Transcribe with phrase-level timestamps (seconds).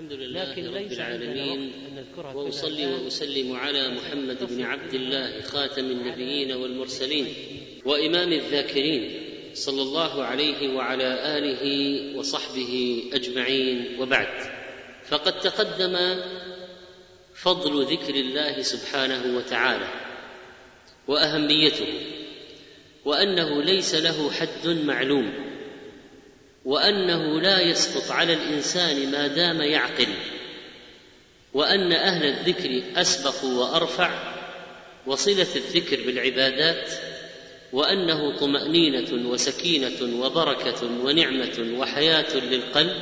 [0.00, 1.72] الحمد لله لكن رب العالمين.
[2.16, 2.34] كلها.
[3.04, 7.26] وأسلم على محمد بن عبد الله خاتم النبيين والمرسلين
[7.84, 9.20] وإمام الذاكرين
[9.54, 11.64] صلى الله عليه وعلى آله
[12.16, 14.52] وصحبه أجمعين وبعد.
[15.04, 16.22] فقد تقدم
[17.34, 19.88] فضل ذكر الله سبحانه وتعالى
[21.08, 21.92] وأهميته
[23.04, 25.49] وأنه ليس له حد معلوم.
[26.64, 30.08] وأنه لا يسقط على الإنسان ما دام يعقل
[31.54, 34.34] وأن أهل الذكر أسبق وأرفع
[35.06, 36.90] وصلة الذكر بالعبادات
[37.72, 42.96] وأنه طمأنينة وسكينة وبركة ونعمة وحياة للقلب.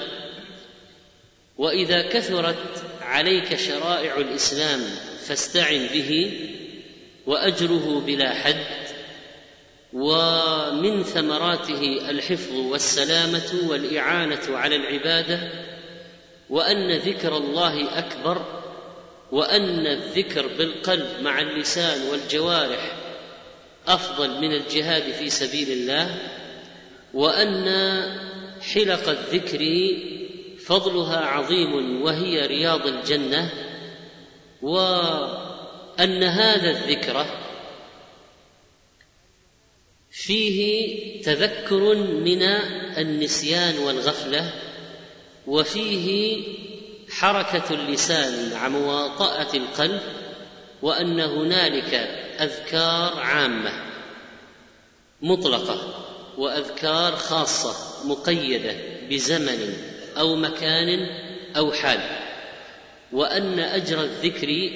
[1.59, 4.81] وإذا كثرت عليك شرائع الإسلام
[5.27, 6.41] فاستعن به
[7.27, 8.88] وأجره بلا حد.
[9.93, 15.41] ومن ثمراته الحفظ والسلامة والإعانة على العبادة
[16.51, 18.45] وأن ذكر الله أكبر
[19.33, 22.97] وأن الذكر بالقلب مع اللسان والجوارح
[23.87, 26.17] أفضل من الجهاد في سبيل الله
[27.15, 27.67] وأن
[28.61, 29.61] حلق الذكر
[30.67, 33.51] فضلها عظيم وهي رياض الجنة
[34.63, 37.27] وأن هذا الذكر
[40.23, 42.43] فيه تذكر من
[42.99, 44.53] النسيان والغفلة
[45.47, 46.39] وفيه
[47.11, 50.01] حركة اللسان مع مواطأة القلب
[50.83, 51.95] وأن هنالك
[52.41, 53.73] أذكار عامة
[55.23, 56.05] مطلقة
[56.39, 58.77] وأذكار خاصة مقيدة
[59.11, 59.75] بزمن
[60.19, 61.09] أو مكان
[61.57, 62.01] أو حال
[63.13, 64.71] وأن أجر الذكر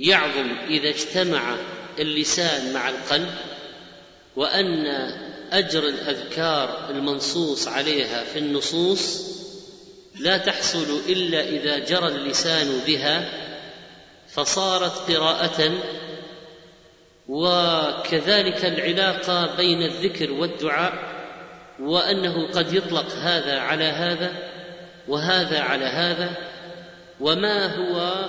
[0.00, 1.56] يعظم إذا اجتمع
[1.98, 3.34] اللسان مع القلب
[4.36, 4.86] وأن
[5.52, 9.34] أجر الأذكار المنصوص عليها في النصوص
[10.20, 13.28] لا تحصل إلا إذا جرى اللسان بها
[14.28, 15.72] فصارت قراءة
[17.28, 21.14] وكذلك العلاقة بين الذكر والدعاء
[21.80, 24.32] وأنه قد يطلق هذا على هذا
[25.08, 26.34] وهذا على هذا
[27.20, 28.24] وما هو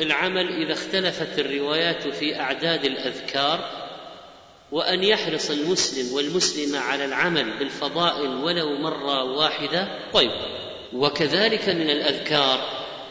[0.00, 3.79] العمل إذا اختلفت الروايات في أعداد الأذكار
[4.72, 9.88] وأن يحرص المسلم والمسلمة على العمل بالفضائل ولو مرة واحدة.
[10.12, 10.30] طيب
[10.92, 12.60] وكذلك من الأذكار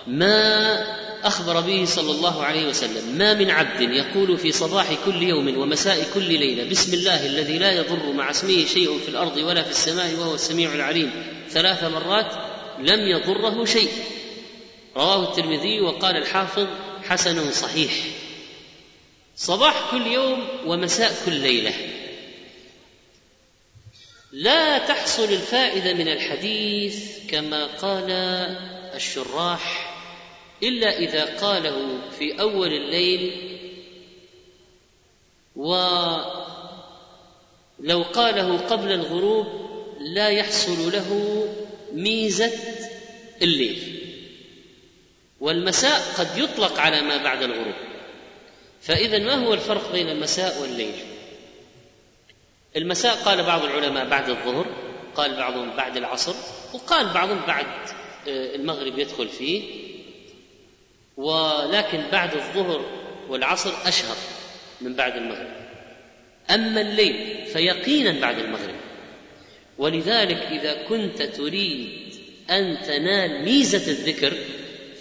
[0.07, 3.17] ما أخبر به صلى الله عليه وسلم.
[3.17, 7.71] ما من عبد يقول في صباح كل يوم ومساء كل ليلة بسم الله الذي لا
[7.71, 11.11] يضر مع اسمه شيء في الأرض ولا في السماء وهو السميع العليم.
[11.49, 12.33] ثلاث مرات
[12.79, 13.89] لم يضره شيء.
[14.97, 16.67] رواه الترمذي وقال الحافظ
[17.03, 17.91] حسن صحيح.
[19.39, 21.73] صباح كل يوم ومساء كل ليلة.
[24.31, 28.11] لا تحصل الفائدة من الحديث كما قال
[28.95, 29.95] الشراح
[30.63, 33.31] إلا إذا قاله في أول الليل.
[35.55, 36.23] ولو
[38.13, 39.47] قاله قبل الغروب
[39.99, 41.47] لا يحصل له
[41.93, 42.51] ميزة
[43.41, 43.99] الليل.
[45.39, 47.88] والمساء قد يطلق على ما بعد الغروب.
[48.81, 50.95] فإذا ما هو الفرق بين المساء والليل؟
[52.77, 54.65] المساء قال بعض العلماء بعد الظهر
[55.15, 56.35] قال بعضهم بعد العصر
[56.73, 57.65] وقال بعضهم بعد
[58.27, 59.63] المغرب يدخل فيه
[61.17, 62.85] ولكن بعد الظهر
[63.29, 64.15] والعصر أشهر
[64.81, 65.59] من بعد المغرب.
[66.49, 68.75] أما الليل فيقينا بعد المغرب.
[69.77, 71.89] ولذلك إذا كنت تريد
[72.49, 74.33] أن تنال ميزة الذكر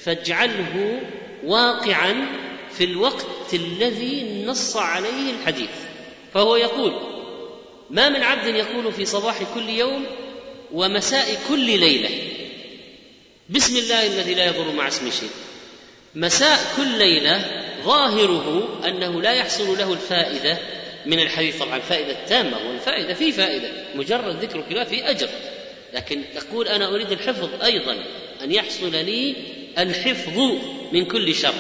[0.03, 1.01] فاجعله
[1.45, 2.27] واقعا
[2.71, 5.71] في الوقت الذي نص عليه الحديث
[6.35, 6.93] فهو يقول
[7.91, 10.07] ما من عبد يقول في صباح كل يوم
[10.73, 12.11] ومساء كل ليلة.
[13.51, 15.31] بسم الله الذي لا يضر مع اسمه شيء.
[16.15, 20.59] مساء كل ليلة ظاهره أنه لا يحصل له الفائدة
[21.07, 21.59] من الحديث.
[21.59, 25.29] طبعا الفائدة التامة والفائده في فائدة مجرد ذكر كلام في أجر.
[25.95, 27.97] لكن تقول أنا أريد الحفظ أيضا
[28.45, 29.35] أن يحصل لي
[29.79, 30.39] الحفظ
[30.93, 31.55] من كل شر.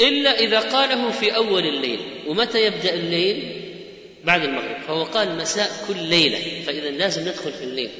[0.00, 2.00] إلا إذا قاله في أول الليل.
[2.26, 3.62] ومتى يبدأ الليل؟
[4.24, 4.82] بعد المغرب.
[4.86, 6.62] فهو قال مساء كل ليلة.
[6.66, 7.90] فإذا لازم ندخل في الليل.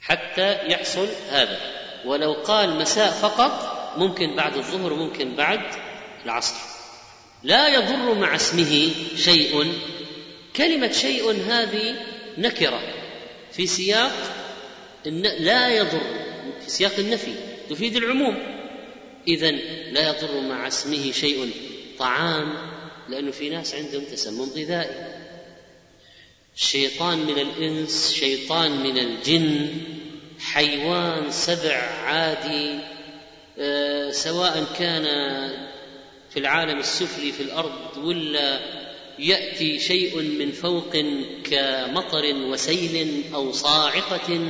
[0.00, 1.60] حتى يحصل هذا.
[2.04, 5.60] ولو قال مساء فقط ممكن بعد الظهر ممكن بعد
[6.24, 6.56] العصر.
[7.42, 9.72] لا يضر مع اسمه شيء.
[10.56, 11.94] كلمة شيء هذه
[12.38, 12.80] نكرة.
[13.52, 14.12] في سياق
[15.38, 16.00] لا يضر.
[16.64, 17.34] في سياق النفي.
[17.70, 18.61] تفيد العموم.
[19.28, 19.50] اذا
[19.90, 21.50] لا يضر مع اسمه شيء.
[21.98, 22.54] طعام
[23.08, 25.22] لأنه في ناس عندهم تسمم غذائي.
[26.56, 29.68] شيطان من الإنس شيطان من الجن
[30.40, 32.80] حيوان سبع عادي
[33.58, 35.04] آه، سواء كان
[36.30, 38.60] في العالم السفلي في الأرض ولا
[39.18, 40.96] يأتي شيء من فوق
[41.44, 44.40] كمطر وسيل أو صاعقة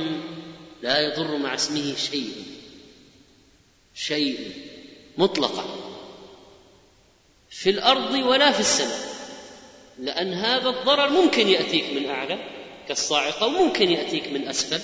[0.81, 2.52] لا يضر مع اسمه شيء.
[3.95, 4.51] شيء
[5.17, 5.65] مطلقا
[7.49, 9.13] في الأرض ولا في السماء
[9.99, 12.39] لأن هذا الضرر ممكن يأتيك من أعلى
[12.87, 14.81] كالصاعقة وممكن يأتيك من أسفل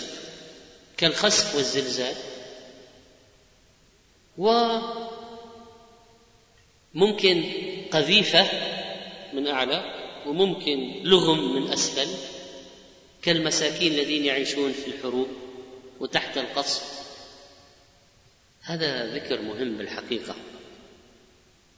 [0.97, 2.15] كالخسف والزلزال.
[6.93, 7.43] وممكن
[7.91, 8.47] قذيفة
[9.33, 9.83] من أعلى
[10.27, 12.07] وممكن لغم من أسفل
[13.21, 15.27] كالمساكين الذين يعيشون في الحروب
[15.99, 16.98] وتحت القصف.
[18.61, 20.35] هذا ذكر مهم بالحقيقة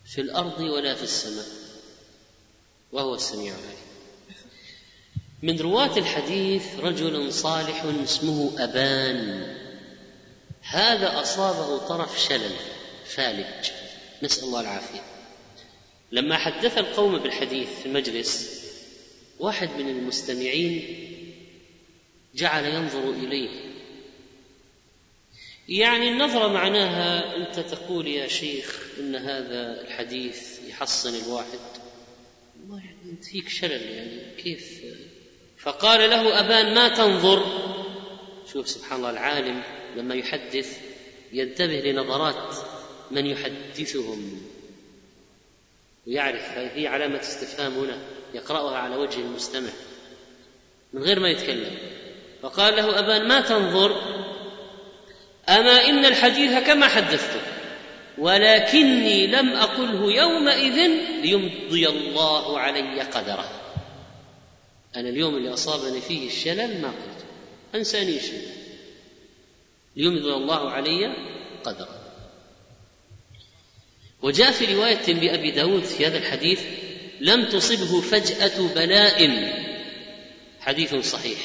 [0.05, 1.45] في الأرض ولا في السماء
[2.91, 3.91] وهو السميع العليم.
[5.41, 9.43] من رواة الحديث رجل صالح اسمه أبان
[10.61, 12.55] هذا أصابه طرف شلل
[13.05, 13.69] فالج.
[14.23, 15.01] نسأل الله العافية.
[16.11, 18.61] لما حدث القوم بالحديث في المجلس
[19.39, 21.07] واحد من المستمعين
[22.35, 23.70] جعل ينظر إليه.
[25.69, 31.59] يعني النظرة معناها أنت تقول يا شيخ إن هذا الحديث يحصن الواحد.
[32.67, 34.81] ما يعني أنت فيك شلل يعني كيف؟
[35.57, 37.45] فقال له أبان ما تنظر؟
[38.53, 39.63] شوف سبحان الله العالم
[39.97, 40.79] لما يحدث
[41.33, 42.55] ينتبه لنظرات
[43.11, 44.41] من يحدثهم
[46.07, 47.97] ويعرف هي علامة استفهام هنا
[48.33, 49.69] يقرأها على وجه المستمع
[50.93, 51.77] من غير ما يتكلم.
[52.41, 54.20] فقال له أبان ما تنظر؟
[55.49, 57.41] أما إن الحديث كما حدثته
[58.17, 60.87] ولكني لم أقله يومئذ
[61.21, 63.61] ليمضي الله علي قدره.
[64.95, 67.25] أنا اليوم اللي أصابني فيه الشلل ما قلت.
[67.75, 68.47] أنساني شيء.
[69.95, 71.15] ليمضي الله علي
[71.63, 72.01] قدره.
[74.21, 76.61] وجاء في رواية لأبي داود في هذا الحديث
[77.19, 79.29] لم تصبه فجأة بلاء.
[80.59, 81.39] حديث صحيح.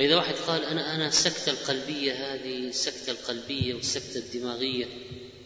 [0.00, 4.86] فإذا واحد قال أنا أنا السكتة القلبية هذه السكتة القلبية والسكتة الدماغية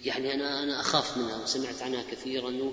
[0.04, 2.72] يعني أنا أنا أخاف منها وسمعت عنها كثيرا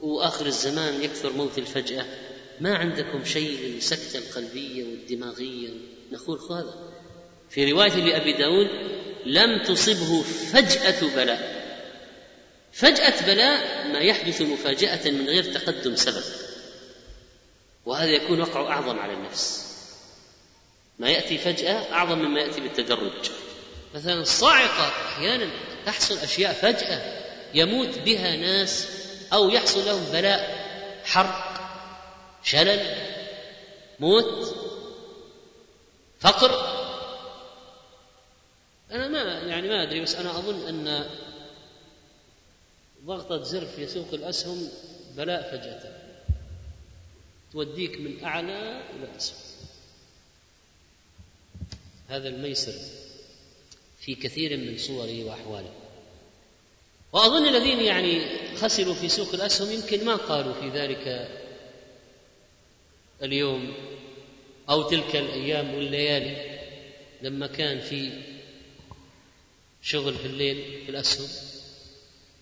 [0.00, 2.06] وآخر الزمان يكثر موت الفجأة.
[2.60, 5.68] ما عندكم شيء للسكتة القلبية والدماغية؟
[6.12, 6.92] نقول هذا.
[7.50, 8.68] في رواية لأبي داود
[9.26, 11.66] لم تصبه فجأة بلاء.
[12.72, 16.24] فجأة بلاء ما يحدث مفاجأة من غير تقدم سبب.
[17.86, 19.65] وهذا يكون وقع أعظم على النفس.
[20.98, 23.30] ما يأتي فجأة أعظم مما يأتي بالتدرج.
[23.94, 25.50] مثلا الصاعقة أحيانا
[25.86, 28.88] تحصل أشياء فجأة يموت بها ناس
[29.32, 30.66] أو يحصل لهم بلاء
[31.04, 31.60] حرق
[32.44, 32.96] شلل
[34.00, 34.56] موت
[36.20, 36.76] فقر.
[38.90, 41.06] أنا ما يعني ما أدري بس أنا أظن أن
[43.04, 44.68] ضغطة زر في سوق الأسهم
[45.16, 45.92] بلاء فجأة.
[47.52, 49.45] توديك من أعلى إلى أسفل.
[52.08, 52.72] هذا الميسر
[54.00, 55.72] في كثير من صوره وأحواله.
[57.12, 58.20] وأظن الذين يعني
[58.56, 61.28] خسروا في سوق الأسهم يمكن ما قالوا في ذلك
[63.22, 63.74] اليوم
[64.70, 66.58] أو تلك الأيام والليالي
[67.22, 68.10] لما كان في
[69.82, 71.28] شغل في الليل في الأسهم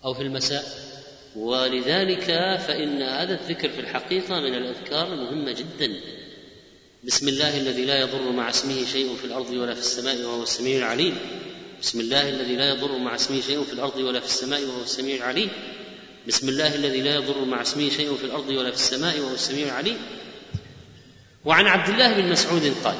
[0.05, 0.95] أو في المساء.
[1.35, 2.25] ولذلك
[2.67, 6.01] فإن هذا الذكر في الحقيقة من الأذكار المهمة جدا.
[7.05, 10.77] بسم الله الذي لا يضر مع اسمه شيء في الأرض ولا في السماء وهو السميع
[10.77, 11.17] العليم.
[11.81, 15.15] بسم الله الذي لا يضر مع اسمه شيء في الأرض ولا في السماء وهو السميع
[15.15, 15.49] العليم.
[16.27, 19.65] بسم الله الذي لا يضر مع اسمه شيء في الأرض ولا في السماء وهو السميع
[19.67, 19.97] العليم.
[21.45, 22.95] وعن عبد الله بن مسعود قال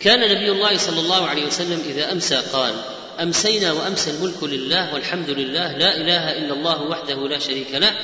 [0.00, 2.74] كان نبي الله صلى الله عليه وسلم إذا أمسى قال
[3.22, 7.96] أمسينا وأمسى الملك لله والحمد لله لا إله إلا الله وحده لا شريك له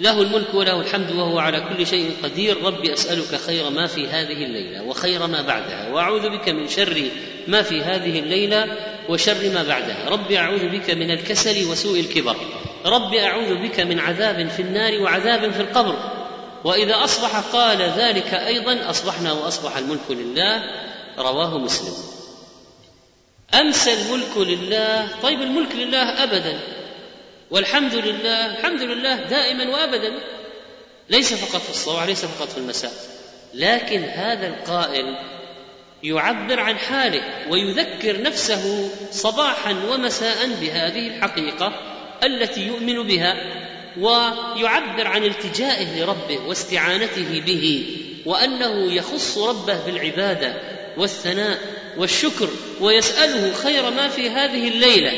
[0.00, 2.62] له الملك وله الحمد وهو على كل شيء قدير.
[2.62, 7.10] رب أسألك خير ما في هذه الليلة وخير ما بعدها وأعوذ بك من شر
[7.46, 8.66] ما في هذه الليلة
[9.08, 10.08] وشر ما بعدها.
[10.08, 12.36] رب أعوذ بك من الكسل وسوء الكبر.
[12.86, 15.96] رب أعوذ بك من عذاب في النار وعذاب في القبر.
[16.64, 20.62] وإذا أصبح قال ذلك أيضا أصبحنا وأصبح الملك لله.
[21.18, 21.94] رواه مسلم.
[23.54, 25.08] أمسى الملك لله.
[25.22, 26.77] طيب الملك لله أبدا.
[27.50, 30.12] والحمد لله الحمد لله دائما وابدا.
[31.10, 32.92] ليس فقط في الصباح ليس فقط في المساء.
[33.54, 35.16] لكن هذا القائل
[36.02, 41.72] يعبر عن حاله ويذكر نفسه صباحا ومساء بهذه الحقيقة
[42.24, 43.34] التي يؤمن بها
[43.98, 47.86] ويعبر عن التجائه لربه واستعانته به
[48.26, 50.54] وأنه يخص ربه بالعبادة
[50.96, 51.58] والثناء
[51.96, 52.48] والشكر
[52.80, 55.12] ويسأله خير ما في هذه الليلة.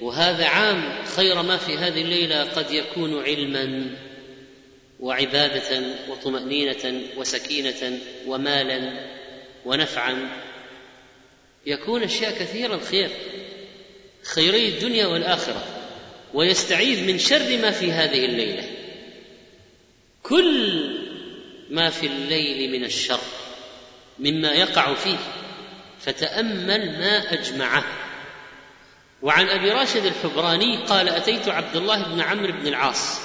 [0.00, 3.96] وهذا عام خير ما في هذه الليلة قد يكون علما
[5.00, 9.06] وعبادة وطمأنينة وسكينة ومالا
[9.64, 10.28] ونفعا.
[11.66, 13.10] يكون أشياء كثيرة الخير
[14.22, 15.64] خيري الدنيا والآخرة
[16.34, 18.64] ويستعيذ من شر ما في هذه الليلة.
[20.22, 20.90] كل
[21.70, 23.20] ما في الليل من الشر
[24.18, 25.18] مما يقع فيه
[26.00, 28.05] فتأمل ما أجمعه.
[29.22, 33.18] وعن أبي راشد الحبراني قال أتيت عبد الله بن عمرو بن العاص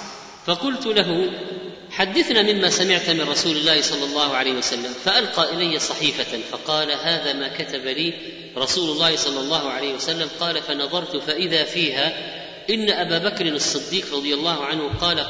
[0.45, 1.31] فقلت له
[1.91, 7.33] حدثنا مما سمعت من رسول الله صلى الله عليه وسلم فألقى إلي صحيفة فقال هذا
[7.33, 8.13] ما كتب لي
[8.57, 12.13] رسول الله صلى الله عليه وسلم قال فنظرت فإذا فيها
[12.69, 15.25] إن أبا بكر الصديق رضي الله عنه قال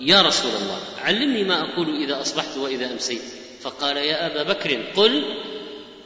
[0.00, 3.22] يا رسول الله علمني ما أقول إذا أصبحت وإذا أمسيت
[3.60, 5.24] فقال يا أبا بكر قل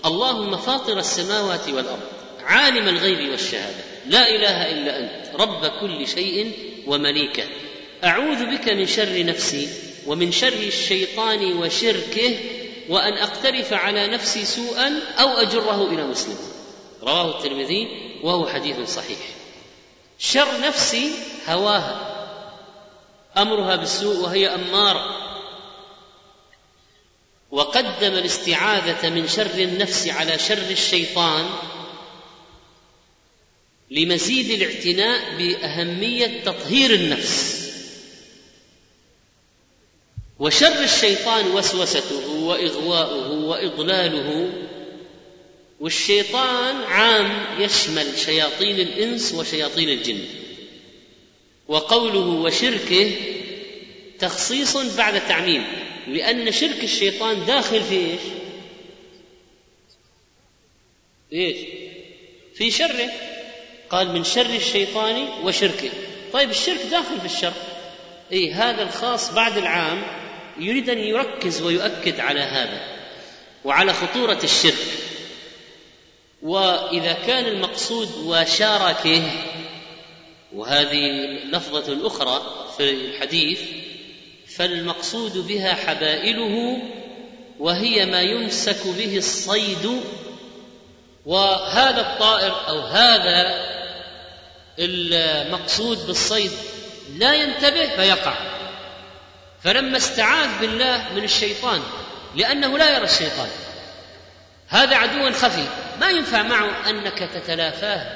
[0.04, 2.15] اللهم فاطر السماوات والأرض.
[2.46, 3.84] عالم الغيب والشهادة.
[4.06, 6.52] لا إله إلا أنت رب كل شيء
[6.86, 7.44] ومليكه.
[8.04, 9.68] أعوذ بك من شر نفسي
[10.06, 12.38] ومن شر الشيطان وشركه
[12.88, 16.38] وأن أقترف على نفسي سوءا أو أجره إلى مسلم.
[17.02, 17.88] رواه الترمذي
[18.22, 19.18] وهو حديث صحيح.
[20.18, 21.10] شر نفسي
[21.48, 22.12] هواها
[23.36, 25.26] أمرها بالسوء وهي أمارة.
[27.50, 31.44] وقدم الاستعاذة من شر النفس على شر الشيطان
[33.90, 37.56] لمزيد الاعتناء بأهمية تطهير النفس.
[40.38, 44.52] وشر الشيطان وسوسته وإغواؤه وإضلاله
[45.80, 50.24] والشيطان عام يشمل شياطين الإنس وشياطين الجن.
[51.68, 53.12] وقوله وشركه
[54.18, 55.64] تخصيص بعد تعميم
[56.08, 58.20] لأن شرك الشيطان داخل في إيش؟
[61.32, 61.56] إيش؟
[62.54, 63.10] في شره.
[63.90, 65.90] قال من شر الشيطان وشركه.
[66.32, 67.52] طيب الشرك داخل في الشر.
[68.32, 70.02] إي هذا الخاص بعد العام
[70.58, 72.80] يريد أن يركز ويؤكد على هذا
[73.64, 74.86] وعلى خطورة الشرك.
[76.42, 79.22] وإذا كان المقصود وشاركه
[80.52, 80.98] وهذه
[81.52, 82.42] لفظة أخرى
[82.76, 83.60] في الحديث
[84.56, 86.78] فالمقصود بها حبائله
[87.58, 90.02] وهي ما يمسك به الصيد
[91.26, 93.75] وهذا الطائر أو هذا
[94.78, 96.52] المقصود بالصيد
[97.16, 98.34] لا ينتبه فيقع.
[99.64, 101.82] فلما استعاذ بالله من الشيطان
[102.34, 103.48] لأنه لا يرى الشيطان.
[104.68, 105.64] هذا عدو خفي.
[106.00, 108.06] ما ينفع معه أنك تتلافاه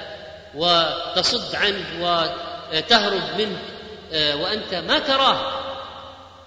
[0.55, 3.59] وتصد عنه وتهرب منه
[4.13, 5.61] آه، وأنت ما تراه.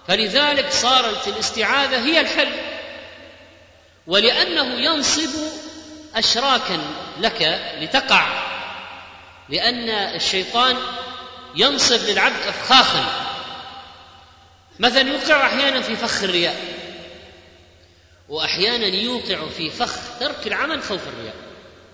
[0.08, 2.52] فلذلك صارت الاستعاذة هي الحل.
[4.06, 5.30] ولأنه ينصب
[6.14, 6.78] اشراكا
[7.20, 8.53] لك لتقع.
[9.48, 10.76] لأن الشيطان
[11.56, 13.24] ينصب للعبد افخاخا.
[14.78, 16.56] مثلا يوقع أحيانا في فخ الرياء
[18.28, 21.34] واحيانا يوقع في فخ ترك العمل خوف الرياء.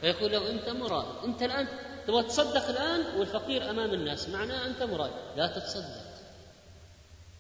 [0.01, 1.07] فيقول له أنت مراد.
[1.25, 1.69] أنت الآن
[2.07, 4.29] تبغى تصدق الآن والفقير أمام الناس.
[4.29, 5.11] معناه أنت مراد.
[5.37, 6.11] لا تتصدق.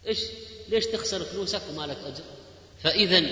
[0.07, 0.19] إيش؟
[0.69, 2.25] ليش تخسر فلوسك وما لك أجر؟
[2.85, 3.23] فاذا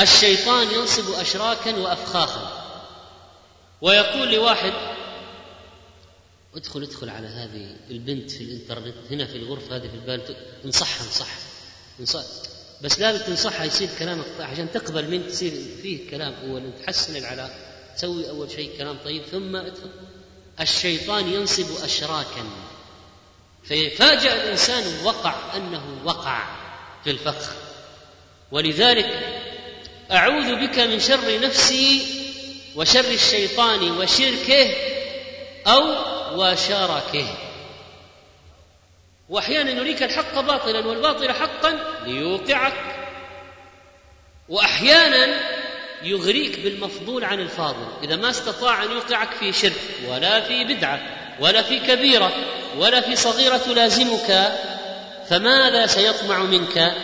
[0.00, 2.64] الشيطان ينصب اشراكا وافخاخا.
[3.82, 4.72] ويقول لواحد
[6.56, 11.28] ادخل ادخل على هذه البنت في الانترنت هنا في الغرفة هذه في البال انصحها انصح
[12.00, 12.24] انصح.
[12.82, 17.54] بس لازم تنصحها يصير كلامك عشان تقبل من تصير فيه كلام اول تحسن العلاقه
[17.96, 19.90] تسوي أول شيء كلام طيب ثم ادخل.
[20.60, 22.44] الشيطان ينصب اشراكا.
[23.64, 26.44] فيفاجأ الإنسان وقع أنه وقع
[27.04, 27.52] في الفخ
[28.52, 29.40] ولذلك
[30.12, 32.02] أعوذ بك من شر نفسي
[32.76, 34.74] وشر الشيطان وشركه
[35.66, 37.26] أو وشركه.
[39.28, 42.74] وأحيانا يريك الحق باطلا والباطل حقا ليوقعك.
[44.48, 45.40] وأحيانا
[46.02, 47.86] يغريك بالمفضول عن الفاضل.
[48.02, 51.00] إذا ما استطاع أن يوقعك في شرك ولا في بدعة
[51.40, 52.32] ولا في كبيرة
[52.76, 54.52] ولا في صغيرة تلازمك
[55.28, 56.94] فماذا سيطمع منك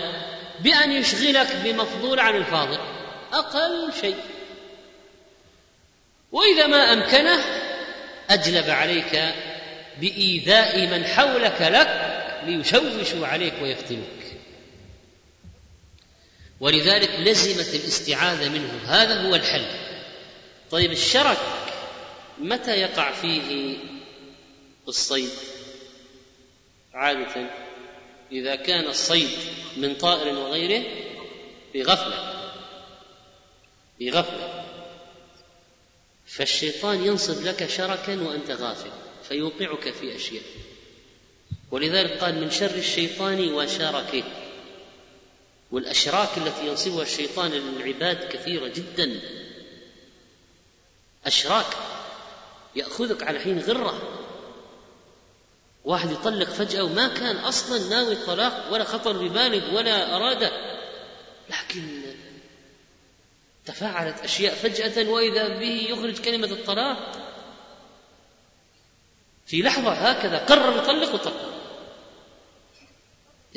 [0.61, 2.79] بأن يشغلك بمفضول عن الفاضل؟
[3.33, 4.17] أقل شيء.
[6.33, 7.45] وإذا ما أمكنه
[8.31, 9.35] أجلب عليك
[10.01, 14.21] بإيذاء من حولك لك ليشوشوا عليك ويفتنوك.
[16.61, 18.81] ولذلك لزمت الاستعاذة منه.
[18.87, 19.67] هذا هو الحل.
[20.71, 21.39] طيب الشرك
[22.39, 23.77] متى يقع فيه
[24.89, 25.31] الصيد؟
[26.95, 27.51] عادة
[28.33, 29.29] إذا كان الصيد
[29.77, 30.85] من طائر وغيره
[31.75, 32.51] بغفله
[34.01, 34.60] بغفله
[36.31, 38.91] فالشيطان ينصب لك شركا وأنت غافل
[39.29, 40.43] فيوقعك في أشياء.
[41.71, 44.23] ولذلك قال من شر الشيطان وشركه
[45.71, 49.21] والأشراك التي ينصبها الشيطان للعباد كثيرة جدا.
[51.27, 51.67] أشراك
[52.77, 54.17] يأخذك على حين غرة.
[55.85, 60.53] واحد يطلق فجأة وما كان أصلا ناوي الطلاق ولا خطر بباله ولا أراده.
[61.51, 62.03] لكن
[63.71, 67.13] تفاعلت أشياء فجأة وإذا به يخرج كلمة الطلاق
[69.47, 71.55] في لحظة هكذا قرر يطلق وطلق.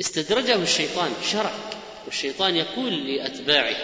[0.00, 3.76] استدرجه الشيطان شرك والشيطان يقول لأتباعه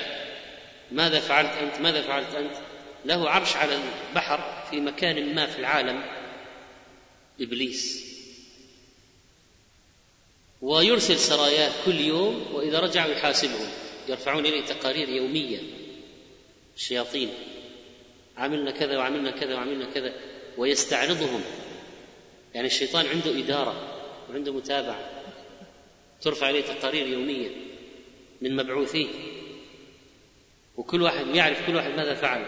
[0.92, 2.56] ماذا فعلت أنت؟ ماذا فعلت أنت؟
[3.04, 3.78] له عرش على
[4.10, 6.02] البحر في مكان ما في العالم
[7.40, 8.10] إبليس.
[10.62, 13.68] ويرسل سرايات كل يوم وإذا رجعوا يحاسبهم
[14.08, 15.79] يرفعون إليه تقارير يومية.
[16.80, 17.28] الشياطين
[18.37, 20.14] عملنا كذا وعملنا كذا وعملنا كذا
[20.58, 21.40] ويستعرضهم.
[22.54, 25.10] يعني الشيطان عنده إدارة وعنده متابعة.
[26.22, 27.49] ترفع اليه تقارير يومية
[28.40, 29.06] من مبعوثيه
[30.76, 32.46] وكل واحد يعرف كل واحد ماذا فعل.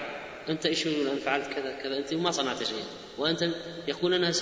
[0.49, 1.99] أنت إيش يقول؟ أنا فعلت كذا كذا.
[1.99, 2.85] أنت ما صنعت شيئا.
[3.19, 3.49] وأنت
[3.89, 4.33] يقول أنا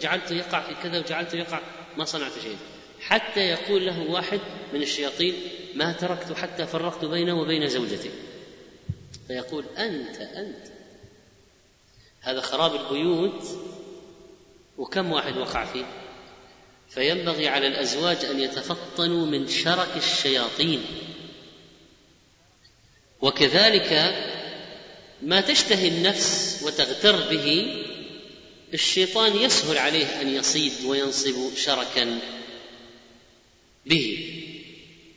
[0.00, 1.60] جعلته يقع في كذا وجعلته يقع.
[1.96, 2.56] ما صنعت شيئا.
[3.00, 4.40] حتى يقول له واحد
[4.72, 5.34] من الشياطين
[5.74, 8.10] ما تركت حتى فرقت بينه وبين زوجته
[9.28, 10.66] فيقول أنت أنت.
[12.20, 13.44] هذا خراب البيوت
[14.78, 15.84] وكم واحد وقع فيه؟
[16.88, 20.84] فينبغي على الأزواج أن يتفطنوا من شرك الشياطين.
[23.20, 23.92] وكذلك
[25.22, 27.76] ما تشتهي النفس وتغتر به
[28.74, 32.18] الشيطان يسهل عليه أن يصيد وينصب شركا
[33.86, 34.25] به.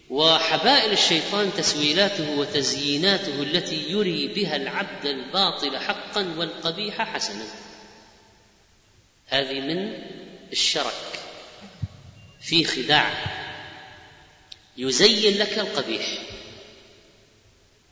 [0.09, 7.45] وحبائل الشيطان تسويلاته وتزييناته التي يري بها العبد الباطل حقا والقبيح حسنا.
[9.27, 9.93] هذه من
[10.51, 11.19] الشرك
[12.41, 13.13] في خداع.
[14.77, 16.05] يزين لك القبيح.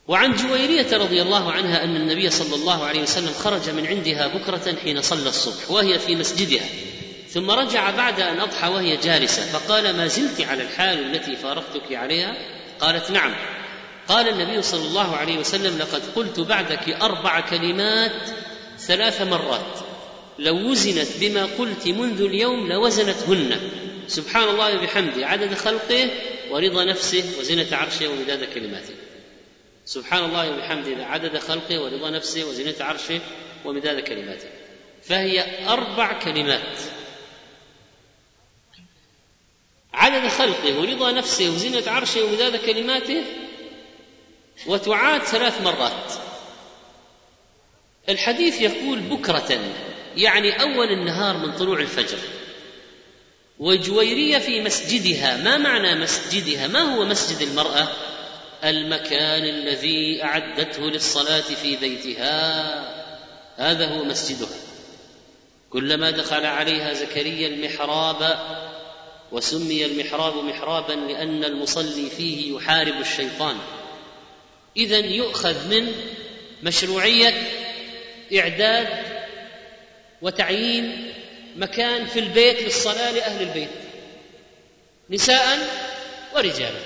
[0.08, 4.76] وعن جويرية رضي الله عنها أن النبي صلى الله عليه وسلم خرج من عندها بكرة
[4.84, 6.70] حين صلى الصبح وهي في مسجدها.
[7.30, 12.36] ثم رجع بعد أن أضحى وهي جالسة فقال ما زلت على الحال التي فارقتك عليها؟
[12.80, 13.36] قالت نعم.
[14.08, 18.30] قال النبي صلى الله عليه وسلم لقد قلت بعدك أربع كلمات
[18.80, 19.80] ثلاث مرات
[20.40, 23.60] لو وزنت بما قلت منذ اليوم لوزنتهن.
[24.08, 26.10] سبحان الله وبحمده عدد خلقه
[26.52, 28.94] ورضا نفسه وزنة عرشه ومداد كلماته.
[29.86, 33.20] سبحان الله وبحمده عدد خلقه ورضا نفسه وزنة عرشه
[33.66, 34.48] ومداد كلماته.
[35.04, 36.78] فهي أربع كلمات.
[39.98, 43.24] عدد خلقه ورضا نفسه وزنة عرشه ومداد كلماته
[44.68, 46.14] وتعاد ثلاث مرات.
[48.10, 49.60] الحديث يقول بكرة
[50.16, 52.18] يعني أول النهار من طلوع الفجر.
[53.60, 57.88] وجويرية في مسجدها ما معنى مسجدها؟ ما هو مسجد المرأة؟
[58.64, 62.98] المكان الذي أعدته للصلاة في بيتها.
[63.58, 64.58] هذا هو مسجدها
[65.70, 68.40] كلما دخل عليها زكريا المحراب
[69.32, 73.58] وسمي المحراب محرابا لأن المصلي فيه يحارب الشيطان.
[74.78, 75.92] إذا يؤخذ من
[76.64, 77.34] مشروعية
[78.38, 78.88] إعداد
[80.22, 81.14] وتعيين
[81.56, 83.70] مكان في البيت للصلاة لأهل البيت
[85.10, 85.58] نساء
[86.36, 86.80] ورجالا.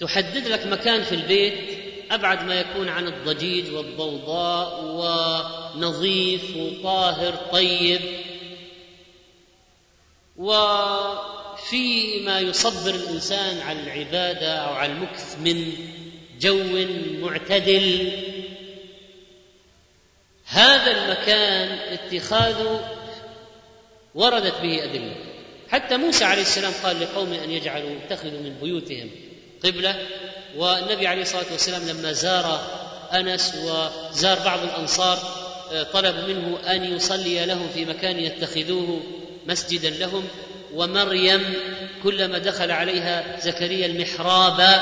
[0.00, 8.00] تحدد لك مكان في البيت أبعد ما يكون عن الضجيج والضوضاء ونظيف وطاهر طيب.
[10.36, 15.72] وفي ما يصبر الإنسان على العبادة أو على المكث من
[16.40, 16.58] جو
[17.20, 18.12] معتدل.
[20.46, 22.90] هذا المكان اتخاذه
[24.14, 25.16] وردت به أدلة.
[25.68, 29.10] حتى موسى عليه السلام قال لقوم أن يجعلوا اتخذوا من بيوتهم
[29.64, 30.06] قبلة.
[30.56, 32.60] والنبي عليه الصلاة والسلام لما زار
[33.12, 35.18] أنس وزار بعض الأنصار
[35.72, 39.00] آه، طلب منه أن يصلي لهم في مكان يتخذوه.
[39.46, 40.24] مسجدا لهم
[40.74, 41.54] ومريم
[42.02, 44.80] كلما دخل عليها زكريا المحراب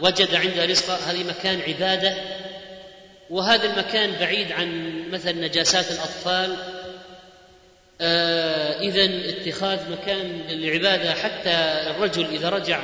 [0.00, 2.16] وجد عندها رزقا هذه مكان عبادة
[3.30, 6.56] وهذا المكان بعيد عن مثلا نجاسات الأطفال.
[8.00, 11.50] آه اذا اتخاذ مكان للعبادة حتى
[11.90, 12.80] الرجل إذا رجع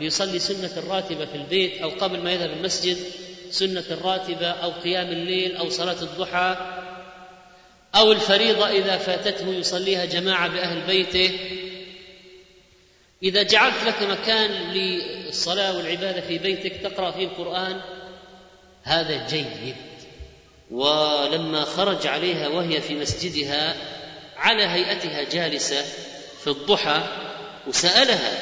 [0.00, 2.96] ليصلي سنة الراتبة في البيت أو قبل ما يذهب المسجد
[3.50, 6.75] سنة الراتبة أو قيام الليل أو صلاة الضحى.
[7.96, 11.38] أو الفريضة إذا فاتته يصليها جماعة بأهل بيته.
[13.22, 17.80] إذا جعلت لك مكان للصلاة والعبادة في بيتك تقرأ فيه القرآن
[18.82, 19.76] هذا جيد.
[20.70, 23.76] ولما خرج عليها وهي في مسجدها
[24.36, 25.82] على هيئتها جالسة
[26.40, 27.08] في الضحى
[27.66, 28.38] وسألها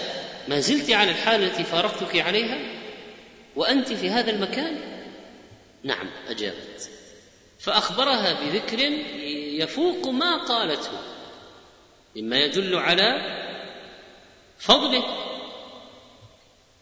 [0.48, 2.58] ما زلت على الحال التي فارقتك عليها؟
[3.56, 4.76] وأنت في هذا المكان؟
[5.84, 6.90] نعم أجابت.
[7.64, 8.78] فأخبرها بذكر
[9.58, 10.90] يفوق ما قالته
[12.16, 13.20] مما يدل على
[14.58, 15.04] فضله.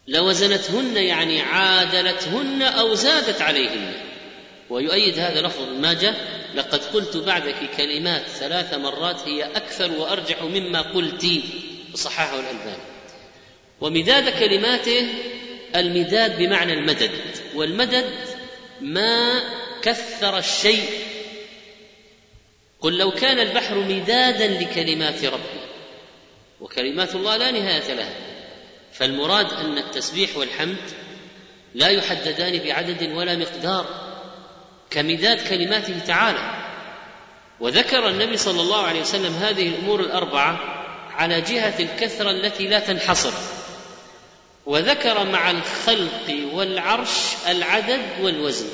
[0.06, 3.94] لوزنتهن يعني عادلتهن أو زادت عليهن.
[4.70, 6.14] ويؤيد هذا لفظ ماجه
[6.54, 11.26] لقد قلت بعدك كلمات ثلاث مرات هي أكثر وأرجح مما قلت
[11.94, 12.82] وصححه الألباني.
[13.80, 15.06] ومداد كلماته
[15.76, 17.10] المداد بمعنى المدد
[17.54, 18.10] والمدد
[18.80, 19.42] ما
[19.82, 20.90] كثر الشيء.
[22.80, 25.60] قل لو كان البحر مدادا لكلمات ربي
[26.60, 28.14] وكلمات الله لا نهاية لها.
[28.92, 30.90] فالمراد أن التسبيح والحمد
[31.74, 33.86] لا يحددان بعدد ولا مقدار
[34.90, 36.68] كمداد كلماته تعالى.
[37.60, 40.60] وذكر النبي صلى الله عليه وسلم هذه الأمور الأربعة
[41.10, 43.32] على جهة الكثرة التي لا تنحصر.
[44.66, 47.10] وذكر مع الخلق والعرش
[47.48, 48.68] العدد والوزن.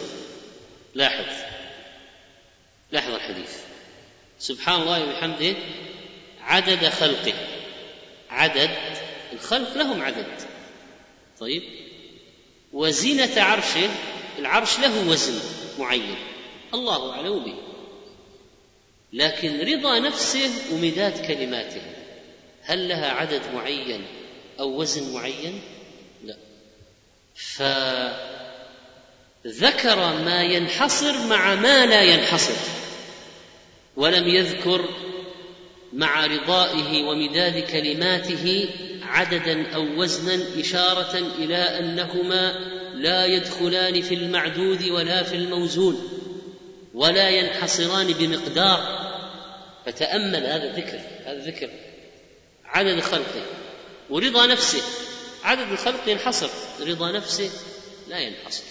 [0.99, 1.27] لاحظ.
[2.93, 3.57] لاحظ الحديث.
[4.39, 5.57] سبحان الله وبحمده
[6.41, 7.35] عدد خلقه.
[8.31, 8.71] عدد
[9.33, 10.27] الخلق لهم عدد.
[11.41, 11.63] طيب.
[12.73, 13.91] وزنة عرشه
[14.39, 15.41] العرش له وزن
[15.79, 16.17] معين.
[16.75, 17.55] الله أعلم به.
[19.13, 21.83] لكن رضا نفسه ومداد كلماته.
[22.63, 24.07] هل لها عدد معين
[24.61, 25.61] أو وزن معين؟
[26.25, 26.37] لا.
[29.49, 32.55] فذكر ما ينحصر مع ما لا ينحصر
[33.97, 34.85] ولم يذكر
[35.93, 38.69] مع رضائه ومداد كلماته
[39.03, 42.53] عددا أو وزنا إشارة إلى أنهما
[42.95, 46.09] لا يدخلان في المعدود ولا في الموزون
[46.95, 49.09] ولا ينحصران بمقدار.
[49.87, 51.71] فتأمل هذا الذكر هذا الذكر
[52.65, 53.43] عدد خلقه
[54.11, 54.83] ورضا نفسه
[55.43, 56.49] عدد الخلق ينحصر
[56.81, 57.51] رضا نفسه
[58.09, 58.68] لا ينحصر.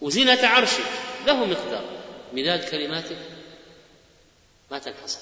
[0.00, 0.84] وزنة عرشه
[1.26, 2.00] له مقدار.
[2.32, 3.16] مداد كلماته
[4.70, 5.20] ما تنحصر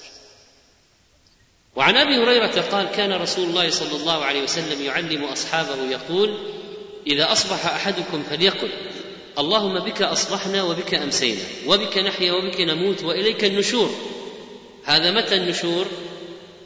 [1.75, 6.37] وعن أبي هريرة قال كان رسول الله صلى الله عليه وسلم يعلم أصحابه يقول
[7.07, 8.69] إذا أصبح أحدكم فليقل
[9.39, 13.95] اللهم بك أصبحنا وبك أمسينا وبك نحيا وبك نموت وإليك النشور.
[14.85, 15.85] هذا متى النشور؟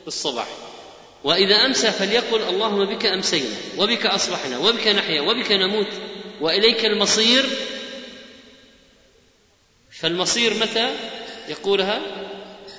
[0.02, 0.48] في الصباح.
[1.24, 5.88] وإذا أمسى فليقل اللهم بك أمسينا وبك أصبحنا وبك نحيا وبك نموت
[6.42, 7.46] وإليك المصير
[9.94, 10.96] فالمصير متى
[11.50, 12.02] يقولها؟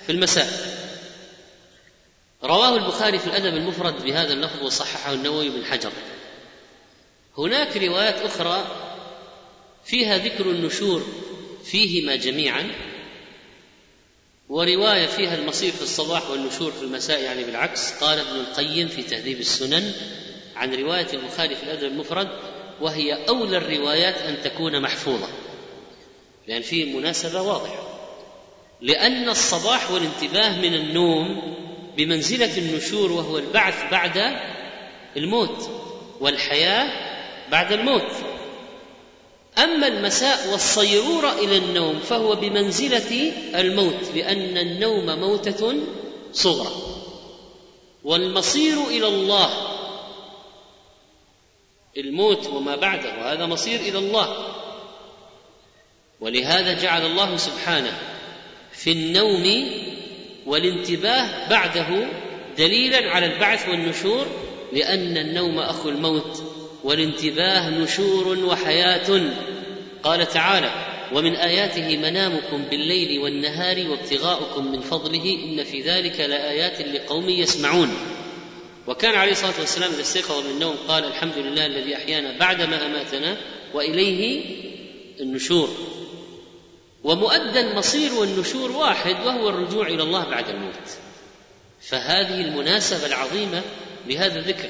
[0.07, 0.49] في المساء.
[2.45, 5.93] رواه البخاري في الأدب المفرد بهذا اللفظ وصححه النووي بن حجر.
[7.39, 8.67] هناك روايات أخرى
[9.85, 11.07] فيها ذكر النشور
[11.65, 12.71] فيهما جميعا
[14.49, 17.93] ورواية فيها المصير في الصباح والنشور في المساء يعني بالعكس.
[17.93, 19.93] قال ابن القيم في تهذيب السنن
[20.57, 22.29] عن رواية البخاري في الأدب المفرد
[22.81, 25.29] وهي أولى الروايات أن تكون محفوظة.
[26.49, 27.83] لأن فيه مناسبة واضحة.
[28.81, 31.55] لأن الصباح والانتباه من النوم
[31.97, 34.37] بمنزلة النشور وهو البعث بعد
[35.17, 35.71] الموت
[36.21, 36.91] والحياة
[37.51, 38.13] بعد الموت.
[39.59, 45.75] أما المساء والصيروره إلى النوم فهو بمنزلة الموت لأن النوم موتة
[46.33, 46.73] صغرى.
[48.05, 49.51] والمصير إلى الله
[51.97, 54.55] الموت وما بعده وهذا مصير إلى الله.
[56.25, 57.99] ولهذا جعل الله سبحانه
[58.73, 59.71] في النوم
[60.47, 62.09] والانتباه بعده
[62.59, 64.27] دليلا على البعث والنشور
[64.73, 66.43] لأن النوم أخو الموت
[66.85, 69.21] والانتباه نشور وحياة.
[70.03, 70.71] قال تعالى
[71.13, 77.97] ومن آياته منامكم بالليل والنهار وابتغاؤكم من فضله إن في ذلك لآيات لقوم يسمعون.
[78.87, 83.37] وكان عليه الصلاة والسلام إذا استيقظ من النوم قال الحمد لله الذي أحيانا بعدما أماتنا
[83.75, 84.41] وإليه
[85.21, 85.71] النشور.
[87.05, 90.91] ومؤدى المصير والنشور واحد وهو الرجوع إلى الله بعد الموت.
[91.81, 93.63] فهذه المناسبة العظيمة
[94.07, 94.69] لهذا الذكر.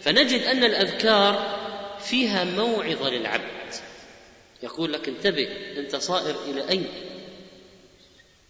[0.00, 1.58] فنجد أن الأذكار
[2.00, 3.74] فيها موعظة للعبد.
[4.62, 6.88] يقول لك انتبه أنت صائر إلى أين؟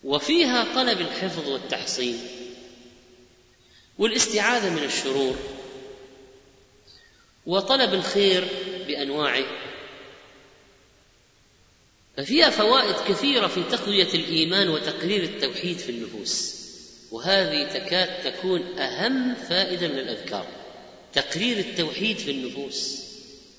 [0.04, 2.20] وفيها طلب الحفظ والتحصين
[3.98, 5.36] والاستعاذة من الشرور
[7.46, 8.48] وطلب الخير
[8.86, 9.44] بأنواعه.
[12.16, 16.54] ففيها فوائد كثيرة في تقوية الإيمان وتقرير التوحيد في النفوس.
[17.12, 20.46] وهذه تكاد تكون أهم فائدة من الأذكار.
[21.14, 22.98] تقرير التوحيد في النفوس.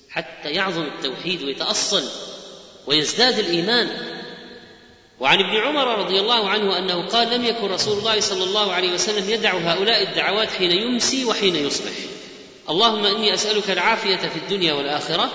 [0.08, 2.08] حتى يعظم التوحيد ويتأصل
[2.86, 3.88] ويزداد الإيمان.
[5.20, 8.94] وعن ابن عمر رضي الله عنه أنه قال لم يكن رسول الله صلى الله عليه
[8.94, 11.92] وسلم يدع هؤلاء الدعوات حين يمسي وحين يصبح.
[12.70, 15.30] اللهم إني أسألك العافية في الدنيا والآخرة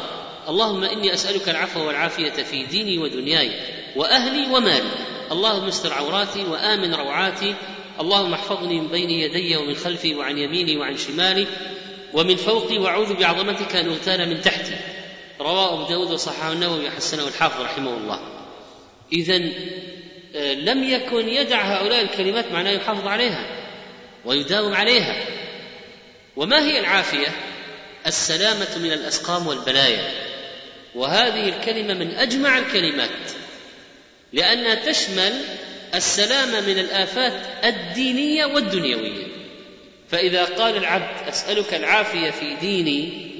[0.49, 3.51] اللهم إني أسألك العفو والعافية في ديني ودنياي
[3.95, 4.91] وأهلي ومالي.
[5.31, 7.55] اللهم استر عوراتي وآمن روعاتي.
[7.99, 11.47] اللهم احفظني من بين يدي ومن خلفي وعن يميني وعن شمالي.
[12.13, 14.75] ومن فوقي وأعوذ بعظمتك أن أغتال من تحتي.
[15.39, 18.19] رواه أبو داود وصححه النووي وحسنه الحافظ رحمه الله.
[19.13, 19.41] اذا
[20.35, 23.45] آه، لم يكن يدع هؤلاء الكلمات معناه يحافظ عليها
[24.25, 25.15] ويداوم عليها.
[26.35, 27.27] وما هي العافية؟
[28.07, 30.30] السلامة من الأسقام والبلايا.
[30.95, 33.31] وهذه الكلمة من أجمع الكلمات
[34.33, 35.33] لأنها تشمل
[35.95, 39.27] السلامة من الآفات الدينية والدنيوية.
[40.09, 43.31] فإذا قال العبد أسألك العافية في ديني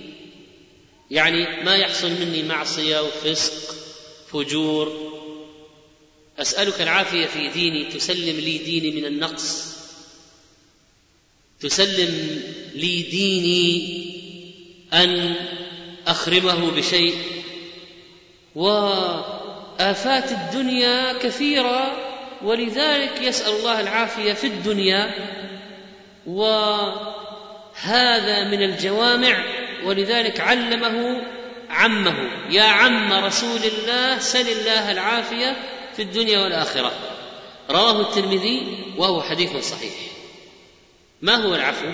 [1.11, 3.75] يعني ما يحصل مني معصية وفسق
[4.31, 5.11] فجور
[6.39, 9.75] أسألك العافية في ديني تسلم لي ديني من النقص
[11.59, 12.41] تسلم
[12.75, 14.01] لي ديني
[14.93, 15.35] أن
[16.07, 17.15] أخرمه بشيء
[18.55, 21.97] وآفات الدنيا كثيرة
[22.43, 25.11] ولذلك يسأل الله العافية في الدنيا.
[26.27, 26.83] وهذا
[28.43, 29.45] من الجوامع
[29.83, 31.21] ولذلك علمه
[31.69, 32.29] عمه.
[32.49, 35.55] يا عم رسول الله سل الله العافية
[35.95, 36.91] في الدنيا والآخرة.
[37.69, 39.93] رواه الترمذي وهو حديث صحيح.
[41.21, 41.91] ما هو العفو؟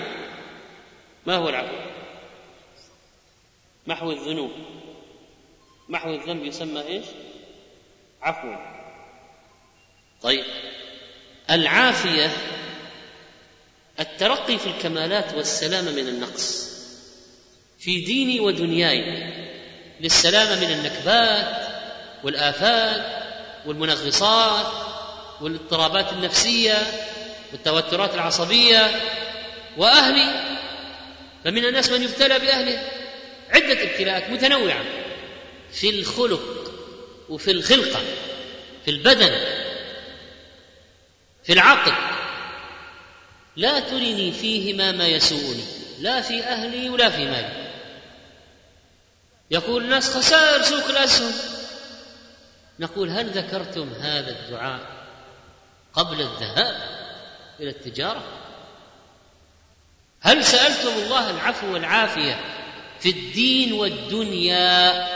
[1.26, 1.76] ما هو العفو؟
[3.86, 4.50] محو الذنوب.
[5.88, 7.04] محو الذنب يسمى إيش؟
[8.22, 8.54] عفو.
[10.22, 10.44] طيب.
[11.50, 12.30] العافية
[14.00, 16.68] الترقي في الكمالات والسلامه من النقص.
[17.78, 19.32] في ديني ودنياي
[20.00, 21.68] للسلامه من النكبات
[22.24, 23.24] والآفات
[23.66, 24.66] والمنغصات
[25.40, 26.76] والاضطرابات النفسية
[27.52, 29.00] والتوترات العصبية.
[29.76, 30.58] وأهلي
[31.44, 32.82] فمن الناس من يبتلى بأهله.
[33.50, 34.84] عدة ابتلاءات متنوعة.
[35.72, 36.72] في الخلق
[37.28, 38.00] وفي الخلقة
[38.84, 39.40] في البدن
[41.44, 41.92] في العقل.
[43.56, 45.64] لا ترني فيهما ما يسوءني
[45.98, 47.68] لا في أهلي ولا في مالي.
[49.50, 51.32] يقول الناس خسائر سوق الاسهم
[52.80, 54.80] نقول هل ذكرتم هذا الدعاء
[55.92, 56.76] قبل الذهاب
[57.60, 58.22] إلى التجارة؟
[60.20, 62.40] هل سألتم الله العفو والعافية
[63.00, 65.08] في الدين والدنيا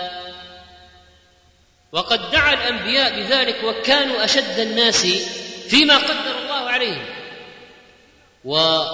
[1.93, 5.07] وقد دعا الأنبياء بذلك وكانوا أشد الناس
[5.69, 7.07] فيما قدر الله عليهم.
[8.45, 8.91] وان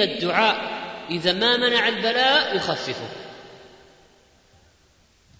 [0.00, 3.08] الدعاء إذا ما منع البلاء يخففه.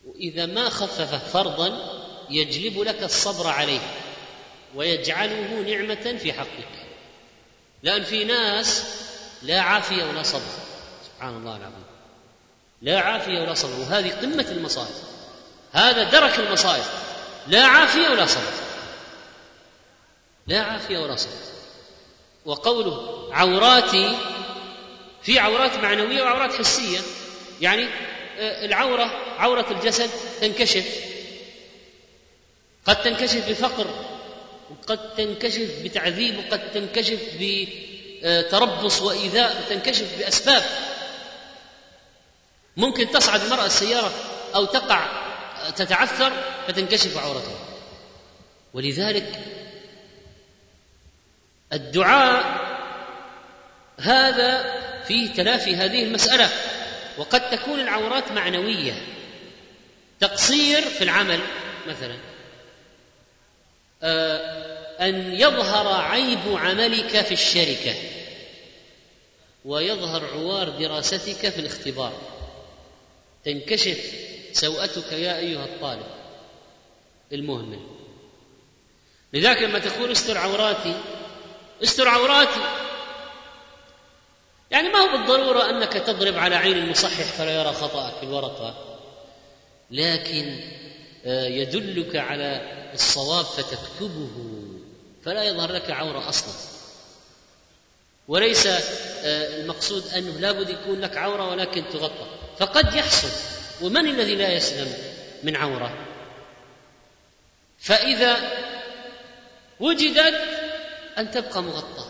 [0.07, 1.99] وإذا ما خفف فرضا
[2.31, 3.81] يجلب لك الصبر عليه
[4.75, 6.87] ويجعله نعمة في حقك.
[7.83, 8.85] لأن في ناس
[9.43, 10.41] لا عافية ولا صبر.
[11.07, 11.85] سبحان الله العظيم.
[12.83, 13.81] لا عافية ولا صبر.
[13.81, 14.95] وهذه قمة المصائب.
[15.73, 16.85] هذا درك المصائب.
[17.49, 18.53] لا عافية ولا صبر.
[20.47, 21.33] لا عافية ولا صبر.
[22.45, 24.17] وقوله عوراتي
[25.23, 26.99] في عورات معنوية وعورات حسية.
[27.61, 27.85] يعني
[28.39, 29.05] آه، العورة
[29.39, 30.85] عورة الجسد تنكشف.
[32.87, 33.87] قد تنكشف بفقر
[34.71, 40.63] وقد تنكشف بتعذيب وقد تنكشف بتربص وإيذاء تنكشف بأسباب.
[42.77, 44.13] ممكن تصعد المرأة السيارة
[44.55, 45.22] أو تقع
[45.71, 46.33] تتعثر
[46.69, 47.59] فتنكشف عورتها
[48.75, 49.41] ولذلك
[51.73, 52.63] الدعاء
[53.99, 56.51] هذا فيه تلافي هذه المسألة
[57.19, 58.93] وقد تكون العورات معنوية.
[60.21, 61.41] تقصير في العمل
[61.89, 62.17] مثلا
[64.03, 64.37] آه،
[65.01, 67.95] أن يظهر عيب عملك في الشركة
[69.65, 72.13] ويظهر عوار دراستك في الاختبار.
[73.45, 74.13] تنكشف
[74.53, 76.07] سوءتك يا أيها الطالب.
[77.33, 77.81] المهمل.
[79.33, 80.95] لذلك لما تقول استر عوراتي
[81.83, 82.61] استر عوراتي.
[84.71, 88.99] يعني ما هو بالضرورة أنك تضرب على عين المصحح فلا يرى خطأك في الورقة.
[89.91, 90.61] لكن
[91.25, 92.61] آه، يدلك على
[92.95, 94.31] الصواب فتكتبه.
[95.25, 96.55] فلا يظهر لك عورة أصلا.
[98.29, 98.81] وليس آه،
[99.61, 102.27] المقصود أنه لابد يكون لك عورة ولكن تغطى.
[102.59, 103.52] فقد يحصل.
[103.81, 104.93] ومن الذي لا يسلم
[105.43, 106.07] من عورة؟
[107.79, 108.37] فإذا
[109.81, 110.41] وجدت
[111.19, 112.05] أن تبقى مغطى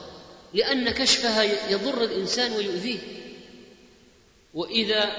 [0.54, 2.98] لأن كشفها يضر الإنسان ويؤذيه.
[4.54, 5.10] وإذا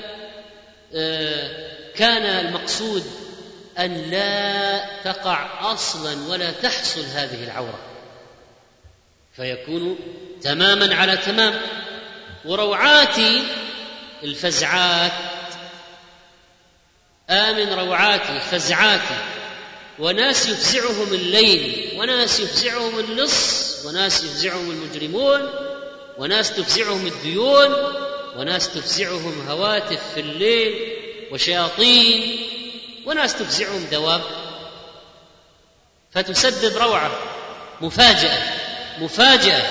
[0.95, 3.03] آه، كان المقصود
[3.79, 7.79] أن لا تقع أصلا ولا تحصل هذه العورة
[9.36, 9.99] فيكون
[10.41, 11.62] تماما على تمام.
[12.45, 13.43] وروعاتي
[14.23, 15.12] الفزعات
[17.33, 19.17] آمن روعاتي فزعاتي
[19.99, 25.49] وناس يفزعهم الليل وناس يفزعهم اللص وناس يفزعهم المجرمون
[26.17, 27.73] وناس تفزعهم الديون
[28.37, 30.93] وناس تفزعهم هواتف في الليل
[31.31, 32.39] وشياطين
[33.05, 34.21] وناس تفزعهم دواب.
[36.11, 37.11] فتسبب روعة
[37.81, 38.39] مفاجأة
[38.99, 39.63] مفاجأة.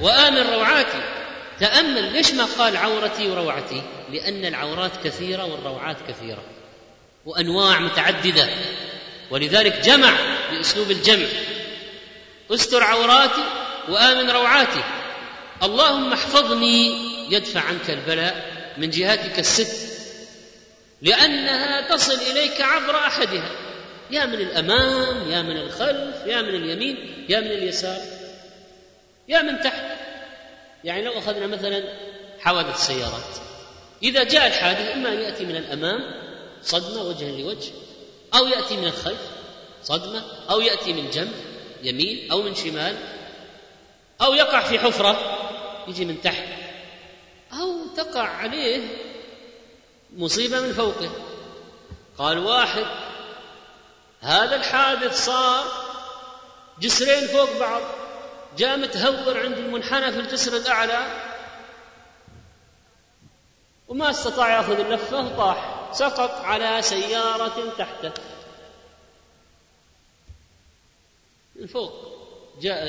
[0.00, 1.02] وآمن روعاتي.
[1.60, 3.82] تأمل ليش ما قال عورتي وروعتي؟
[4.12, 6.42] لأن العورات كثيرة والروعات كثيرة.
[7.28, 8.48] وأنواع متعددة.
[9.30, 10.14] ولذلك جمع
[10.50, 11.26] بأسلوب الجمع.
[12.50, 13.44] استر عوراتي
[13.88, 14.84] وآمن روعاتي.
[15.62, 19.98] اللهم احفظني يدفع عنك البلاء من جهاتك الست.
[21.02, 23.50] لأنها تصل إليك عبر أحدها.
[24.10, 28.00] يا من الأمام يا من الخلف يا من اليمين يا من اليسار
[29.28, 29.84] يا من تحت.
[30.84, 31.84] يعني لو أخذنا مثلا
[32.40, 33.36] حوادث سيارات.
[34.02, 36.27] إذا جاء الحادث إما ان يأتي من الأمام
[36.62, 37.70] صدمة وجها لوجه.
[38.34, 39.20] أو يأتي من الخلف
[39.82, 40.24] صدمة.
[40.50, 41.32] أو يأتي من جنب
[41.82, 42.30] يمين.
[42.30, 42.96] أو من شمال.
[44.22, 45.38] أو يقع في حفرة
[45.88, 46.48] يجي من تحت.
[47.52, 48.88] أو تقع عليه
[50.16, 51.10] مصيبة من فوقه.
[52.18, 52.86] قال واحد
[54.20, 55.64] هذا الحادث صار
[56.80, 57.82] جسرين فوق بعض.
[58.58, 61.28] جاء متهور عند المنحنى في الجسر الأعلى.
[63.88, 65.77] وما استطاع يأخذ اللفة وطاح.
[65.92, 68.12] سقط على سيارة تحته
[71.56, 71.92] من فوق
[72.60, 72.88] جاء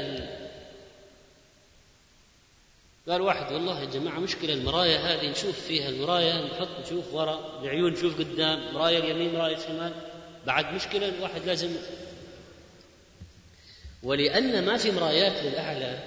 [3.09, 7.91] قال واحد والله يا جماعة مشكلة المراية هذه نشوف فيها المراية نحط نشوف وراء العيون
[7.91, 9.93] نشوف قدام مراية اليمين مراية الشمال
[10.45, 11.75] بعد مشكلة الواحد لازم
[14.03, 14.61] يعني.
[14.61, 15.99] ما في مرايات للأعلى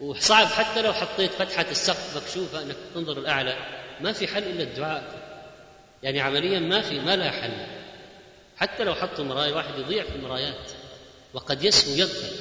[0.00, 3.56] وصعب حتى لو حطيت فتحة السقف مكشوفة أنك تنظر الأعلى
[4.00, 5.25] ما في حل إلا الدعاء
[6.02, 7.66] يعني عمليا ما في ما لها حل.
[8.56, 10.70] حتى لو حطوا مراية الواحد يضيع في المرايات
[11.34, 12.36] وقد يسهو يغفل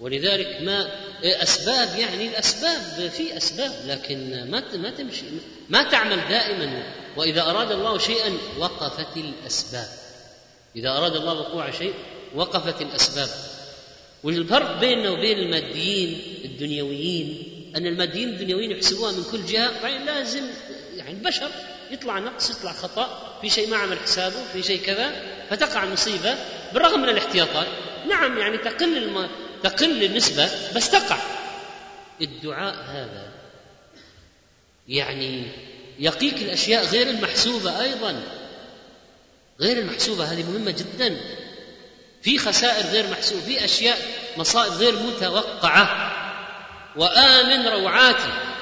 [0.00, 0.90] ولذلك ما
[1.24, 5.24] أسباب يعني الأسباب في أسباب لكن ما ما تمشي
[5.68, 6.82] ما تعمل دائما.
[7.16, 9.88] وإذا أراد الله شيئا وقفت الأسباب.
[10.76, 11.94] إذا أراد الله وقوع شيء
[12.34, 13.28] وقفت الأسباب.
[14.24, 20.42] والفرق بيننا وبين الماديين الدنيويين أن الماديين الدنيويين يحسبوها من كل جهة طيب لازم
[20.96, 21.50] يعني البشر
[21.90, 25.12] يطلع نقص يطلع خطأ في شيء ما عمل حسابه في شيء كذا
[25.50, 26.36] فتقع المصيبه
[26.72, 27.66] بالرغم من الاحتياطات.
[28.08, 29.28] نعم يعني تقل الم...
[29.62, 31.18] تقل النسبة بس تقع.
[32.20, 33.32] الدعاء هذا
[34.88, 35.46] يعني
[35.98, 38.22] يقيك الأشياء غير المحسوبة أيضا.
[39.60, 41.16] غير المحسوبة هذه مهمة جدا.
[42.22, 43.98] في خسائر غير محسوبة في أشياء
[44.36, 46.10] مصائب غير متوقعة.
[46.96, 48.53] وآمن روعاتي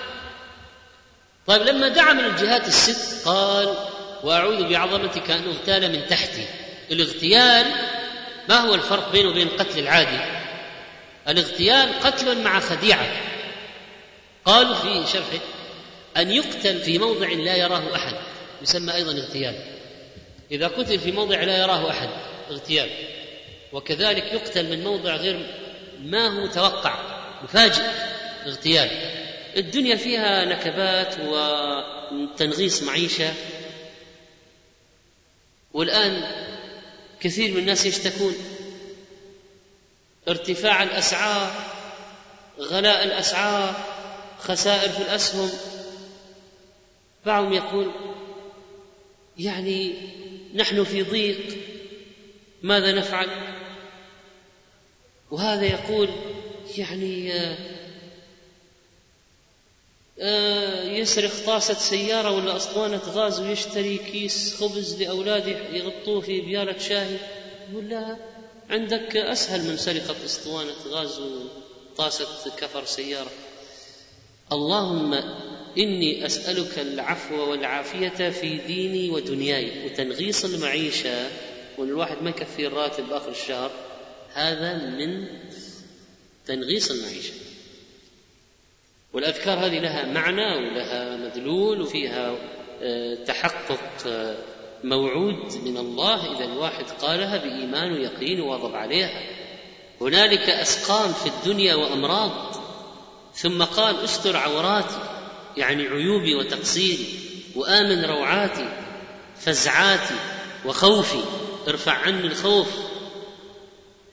[1.47, 3.75] طيب لما دعا من الجهات الست قال
[4.23, 6.47] وأعوذ بعظمتك أن أغتال من تحتي.
[6.91, 7.67] الاغتيال
[8.49, 10.21] ما هو الفرق بينه وبين القتل العادي؟
[11.29, 13.07] الاغتيال قتل مع خديعة.
[14.45, 15.45] قالوا في شرحه
[16.17, 18.15] أن يقتل في موضع لا يراه أحد.
[18.63, 19.55] يسمى أيضا اغتيال.
[20.51, 22.09] إذا قتل في موضع لا يراه أحد
[22.51, 22.89] اغتيال.
[23.73, 25.47] وكذلك يقتل من موضع غير
[26.03, 26.95] ما هو متوقع
[27.43, 27.83] مفاجئ
[28.47, 28.91] اغتيال.
[29.57, 33.35] الدنيا فيها نكبات وتنغيص معيشة.
[35.73, 36.23] والآن
[37.21, 38.35] كثير من الناس يشتكون
[40.29, 41.53] ارتفاع الأسعار
[42.59, 43.75] غلاء الأسعار
[44.39, 45.51] خسائر في الأسهم.
[47.27, 47.93] بعضهم يقول
[49.39, 49.93] يعني
[50.55, 51.59] نحن في ضيق
[52.63, 53.29] ماذا نفعل؟
[55.31, 56.09] وهذا يقول
[56.79, 57.33] يعني
[60.99, 67.17] يسرق طاسة سيارة ولا أسطوانة غاز ويشتري كيس خبز لأولاده يغطوه في بيالة شاهي.
[67.73, 68.17] يقول لا
[68.71, 73.31] عندك أسهل من سرقة أسطوانة غاز وطاسة كفر سيارة.
[74.53, 75.15] اللهم
[75.79, 81.29] إني أسألك العفو والعافية في ديني ودنياي وتنغيص المعيشة
[81.79, 83.71] وأن الواحد ما يكفي الراتب آخر الشهر.
[84.35, 85.27] هذا من
[86.47, 87.33] تنغيص المعيشة.
[89.13, 92.35] والأذكار هذه لها معنى ولها مدلول وفيها
[92.83, 94.37] آه، تحقق آه،
[94.85, 96.37] موعود من الله.
[96.37, 99.11] إذا الواحد قالها بإيمان ويقين وواظب عليها.
[100.01, 102.55] هنالك أسقام في الدنيا وأمراض.
[103.35, 104.99] ثم قال أستر عوراتي.
[105.57, 107.07] يعني عيوبي وتقصيري.
[107.57, 108.69] وآمن روعاتي
[109.37, 110.15] فزعاتي
[110.67, 111.23] وخوفي.
[111.69, 112.69] ارفع عني الخوف.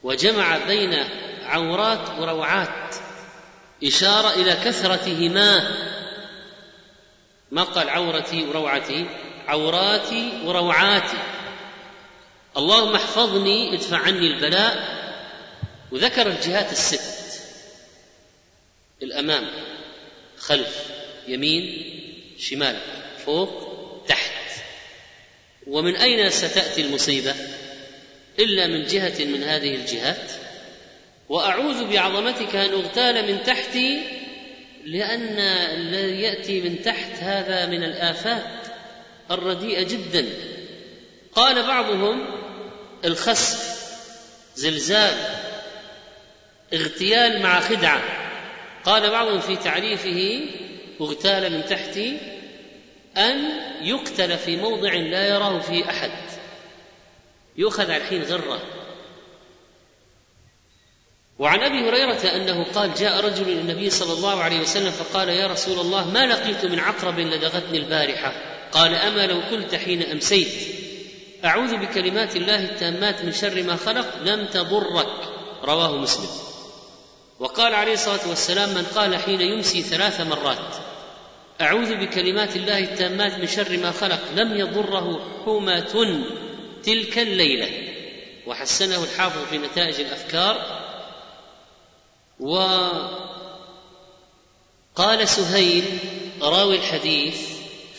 [0.04, 0.94] وجمع بين
[1.46, 2.96] عورات وروعات.
[3.84, 5.78] إشارة إلى كثرتهما
[7.52, 9.06] ما قال عورتي وروعتي
[9.48, 11.18] عوراتي وروعاتي.
[12.58, 15.00] اللهم احفظني ادفع عني البلاء.
[15.92, 17.42] وذكر الجهات الست.
[19.04, 19.50] الأمام
[20.38, 20.84] خلف
[21.28, 21.86] يمين
[22.40, 22.80] شمال
[23.26, 23.70] فوق
[24.08, 24.64] تحت.
[25.68, 27.36] ومن أين ستأتي المصيبة؟
[28.40, 30.32] إلا من جهة من هذه الجهات.
[31.30, 34.02] وأعوذ بعظمتك أن أغتال من تحتي
[34.86, 35.40] لأن
[35.80, 38.68] الذي يأتي من تحت هذا من الافات
[39.32, 40.26] الرديئه جدا.
[41.36, 42.26] قال بعضهم
[43.06, 43.80] الخسف
[44.56, 45.18] زلزال
[46.74, 48.02] اغتيال مع خدعة.
[48.84, 50.42] قال بعضهم في تعريفه
[51.02, 51.98] أغتال من تحت
[53.18, 53.50] أن
[53.82, 56.12] يقتل في موضع لا يراه فيه أحد.
[57.58, 58.79] يؤخذ على الحين غرة.
[61.40, 65.48] وعن أبي هريرة أنه قال جاء رجل إلى النبي صلى الله عليه وسلم فقال يا
[65.48, 68.34] رسول الله ما لقيت من عقرب لدغتني البارحة؟
[68.72, 70.48] قال أما لو قلت حين أمسيت.
[71.46, 75.08] أعوذ بكلمات الله التامات من شر ما خلق لم تضرك.
[75.64, 76.30] رواه مسلم.
[77.40, 80.76] وقال عليه الصلاة والسلام من قال حين يمسي ثلاث مرات.
[81.62, 86.24] أعوذ بكلمات الله التامات من شر ما خلق لم يضره حمة
[86.84, 87.70] تلك الليلة.
[88.48, 90.79] وحسنه الحافظ في نتائج الأفكار.
[92.40, 93.20] وقال
[95.30, 95.84] سهيل
[96.42, 97.50] راوي الحديث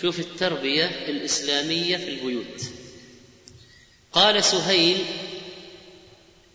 [0.01, 2.63] شوف التربية الإسلامية في البيوت.
[4.13, 5.05] قال سهيل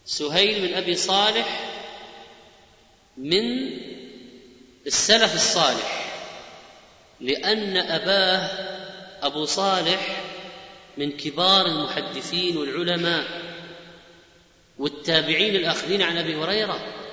[0.05, 1.71] سهيل من أبي صالح
[3.17, 3.69] من
[4.88, 6.05] السلف الصالح
[7.21, 8.49] لأن أباه
[9.21, 10.23] أبو صالح
[10.97, 13.25] من كبار المحدثين والعلماء
[14.77, 17.05] والتابعين الاخذين عن أبي هريرة.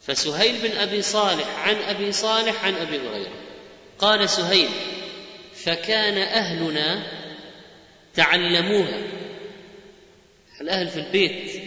[0.00, 3.32] فسهيل بن أبي صالح عن أبي صالح عن أبي هريرة.
[3.98, 4.68] قال سهيل
[5.54, 7.06] فكان أهلنا
[8.14, 9.02] تعلموها.
[10.60, 11.62] الأهل في البيت.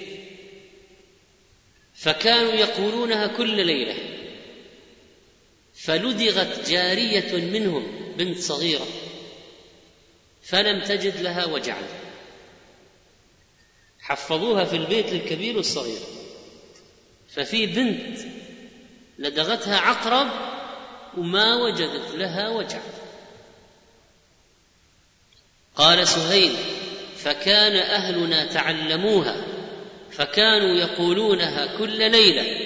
[1.95, 3.95] فكانوا يقولونها كل ليلة.
[5.73, 8.87] فلدغت جارية منهم بنت صغيرة.
[10.43, 11.83] فلم تجد لها وجعا.
[13.99, 15.99] حفظوها في البيت للكبير والصغير.
[17.35, 18.19] ففي بنت
[19.19, 20.27] لدغتها عقرب
[21.17, 22.79] وما وجدت لها وجع.
[25.75, 26.55] قال سهيل
[27.17, 29.35] فكان أهلنا تعلموها
[30.11, 32.65] فكانوا يقولونها كل ليلة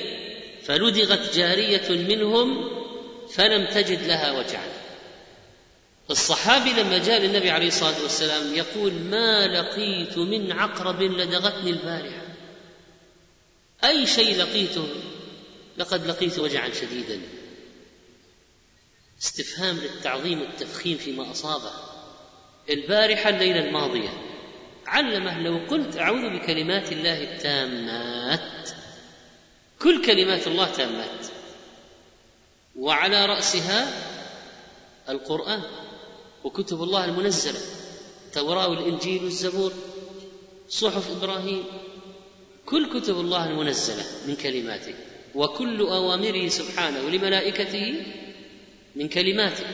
[0.64, 2.70] فلدغت جارية منهم
[3.34, 4.68] فلم تجد لها وجعا
[6.10, 12.27] الصحابي لما جاء للنبي عليه الصلاة والسلام يقول ما لقيت من عقرب لدغتني البارحة.
[13.84, 14.88] أي شيء لقيته
[15.78, 17.22] لقد لقيت وجعا شديدا.
[19.22, 21.72] استفهام للتعظيم والتفخيم فيما أصابه.
[22.70, 24.10] البارحة الليلة الماضية.
[24.86, 28.70] علمه لو قلت أعوذ بكلمات الله التامات.
[29.82, 31.28] كل كلمات الله تامات.
[32.76, 33.88] وعلى رأسها
[35.10, 35.62] القرآن
[36.44, 37.60] وكتب الله المنزله
[38.26, 39.74] التوراه والانجيل والزبور.
[40.70, 41.64] صحف إبراهيم.
[42.70, 44.94] كل كتب الله المنزلة من كلماته
[45.36, 47.96] وكل أوامره سبحانه ولملائكته
[48.96, 49.66] من كلماته.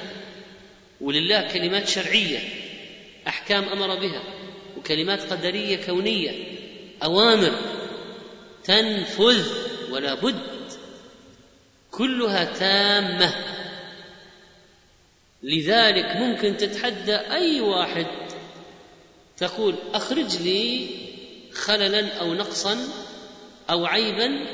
[1.02, 2.39] ولله كلمات شرعية
[3.28, 4.24] أحكام أمر بها
[4.78, 6.32] وكلمات قدرية كونية
[7.04, 7.52] أوامر
[8.64, 9.48] تنفذ
[9.91, 10.72] ولا بد.
[11.91, 13.36] كلها تامة.
[15.44, 18.08] لذلك ممكن تتحدى أي واحد
[19.38, 20.88] تقول أخرج لي
[21.56, 22.78] خللا أو نقصا
[23.70, 24.45] أو عيبا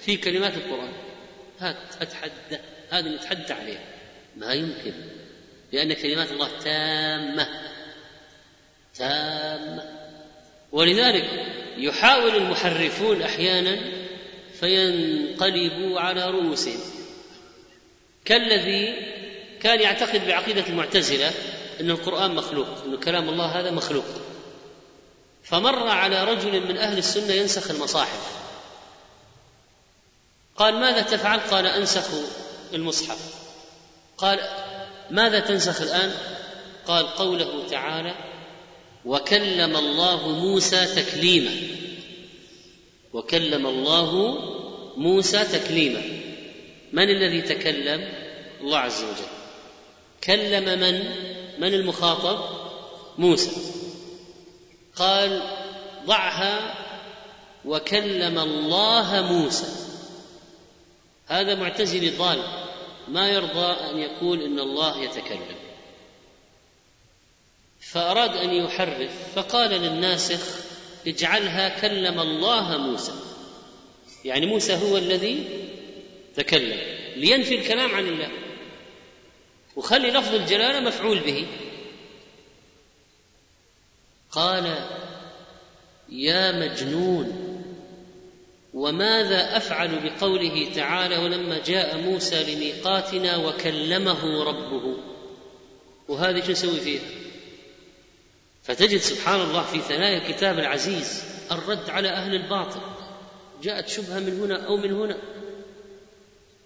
[0.00, 0.92] في كلمات القرآن.
[1.60, 2.58] هات أتحدى
[2.90, 3.84] هذه نتحدى عليها.
[4.36, 4.92] ما يمكن
[5.72, 7.48] لأن كلمات الله تامة
[8.94, 9.82] تامة.
[10.72, 11.30] ولذلك
[11.76, 13.78] يحاول المحرفون أحيانا
[14.60, 16.80] فينقلبوا على رؤوسهم.
[18.24, 18.94] كالذي
[19.60, 21.30] كان يعتقد بعقيدة المعتزلة
[21.80, 24.04] أن القرآن مخلوق أن كلام الله هذا مخلوق.
[25.52, 28.42] فمر على رجل من أهل السنة ينسخ المصاحف.
[30.56, 32.04] قال ماذا تفعل؟ قال أنسخ
[32.74, 33.34] المصحف.
[34.18, 34.40] قال
[35.10, 36.14] ماذا تنسخ الآن؟
[36.86, 38.14] قال قوله تعالى
[39.04, 41.56] وكلم الله موسى تكليما.
[43.12, 44.38] وكلم الله
[44.96, 46.02] موسى تكليما.
[46.92, 48.12] من الذي تكلم؟
[48.60, 49.32] الله عز وجل.
[50.24, 51.04] كلم من؟
[51.58, 52.44] من المخاطب؟
[53.18, 53.81] موسى.
[54.96, 55.42] قال
[56.06, 56.74] ضعها
[57.64, 59.66] وكلم الله موسى.
[61.26, 62.42] هذا معتزلي ضال
[63.08, 65.56] ما يرضى أن يقول إن الله يتكلم.
[67.80, 70.40] فأراد أن يحرف فقال للناسخ
[71.06, 73.12] اجعلها كلم الله موسى.
[74.24, 75.44] يعني موسى هو الذي
[76.36, 76.80] تكلم.
[77.16, 78.28] لينفي الكلام عن الله.
[79.76, 81.46] وخلي لفظ الجلالة مفعول به.
[84.32, 84.88] قال
[86.08, 87.52] يا مجنون
[88.74, 94.96] وماذا أفعل بقوله تعالى ولما جاء موسى لميقاتنا وكلمه ربه؟
[96.08, 97.02] وهذه شو نسوي فيها؟
[98.62, 102.80] فتجد سبحان الله في ثنايا الكتاب العزيز الرد على أهل الباطل.
[103.62, 105.18] جاءت شبهة من هنا أو من هنا.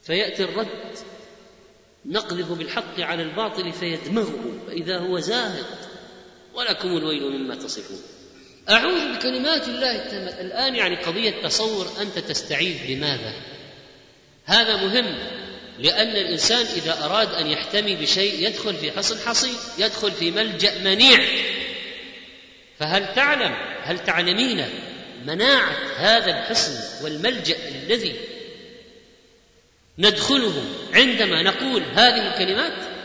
[0.02, 0.98] فيأتي الرد
[2.04, 5.85] نقذف بالحق على الباطل فيدمغه فإذا هو زاهد.
[6.56, 8.02] ولكم الويل مما تصفون.
[8.70, 10.40] أعوذ بكلمات الله التامة.
[10.40, 13.32] الآن يعني قضية تصور أنت تستعيذ بماذا؟
[14.44, 15.18] هذا مهم
[15.78, 21.24] لأن الإنسان إذا أراد أن يحتمي بشيء يدخل في حصن حصين يدخل في ملجأ منيع.
[22.78, 24.64] فهل تعلم هل تعلمين
[25.26, 28.16] مناعة هذا الحصن والملجأ الذي
[29.98, 32.95] ندخله عندما نقول هذه الكلمات؟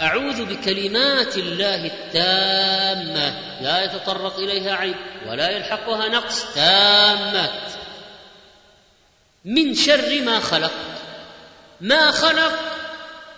[0.00, 3.60] أعوذ بكلمات الله التامة.
[3.62, 4.96] لا يتطرق إليها عيب
[5.28, 6.54] ولا يلحقها نقص.
[6.54, 7.62] تامات
[9.44, 10.72] من شر ما خلق.
[11.80, 12.52] ما خلق.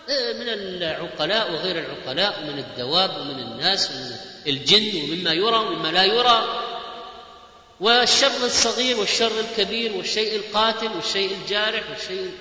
[0.09, 4.11] إيه، من العقلاء وغير العقلاء ومن الدواب ومن الناس ومن
[4.47, 6.63] الجن ومما يرى ومما لا يرى.
[7.79, 12.31] والشر الصغير والشر الكبير والشيء القاتل والشيء الجارح والشيء.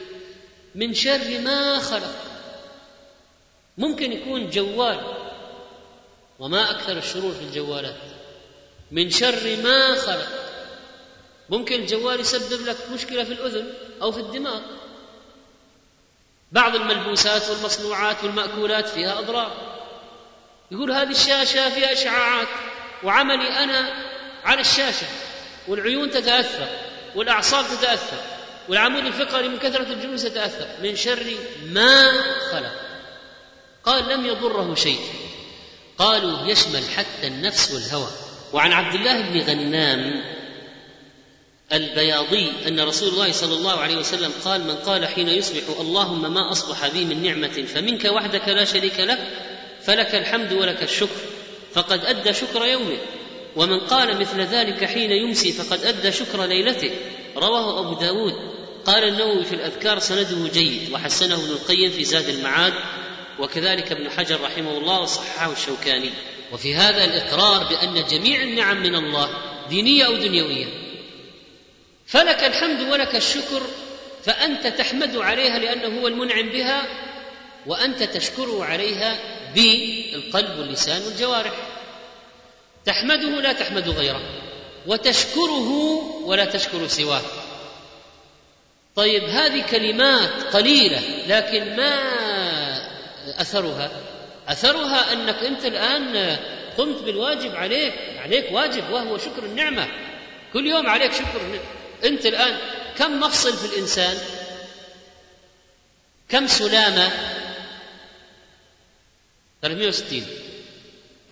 [0.74, 2.27] من شر ما خلق.
[3.78, 5.00] ممكن يكون جوال
[6.38, 7.96] وما أكثر الشرور في الجوالات.
[8.90, 10.28] من شر ما خلق.
[11.48, 13.72] ممكن الجوال يسبب لك مشكلة في الأذن
[14.02, 14.60] أو في الدماغ.
[16.52, 19.78] بعض الملبوسات والمصنوعات والمأكولات فيها أضرار.
[20.70, 22.48] يقول هذه الشاشة فيها إشعاعات
[23.04, 24.04] وعملي أنا
[24.44, 25.06] على الشاشة
[25.68, 26.68] والعيون تتأثر
[27.14, 28.16] والأعصاب تتأثر
[28.68, 30.66] والعمود الفقري من كثرة الجلوس يتأثر.
[30.82, 31.34] من شر
[31.66, 32.12] ما
[32.50, 32.87] خلق.
[33.88, 34.98] قال لم يضره شيء.
[35.98, 38.08] قالوا يشمل حتى النفس والهوى.
[38.52, 40.24] وعن عبد الله بن غنام
[41.72, 46.52] البياضي أن رسول الله صلى الله عليه وسلم قال من قال حين يصبح اللهم ما
[46.52, 49.18] أصبح بي من نعمة فمنك وحدك لا شريك لك
[49.82, 51.20] فلك الحمد ولك الشكر
[51.74, 52.98] فقد أدى شكر يومه.
[53.56, 56.90] ومن قال مثل ذلك حين يمسي فقد أدى شكر ليلته.
[57.36, 58.34] رواه أبو داود.
[58.86, 62.72] قال النووي في الأذكار سنده جيد وحسنه ابن القيم في زاد المعاد.
[63.38, 66.10] وكذلك ابن حجر رحمه الله وصححه الشوكاني.
[66.52, 69.28] وفي هذا الإقرار بأن جميع النعم من الله
[69.68, 70.66] دينية أو دنيوية.
[72.06, 73.62] فلك الحمد ولك الشكر
[74.24, 76.86] فأنت تحمد عليها لأنه هو المنعم بها
[77.66, 79.16] وأنت تشكره عليها
[79.54, 81.52] بالقلب واللسان والجوارح
[82.84, 84.20] تحمده لا تحمد غيره
[84.86, 85.70] وتشكره
[86.24, 87.22] ولا تشكر سواه.
[88.96, 92.17] طيب هذه كلمات قليلة لكن ما
[93.36, 93.90] أثرها.
[94.48, 96.36] أثرها أنك أنت الآن
[96.78, 99.88] قمت بالواجب عليك عليك واجب وهو شكر النعمة.
[100.52, 101.64] كل يوم عليك شكر النعمة.
[102.04, 102.58] أنت الآن
[102.98, 104.18] كم مفصل في الإنسان؟
[106.28, 107.10] كم سلامة؟
[109.62, 110.26] 360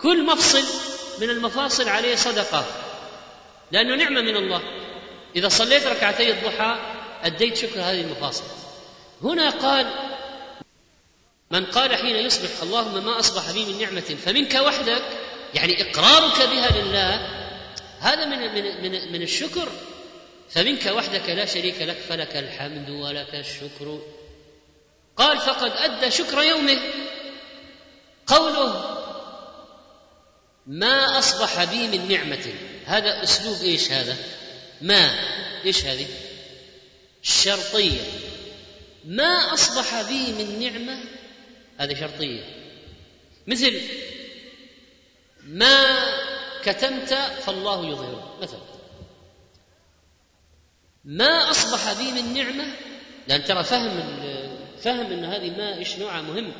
[0.01, 0.63] كل مفصل
[1.21, 2.65] من المفاصل عليه صدقة.
[3.71, 4.61] لأنه نعمة من الله.
[5.35, 6.75] إذا صليت ركعتي الضحى
[7.23, 8.43] أديت شكر هذه المفاصل.
[9.23, 9.87] هنا قال
[11.51, 15.03] من قال حين يصبح اللهم ما أصبح بي من نعمة فمنك وحدك
[15.53, 17.37] يعني إقرارك بها لله
[17.99, 19.69] هذا من من من, من الشكر.
[20.49, 24.01] فمنك وحدك لا شريك لك فلك الحمد ولك الشكر.
[25.17, 26.79] قال فقد أدى شكر يومه.
[28.27, 28.97] قوله
[30.67, 32.53] ما أصبح بي من نعمة.
[32.85, 34.17] هذا أسلوب إيش هذا؟
[34.81, 35.09] ما
[35.65, 36.07] إيش هذه؟
[37.23, 38.01] الشرطية.
[39.05, 40.99] ما أصبح بي من نعمة؟
[41.77, 42.43] هذه شرطية.
[43.47, 43.81] مثل
[45.43, 45.97] ما
[46.63, 48.59] كتمت فالله يظهره مثلا.
[51.05, 52.73] ما أصبح بي من نعمة
[53.27, 53.99] لأن ترى فهم
[54.81, 56.51] فهم أن هذه ما إيش نوعها مهم.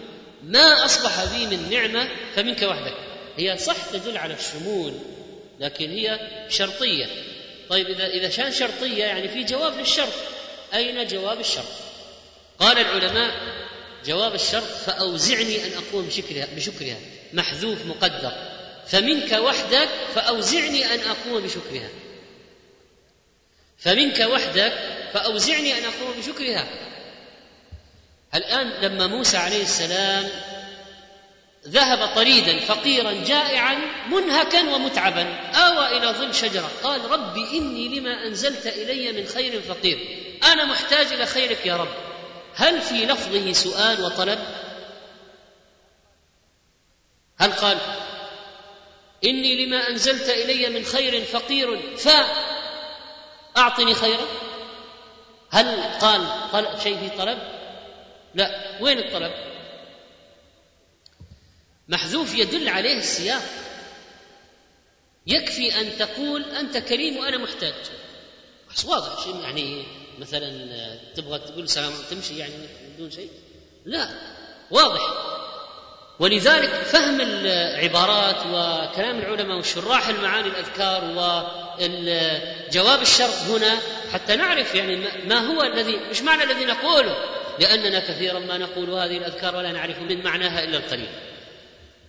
[0.44, 2.98] ما أصبح بي من نعمة فمنك وحدك.
[3.38, 4.94] هي صح تدل على الشمول
[5.60, 7.06] لكن هي شرطية.
[7.70, 10.14] طيب إذا إذا كان شرطية يعني في جواب للشرط.
[10.74, 11.66] أين جواب الشرط؟
[12.60, 13.34] قال العلماء
[14.08, 16.98] جواب الشرط فأوزعني أن أقوم بشكرها بشكرها.
[17.34, 18.32] محذوف مقدر.
[18.88, 21.90] فمنك وحدك فأوزعني أن أقوم بشكرها.
[23.80, 24.74] فمنك وحدك
[25.14, 26.68] فأوزعني أن أقوم بشكرها.
[28.36, 30.30] الآن لما موسى عليه السلام
[31.68, 33.78] ذهب طريدا فقيرا جائعا
[34.12, 36.72] منهكا ومتعبا آوى إلى ظل شجرة.
[36.84, 40.24] قال رب إني لما أنزلت إلي من خير فقير.
[40.44, 42.07] أنا محتاج إلى خيرك يا رب.
[42.58, 44.40] هل في لفظه سؤال وطلب؟
[47.38, 47.78] هل قال
[49.24, 51.98] إني لما أنزلت إلي من خير فقير
[53.56, 54.26] فأعطني خيرا؟
[55.52, 57.40] هل قال شيء في طلب؟
[58.36, 58.78] لا.
[58.82, 59.32] وين الطلب؟
[61.88, 63.44] محذوف يدل عليه السياق.
[65.28, 67.76] يكفي أن تقول أنت كريم وأنا محتاج.
[68.86, 69.86] واضح يعني
[70.20, 70.50] مثلا
[71.16, 72.54] تبغى تقول سلام تمشي يعني
[72.96, 73.30] بدون شيء؟
[73.86, 74.10] لا
[74.72, 75.02] واضح.
[76.20, 81.04] ولذلك فهم العبارات وكلام العلماء وشراح المعاني الأذكار
[81.80, 83.80] وجواب الشرط هنا
[84.14, 84.96] حتى نعرف يعني
[85.28, 87.16] ما هو الذي مش معنى الذي نقوله؟
[87.60, 91.10] لأننا كثيرا ما نقول هذه الأذكار ولا نعرف من معناها إلا القليل.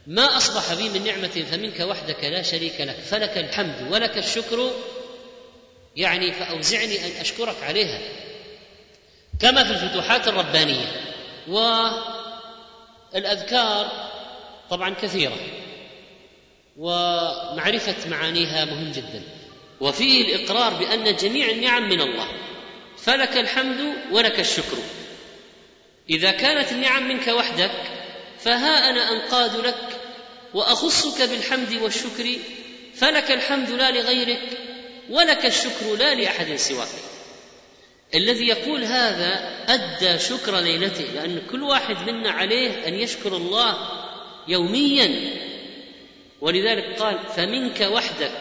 [0.06, 4.70] ما أصبح بي من نعمة فمنك وحدك لا شريك لك فلك الحمد ولك الشكر
[5.98, 8.00] يعني فأوزعني أن أشكرك عليها.
[9.40, 10.86] كما في الفتوحات الربانية.
[13.14, 14.10] والأذكار
[14.70, 15.36] طبعا كثيرة.
[16.76, 19.22] ومعرفة معانيها مهم جدا.
[19.80, 22.28] وفيه الإقرار بأن جميع النعم من الله.
[22.96, 24.76] فلك الحمد ولك الشكر.
[26.10, 27.70] إذا كانت النعم منك وحدك
[28.38, 30.00] فها أنا أنقاد لك
[30.54, 32.36] وأخصك بالحمد والشكر
[32.94, 34.67] فلك الحمد لا لغيرك
[35.10, 36.88] ولك الشكر لا لأحد سواك.
[38.14, 43.76] الذي يقول هذا أدى شكر ليلته لأن كل واحد منا عليه أن يشكر الله
[44.48, 45.34] يوميا.
[46.40, 48.32] ولذلك قال فمنك وحدك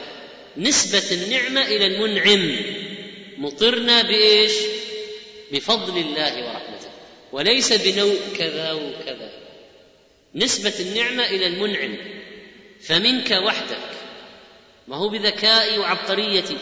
[0.58, 2.60] نسبة النعمة إلى المنعم
[3.38, 4.54] مطرنا بإيش؟
[5.52, 6.90] بفضل الله ورحمته
[7.32, 9.32] وليس بنوء كذا وكذا.
[10.36, 11.98] نسبة النعمة إلى المنعم
[12.82, 13.97] فمنك وحدك
[14.88, 16.58] ما هو بذكائي وعبقريتي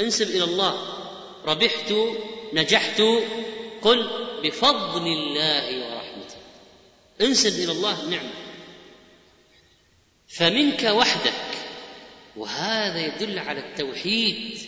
[0.00, 1.00] انسب إلى الله.
[1.46, 1.92] ربحت
[2.52, 3.02] نجحت
[3.82, 4.10] قل
[4.42, 6.36] بفضل الله ورحمته.
[7.20, 8.30] انسب إلى الله النعمة
[10.28, 11.58] فمنك وحدك
[12.36, 14.58] وهذا يدل على التوحيد.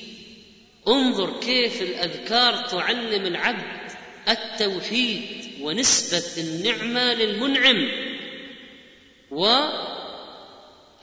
[0.88, 3.92] انظر كيف الأذكار تعلم العبد
[4.28, 7.88] التوحيد ونسبة النعمة للمنعم.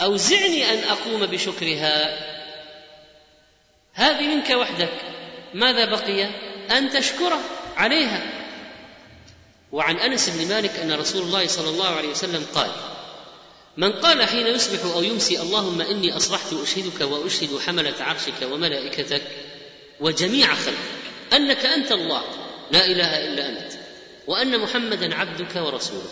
[0.02, 2.20] وأوزعني أن أقوم بشكرها.
[3.94, 4.94] هذه منك وحدك.
[5.54, 6.24] ماذا بقي؟
[6.72, 7.40] أن تشكره
[7.78, 8.44] عليها.
[9.72, 12.72] وعن أنس بن مالك أن رسول الله صلى الله عليه وسلم قال
[13.78, 19.22] من قال حين يصبح أو يمسي اللهم إني أصبحت أشهدك وأشهد حملة عرشك وملائكتك
[20.00, 20.78] وجميع خلقك
[21.34, 22.24] أنك أنت الله
[22.72, 23.74] لا إله إلا أنت
[24.28, 26.04] وأن محمدا عبدك ورسولك.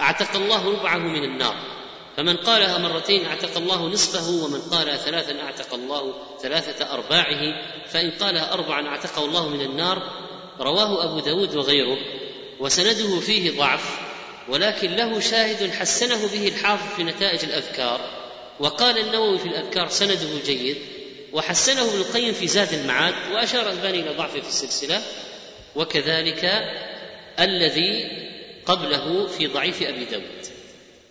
[0.00, 1.81] أعتق الله ربعه من النار.
[2.16, 7.40] فمن قالها مرتين أعتق الله نصفه ومن قالها ثلاثا أعتق الله ثلاثة أرباعه
[7.88, 10.02] فإن قالها أربعا أعتقه الله من النار.
[10.60, 11.98] رواه أبو داود وغيره
[12.60, 13.98] وسنده فيه ضعف
[14.48, 18.00] ولكن له شاهد حسنه به الحافظ في نتائج الأذكار.
[18.60, 20.76] وقال النووي في الأذكار سنده جيد
[21.32, 25.02] وحسنه ابن القيم في زاد المعاد وأشار ألباني إلى ضعفه في السلسلة.
[25.76, 26.62] وكذلك
[27.40, 28.10] الذي
[28.66, 30.41] قبله في ضعيف أبي داود.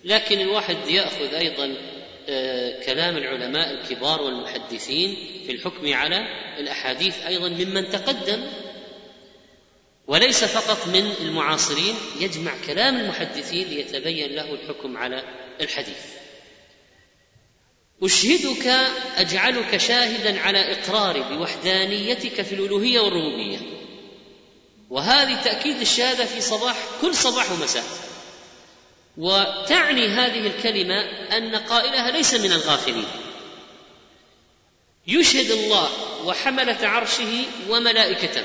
[0.03, 1.75] لكن الواحد يأخذ أيضا
[2.29, 6.17] آه، كلام العلماء الكبار والمحدثين في الحكم على
[6.57, 8.43] الأحاديث أيضا ممن تقدم.
[10.07, 15.23] وليس فقط من المعاصرين يجمع كلام المحدثين ليتبين له الحكم على
[15.61, 16.05] الحديث.
[18.03, 18.67] أشهدك
[19.17, 23.59] أجعلك شاهدا على إقراري بوحدانيتك في الألوهية والربوبية.
[24.89, 28.10] وهذه تأكيد الشهادة في صباح كل صباح ومساء
[29.17, 31.01] وتعني هذه الكلمة
[31.37, 33.07] أن قائلها ليس من الغافلين.
[35.07, 35.89] يشهد الله
[36.25, 38.43] وحملة عرشه وملائكته.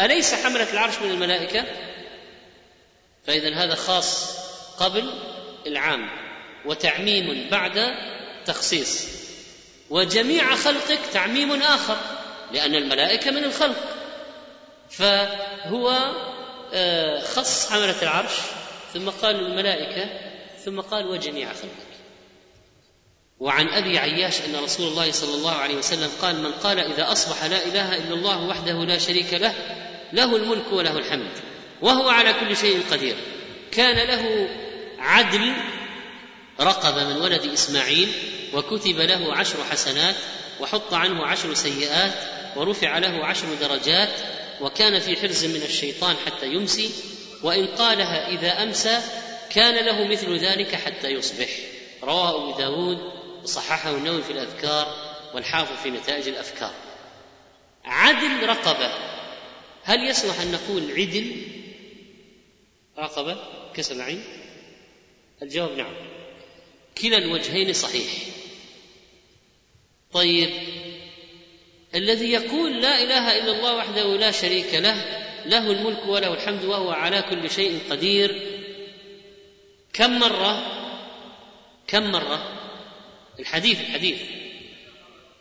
[0.00, 1.64] أليس حملة العرش من الملائكة؟
[3.26, 4.36] فإذا هذا خاص
[4.78, 5.12] قبل
[5.66, 6.10] العام
[6.64, 7.94] وتعميم بعد
[8.46, 9.04] تخصيص.
[9.90, 11.96] وجميع خلقك تعميم آخر
[12.52, 13.98] لأن الملائكة من الخلق.
[14.90, 16.12] فهو
[16.72, 18.32] آه، خص حملة العرش
[18.98, 20.10] ثم قال الملائكة
[20.64, 21.88] ثم قال وجميع خلقك.
[23.40, 27.44] وعن أبي عياش أن رسول الله صلى الله عليه وسلم قال من قال إذا أصبح
[27.44, 29.54] لا إله إلا الله وحده لا شريك له
[30.12, 31.30] له الملك وله الحمد
[31.82, 33.16] وهو على كل شيء قدير.
[33.72, 34.48] كان له
[34.98, 35.52] عدل
[36.60, 38.12] رقبه من ولد إسماعيل
[38.54, 40.16] وكتب له عشر حسنات
[40.60, 42.12] وحط عنه عشر سيئات
[42.56, 44.10] ورفع له عشر درجات
[44.60, 46.90] وكان في حرز من الشيطان حتى يمسي
[47.42, 49.00] وإن قالها إذا أمسى
[49.50, 51.48] كان له مثل ذلك حتى يصبح.
[52.02, 52.98] رواه أبو داود
[53.42, 54.96] وصححه النووي في الأذكار
[55.34, 56.74] والحافظ في نتائج الأفكار.
[57.84, 58.90] عدل رقبة.
[59.84, 61.42] هل يصلح أن نقول عدل؟
[62.98, 63.36] رقبة
[63.74, 64.24] كسر العين
[65.42, 65.94] الجواب نعم.
[67.02, 68.12] كلا الوجهين صحيح.
[70.12, 70.50] طيب
[71.94, 76.90] الذي يقول لا إله إلا الله وحده لا شريك له له الملك وله الحمد وهو
[76.90, 78.58] على كل شيء قدير.
[79.92, 80.62] كم مره
[81.86, 82.52] كم مرة؟
[83.40, 84.20] الحديث الحديث.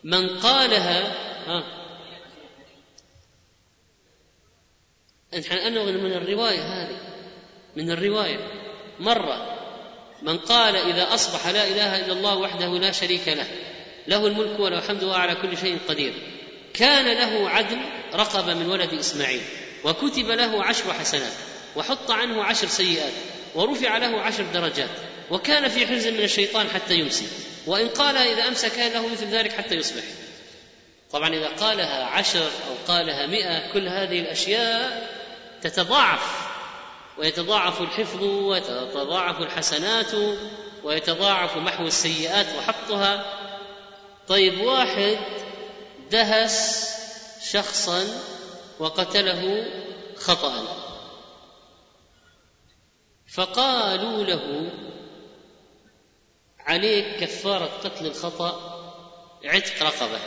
[0.03, 1.13] من قالها
[1.47, 1.63] ها.
[5.67, 6.99] أنه من الرواية هذه.
[7.75, 8.39] من الرواية.
[8.99, 9.57] مرة.
[10.21, 13.47] من قال إذا أصبح لا إله إلا الله وحده لا شريك له.
[14.07, 16.13] له الملك وله الحمد وهو على كل شيء قدير.
[16.73, 17.77] كان له عدل
[18.13, 19.41] رقبة من ولد إسماعيل.
[19.87, 21.33] وكتب له عشر حسنات
[21.75, 23.13] وحط عنه عشر سيئات
[23.55, 24.89] ورفع له عشر درجات
[25.31, 27.27] وكان في حرز من الشيطان حتى يمسي
[27.67, 30.03] وإن قالها إذا أمسى كان له مثل ذلك حتى يصبح.
[31.11, 35.09] طبعا إذا قالها عشر أو قالها مئة كل هذه الأشياء
[35.61, 36.47] تتضاعف
[37.17, 40.11] ويتضاعف الحفظ وتتضاعف الحسنات
[40.83, 43.25] ويتضاعف محو السيئات وحطها.
[44.27, 45.17] طيب واحد
[46.11, 46.87] دهس
[47.51, 48.07] شخصا
[48.79, 49.65] وقتله
[50.15, 50.77] خطأ.
[53.33, 54.71] فقالوا له
[56.59, 58.77] عليك كفارة قتل الخطأ
[59.43, 60.19] عتق رقبة.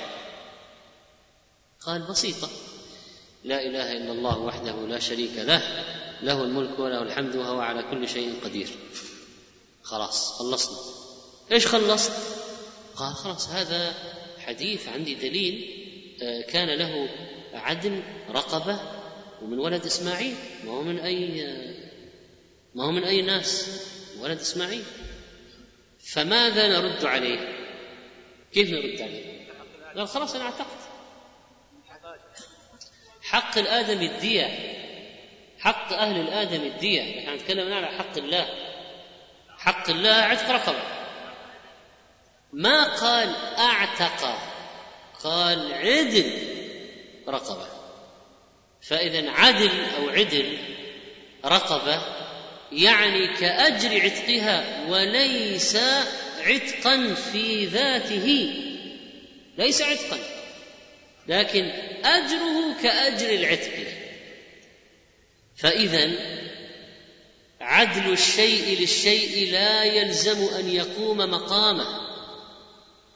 [1.80, 2.48] قال بسيطة.
[3.44, 5.84] لا إله إلا الله وحده لا شريك له
[6.22, 8.68] له الملك وله الحمد وهو على كل شيء قدير.
[9.82, 10.78] خلاص خلصنا.
[11.52, 12.12] إيش خلصت؟
[12.96, 13.94] قال خلاص هذا
[14.38, 15.80] حديث عندي دليل
[16.22, 17.08] آه، كان له
[17.60, 18.80] عدل رقبة
[19.42, 20.34] ومن ولد إسماعيل.
[20.64, 21.44] ما هو من أي
[22.74, 23.80] ما هو من أي ناس؟
[24.20, 24.84] ولد إسماعيل.
[26.12, 27.38] فماذا نرد عليه؟
[28.52, 29.48] كيف نرد عليه؟
[29.96, 30.80] قال خلاص أنا اعتقد.
[33.22, 34.46] حق الآدم الدية.
[35.58, 37.20] حق أهل الآدم الدية.
[37.20, 38.48] نحن نتكلم على حق الله.
[39.58, 40.82] حق الله عتق رقبة.
[42.52, 44.38] ما قال أعتق؟
[45.24, 46.59] قال عدل.
[47.30, 47.66] رقبة.
[48.82, 50.58] فإذا عدل أو عدل
[51.44, 52.02] رقبة
[52.72, 55.76] يعني كأجر عتقها وليس
[56.40, 58.54] عتقا في ذاته.
[59.58, 60.18] ليس عتقا.
[61.28, 61.64] لكن
[62.04, 63.86] أجره كأجر العتق.
[65.56, 66.10] فإذا
[67.60, 72.10] عدل الشيء للشيء لا يلزم أن يقوم مقامه.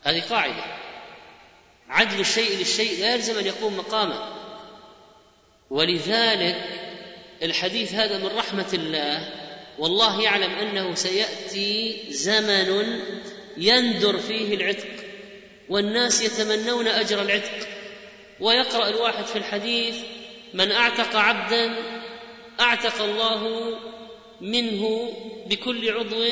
[0.02, 0.83] هذه قاعدة.
[1.88, 4.28] عدل الشيء للشيء لا يلزم أن يقوم مقامه
[5.70, 6.56] ولذلك
[7.42, 9.32] الحديث هذا من رحمة الله
[9.78, 13.00] والله يعلم أنه سيأتي زمن
[13.56, 14.88] يندر فيه العتق
[15.68, 17.68] والناس يتمنون أجر العتق.
[18.40, 19.96] ويقرأ الواحد في الحديث
[20.54, 21.76] من أعتق عبدا
[22.60, 23.72] أعتق الله
[24.40, 25.12] منه
[25.46, 26.24] بكل عضو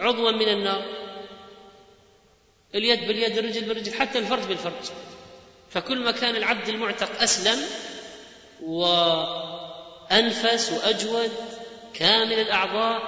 [0.00, 0.99] عضوا من النار.
[2.74, 4.90] اليد باليد الرجل بالرجل حتى الفرج بالفرج.
[5.70, 7.58] فكل ما كان العبد المعتق أسلم
[8.62, 11.30] وأنفس وأجود
[11.94, 13.02] كامل الأعضاء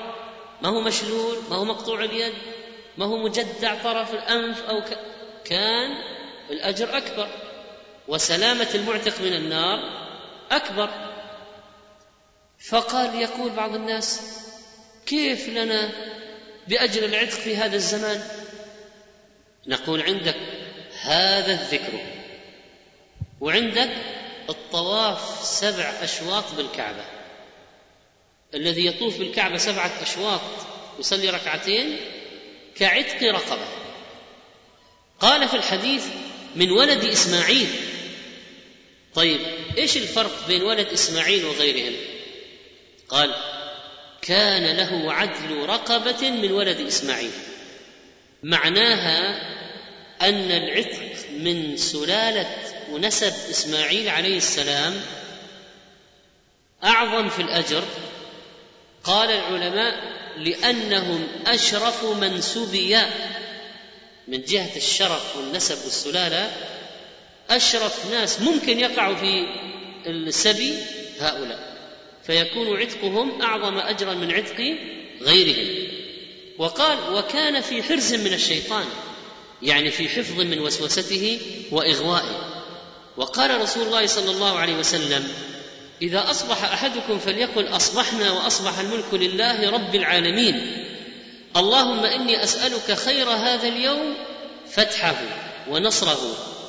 [0.62, 2.32] ما هو مشلول ما هو مقطوع اليد
[2.98, 4.98] ما هو مجدع طرف الأنف أو ك...
[5.44, 5.94] كان
[6.50, 7.28] الأجر أكبر.
[8.08, 9.78] وسلامة المعتق من النار
[10.50, 10.90] أكبر.
[12.68, 14.20] فقال يقول بعض الناس
[15.06, 15.90] كيف لنا
[16.68, 18.22] بأجر العتق في هذا الزمان؟
[19.66, 20.36] نقول عندك
[21.00, 22.00] هذا الذكر
[23.40, 23.90] وعندك
[24.48, 27.04] الطواف سبع أشواط بالكعبة.
[28.54, 30.40] الذي يطوف بالكعبة سبعة أشواط
[30.98, 31.96] يصلي ركعتين
[32.74, 33.66] كعتق رقبة.
[35.20, 36.06] قال في الحديث
[36.56, 37.68] من ولد إسماعيل.
[39.14, 39.40] طيب
[39.78, 41.94] إيش الفرق بين ولد إسماعيل وغيرهم؟
[43.08, 43.34] قال
[44.22, 47.32] كان له عدل رقبة من ولد إسماعيل.
[48.43, 49.53] معناها
[50.22, 52.57] أن العتق من سلالة
[52.90, 55.01] ونسب إسماعيل عليه السلام
[56.84, 57.84] أعظم في الأجر.
[59.05, 59.95] قال العلماء
[60.36, 62.97] لأنهم أشرف من سبي
[64.28, 66.51] من جهة الشرف والنسب والسلالة.
[67.51, 69.47] أشرف ناس ممكن يقعوا في
[70.07, 70.74] السبي
[71.20, 71.76] هؤلاء
[72.26, 74.76] فيكون عتقهم أعظم أجرا من عتق
[75.20, 75.91] غيرهم.
[76.59, 78.84] وقال وكان في حرز من الشيطان
[79.62, 81.40] يعني في حفظ من وسوسته
[81.70, 82.62] واغوائه
[83.16, 85.28] وقال رسول الله صلى الله عليه وسلم
[86.03, 90.86] إذا أصبح أحدكم فليقل أصبحنا وأصبح الملك لله رب العالمين.
[91.57, 94.14] اللهم إني أسألك خير هذا اليوم
[94.70, 95.16] فتحه
[95.68, 96.20] ونصره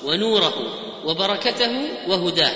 [0.04, 0.54] ونوره
[1.06, 2.54] وبركته وهداه.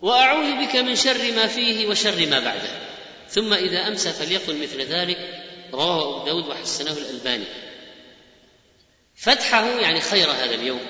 [0.00, 2.91] وأعوذ بك من شر ما فيه وشر ما بعده.
[3.32, 7.44] ثم إذا أمسى فليقل مثل ذلك رواه أبو داود وحسنه الألباني.
[9.16, 10.80] فتحه يعني خير هذا اليوم.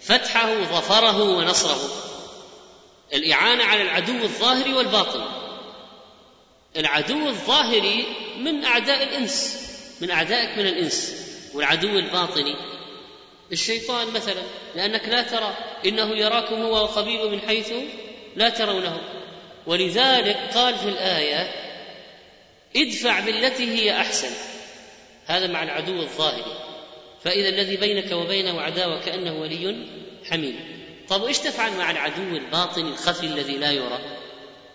[0.00, 1.90] فتحه ظفره ونصره.
[3.14, 5.24] الإعانة على العدو الظاهري والباطن.
[6.76, 8.06] العدو الظاهري
[8.38, 9.56] من أعداء الإنس
[10.00, 11.24] من أعدائك من الإنس.
[11.54, 12.56] والعدو الباطني
[13.52, 14.42] الشيطان مثلا
[14.74, 15.56] لأنك لا ترى
[15.86, 17.72] إنه يراكم هو وقبيله من حيث
[18.36, 19.13] لا ترونه.
[19.66, 21.64] ولذلك قال في الآية
[22.76, 24.30] ادفع بالتي هي أحسن.
[25.26, 26.74] هذا مع العدو الظاهري
[27.24, 29.86] فإذا الذي بينك وبينه عداوة كأنه ولي
[30.30, 30.84] حميم.
[31.08, 33.98] طب إيش تفعل مع العدو الباطن الخفي الذي لا يرى؟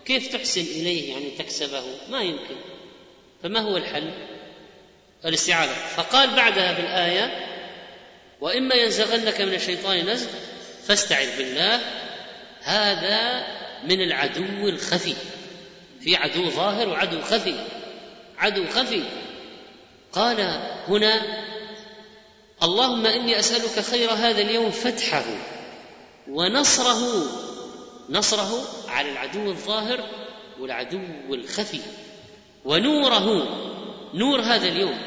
[0.06, 2.56] كيف تحسن إليه يعني تكسبه؟ ما يمكن.
[3.44, 4.12] فما هو الحل؟
[5.26, 5.74] الاستعاذة.
[5.74, 7.46] فقال بعدها في الآية
[8.42, 10.30] وإما ينزغنك من الشيطان نزغ
[10.88, 11.80] فاستعذ بالله.
[12.62, 13.48] هذا
[13.84, 15.14] من العدو الخفي.
[16.02, 17.56] في عدو ظاهر وعدو خفي.
[18.38, 19.04] عدو خفي.
[20.14, 20.42] قال
[20.88, 21.22] هنا
[22.64, 25.24] اللهم إني أسألك خير هذا اليوم فتحه
[26.28, 27.26] ونصره.
[28.10, 30.04] نصره على العدو الظاهر
[30.60, 31.80] والعدو الخفي.
[32.66, 33.48] ونوره.
[34.14, 34.98] نور هذا اليوم.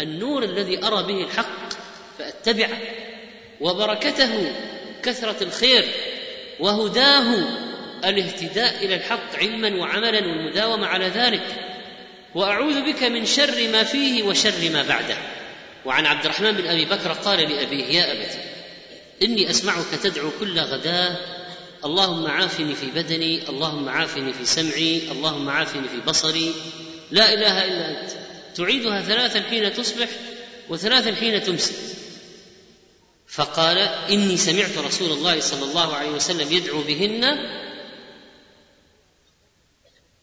[0.00, 1.72] النور الذي أرى به الحق
[2.18, 2.78] فأتبعه.
[3.60, 4.52] وبركته
[5.02, 5.88] كثرة الخير
[6.60, 7.61] وهداه
[8.04, 11.42] الاهتداء إلى الحق علما وعملا والمداومة على ذلك.
[12.34, 15.16] وأعوذ بك من شر ما فيه وشر ما بعده.
[15.84, 18.38] وعن عبد الرحمن بن أبي بكر قال لأبيه يا ابت
[19.22, 21.16] إني أسمعك تدعو كل غداة.
[21.84, 26.52] اللهم عافني في بدني اللهم عافني في سمعي اللهم عافني في بصري.
[27.10, 28.10] لا إله إلا أنت.
[28.56, 30.08] تعيدها ثلاثا حين تصبح
[30.68, 31.74] وثلاثا حين تمسي
[33.28, 33.78] فقال
[34.10, 37.24] إني سمعت رسول الله صلى الله عليه وسلم يدعو بهن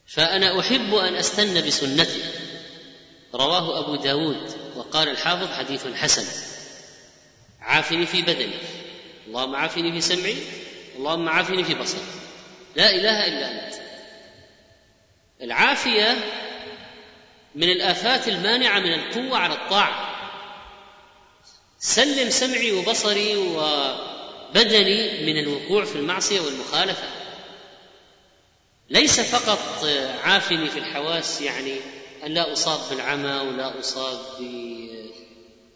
[0.09, 2.21] فأنا أحب أن أستن بسنته.
[3.33, 6.25] رواه أبو داود وقال الحافظ حديث حسن.
[7.61, 8.59] عافني في بدني.
[9.27, 10.37] اللهم عافني في سمعي.
[10.95, 12.01] اللهم عافني في بصري.
[12.75, 13.73] لا إله إلا أنت.
[15.41, 16.17] العافية
[17.55, 20.09] من الآفات المانعة من القوة على الطاعة.
[21.79, 27.18] سلم سمعي وبصري وبدني من الوقوع في المعصية والمخالفة.
[28.89, 29.85] ليس فقط
[30.23, 31.75] عافني في الحواس يعني
[32.25, 34.19] أن لا أصاب بالعمى ولا أصاب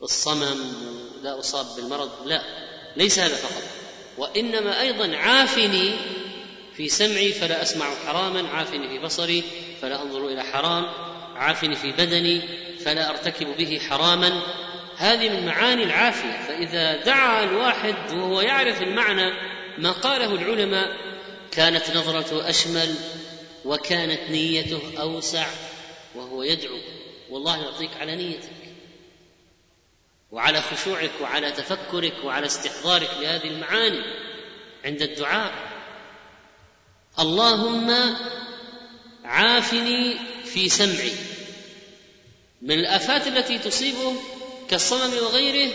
[0.02, 0.74] بالصمم
[1.20, 2.42] ولا أصاب بالمرض لا
[2.96, 3.64] ليس هذا فقط.
[4.18, 5.94] وإنما أيضا عافني
[6.78, 9.44] في سمعي فلا أسمع حراما عافني في بصري
[9.82, 10.86] فلا أنظر إلى حرام
[11.36, 12.42] عافني في بدني
[12.86, 14.42] فلا أرتكب به حراما.
[14.98, 16.48] هذه من معاني العافية.
[16.48, 19.34] فإذا دعا الواحد وهو يعرف المعنى
[19.78, 21.13] ما قاله العلماء
[21.56, 22.96] كانت نظرته أشمل
[23.66, 25.48] وكانت نيته أوسع
[26.16, 26.78] وهو يدعو.
[27.30, 28.50] والله يعطيك على نيتك
[30.32, 34.04] وعلى خشوعك وعلى تفكرك وعلى استحضارك لهذه المعاني
[34.86, 35.54] عند الدعاء.
[37.20, 38.16] اللهم
[39.26, 41.14] عافني في سمعي.
[42.62, 44.16] من الآفات التي تصيبه
[44.70, 45.72] كالصمم وغيره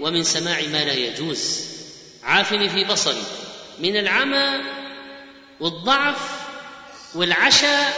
[0.00, 1.66] ومن سماع ما لا يجوز.
[2.22, 3.22] عافني في بصري.
[3.78, 4.81] من العمى
[5.62, 6.46] والضعف
[7.14, 7.92] والعشا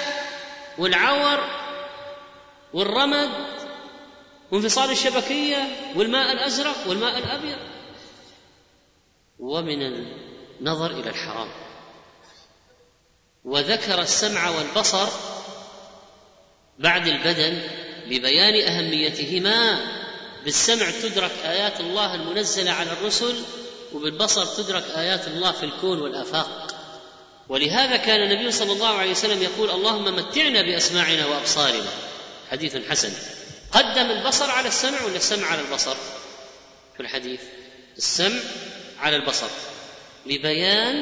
[0.78, 1.38] والعور
[2.74, 3.30] والرمد
[4.50, 7.58] وانفصال الشبكية والماء الأزرق والماء الأبيض.
[9.38, 9.82] ومن
[10.60, 11.48] النظر إلى الحرام.
[13.44, 15.08] وذكر السمع والبصر
[16.78, 17.62] بعد البدن
[18.06, 19.78] لبيان أهميتهما.
[20.44, 23.42] بالسمع تدرك آيات الله المنزلة على الرسل
[23.94, 26.63] وبالبصر تدرك آيات الله في الكون والآفاق.
[27.48, 31.90] ولهذا كان النبي صلى الله عليه وسلم يقول اللهم متعنا بأسماعنا وأبصارنا.
[32.50, 33.12] حديث حسن.
[33.72, 35.96] قدم البصر على السمع ولا السمع على البصر؟
[36.94, 37.40] في الحديث؟
[37.96, 38.40] السمع
[39.00, 39.48] على البصر.
[40.26, 40.96] لبيان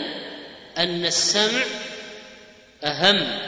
[0.78, 1.62] أن السمع
[2.84, 3.40] أهم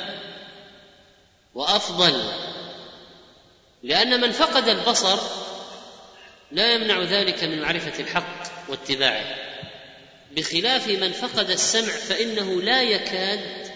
[1.54, 2.32] وأفضل.
[3.82, 5.18] لأن من فقد البصر
[6.52, 9.53] لا يمنع ذلك من معرفة الحق واتباعه.
[10.36, 13.72] بخلاف من فقد السمع فإنه لا يكاد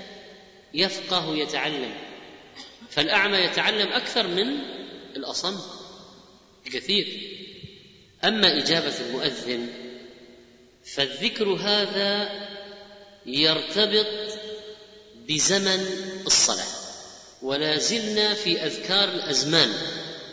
[0.75, 1.95] يفقه يتعلم.
[2.91, 4.47] فالأعمى يتعلم أكثر من
[5.17, 5.57] الأصم
[6.65, 7.07] كثير.
[8.25, 9.69] أما إجابة المؤذن
[10.85, 12.31] فالذكر هذا
[13.27, 14.39] يرتبط
[15.29, 15.87] بزمن
[16.27, 16.79] الصلاة.
[17.43, 19.73] ولا زلنا في أذكار الأزمان.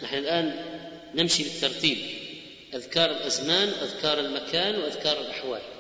[0.04, 0.66] نحن الآن
[1.16, 1.98] نمشي بالترتيب.
[2.74, 5.75] أذكار الأزمان أذكار المكان وأذكار الأحوال.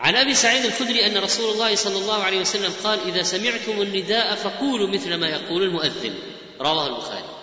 [0.00, 4.34] عن أبي سعيد الخدري أن رسول الله صلى الله عليه وسلم قال إذا سمعتم النداء
[4.34, 6.14] فقولوا مثل ما يقول المؤذن.
[6.60, 7.36] رواه البخاري.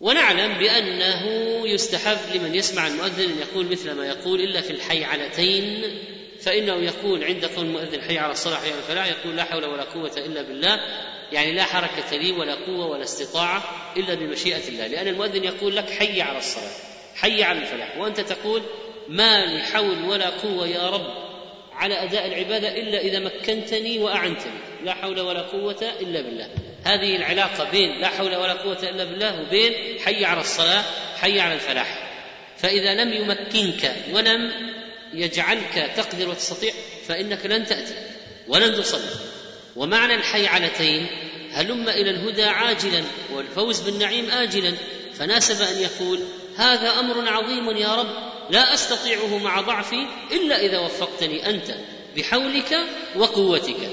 [0.00, 1.22] ونعلم بأنه
[1.68, 5.82] يستحب لمن يسمع المؤذن أن يقول مثل ما يقول إلا في الحيعلتين
[6.40, 9.84] فإنه يقول عند قول المؤذن حي على الصلاة حي على الفلاح يقول لا حول ولا
[9.84, 10.80] قوة إلا بالله.
[11.32, 13.62] يعني لا حركة لي ولا قوة ولا استطاعة
[13.96, 16.72] إلا بمشيئة الله لأن المؤذن يقول لك حي على الصلاة
[17.14, 17.96] حي على الفلاح.
[17.98, 18.62] وأنت تقول
[19.08, 21.24] ما لي حول ولا قوة يا رب
[21.72, 24.52] على أداء العبادة إلا إذا مكنتني وأعنتني.
[24.84, 26.48] لا حول ولا قوة إلا بالله.
[26.84, 30.84] هذه العلاقة بين لا حول ولا قوة إلا بالله وبين حي على الصلاة
[31.16, 32.10] حي على الفلاح.
[32.56, 34.52] فإذا لم يمكنك ولم
[35.14, 36.72] يجعلك تقدر وتستطيع
[37.08, 37.94] فإنك لن تأتي
[38.48, 39.14] ولن تصلي.
[39.76, 41.06] ومعنى الحيعلتين
[41.52, 43.02] هلم إلى الهدى عاجلا
[43.32, 44.74] والفوز بالنعيم اجلا.
[45.14, 46.20] فناسب أن يقول
[46.56, 51.74] هذا أمر عظيم يا رب لا أستطيعه مع ضعفي إلا إذا وفقتني أنت
[52.16, 52.78] بحولك
[53.16, 53.90] وقوتك.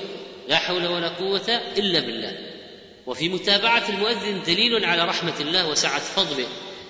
[0.48, 2.38] لا حول ولا قوة إلا بالله.
[3.08, 6.48] وفي متابعة المؤذن دليل على رحمة الله وسعة فضله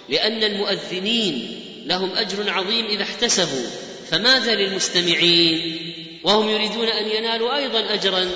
[0.10, 3.70] لأن المؤذنين لهم أجر عظيم إذا احتسبوا.
[4.12, 5.78] فماذا للمستمعين؟
[6.24, 8.30] وهم يريدون أن ينالوا أيضا اجرا.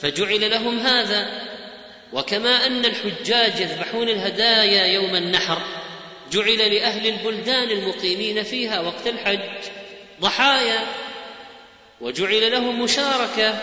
[0.00, 1.46] فجعل لهم هذا.
[2.12, 5.62] وكما أن الحجاج يذبحون الهدايا يوم النحر
[6.32, 9.70] جعل لأهل البلدان المقيمين فيها وقت الحج
[10.20, 10.86] ضحايا
[12.00, 13.58] وجعل لهم مشاركة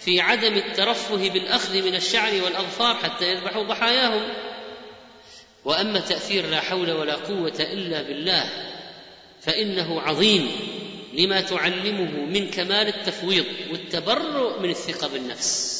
[0.00, 4.28] في عدم الترفه بالأخذ من الشعر والأظفار حتى يذبحوا ضحاياهم.
[5.64, 8.44] وأما تأثير لا حول ولا قوة إلا بالله
[9.40, 10.50] فإنه عظيم
[11.12, 15.76] لما تعلمه من كمال التفويض والتبرؤ من الثقة بالنفس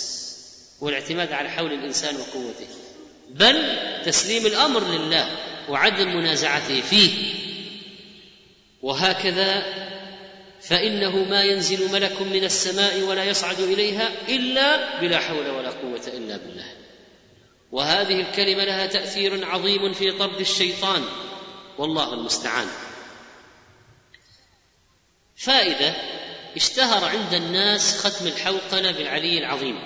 [0.80, 2.66] والاعتماد على حول الإنسان وقوته.
[3.30, 5.55] بل تسليم الأمر لله.
[5.68, 7.34] وعدم منازعته فيه.
[8.82, 9.62] وهكذا
[10.60, 16.36] فإنه ما ينزل ملك من السماء ولا يصعد إليها إلا بلا حول ولا قوة إلا
[16.36, 16.72] بالله.
[17.72, 21.02] وهذه الكلمة لها تأثير عظيم في طرد الشيطان.
[21.78, 22.66] والله المستعان.
[25.36, 25.94] فائدة
[26.56, 29.78] اشتهر عند الناس ختم الحوقله بالعلي العظيم.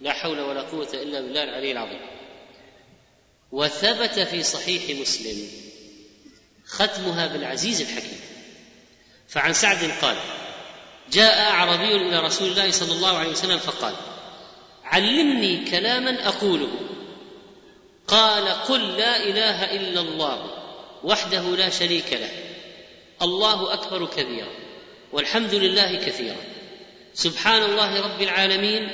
[0.00, 2.00] لا حول ولا قوة إلا بالله العلي العظيم.
[3.54, 5.48] وثبت في صحيح مسلم
[6.66, 8.20] ختمها بالعزيز الحكيم.
[9.28, 10.16] فعن سعد قال
[11.12, 13.94] جاء أعرابي إلى رسول الله صلى الله عليه وسلم فقال
[14.84, 16.70] علمني كلاما أقوله.
[18.06, 20.50] قال قل لا إله إلا الله
[21.04, 22.30] وحده لا شريك له
[23.22, 24.52] الله أكبر كبيرا
[25.12, 26.36] والحمد لله كثيرا.
[27.14, 28.90] سبحان الله رب العالمين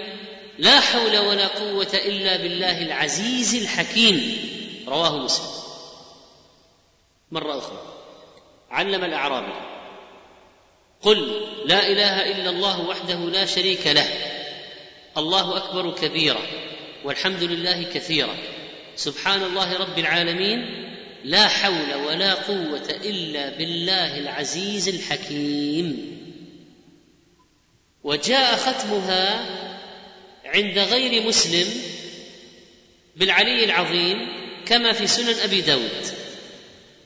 [0.60, 4.38] لا حول ولا قوة إلا بالله العزيز الحكيم.
[4.88, 5.46] رواه مسلم.
[7.30, 7.82] مرة أخرى.
[8.70, 9.52] علم الأعرابي.
[11.02, 14.08] قل لا إله إلا الله وحده لا شريك له.
[15.18, 16.42] الله أكبر كبيرا
[17.04, 18.34] والحمد لله كثيرا.
[18.96, 20.58] سبحان الله رب العالمين.
[21.24, 26.20] لا حول ولا قوة إلا بالله العزيز الحكيم.
[28.02, 29.60] وجاء ختمها
[30.54, 31.68] عند غير مسلم
[33.16, 34.28] بالعلي العظيم
[34.66, 36.06] كما في سنن أبي داود.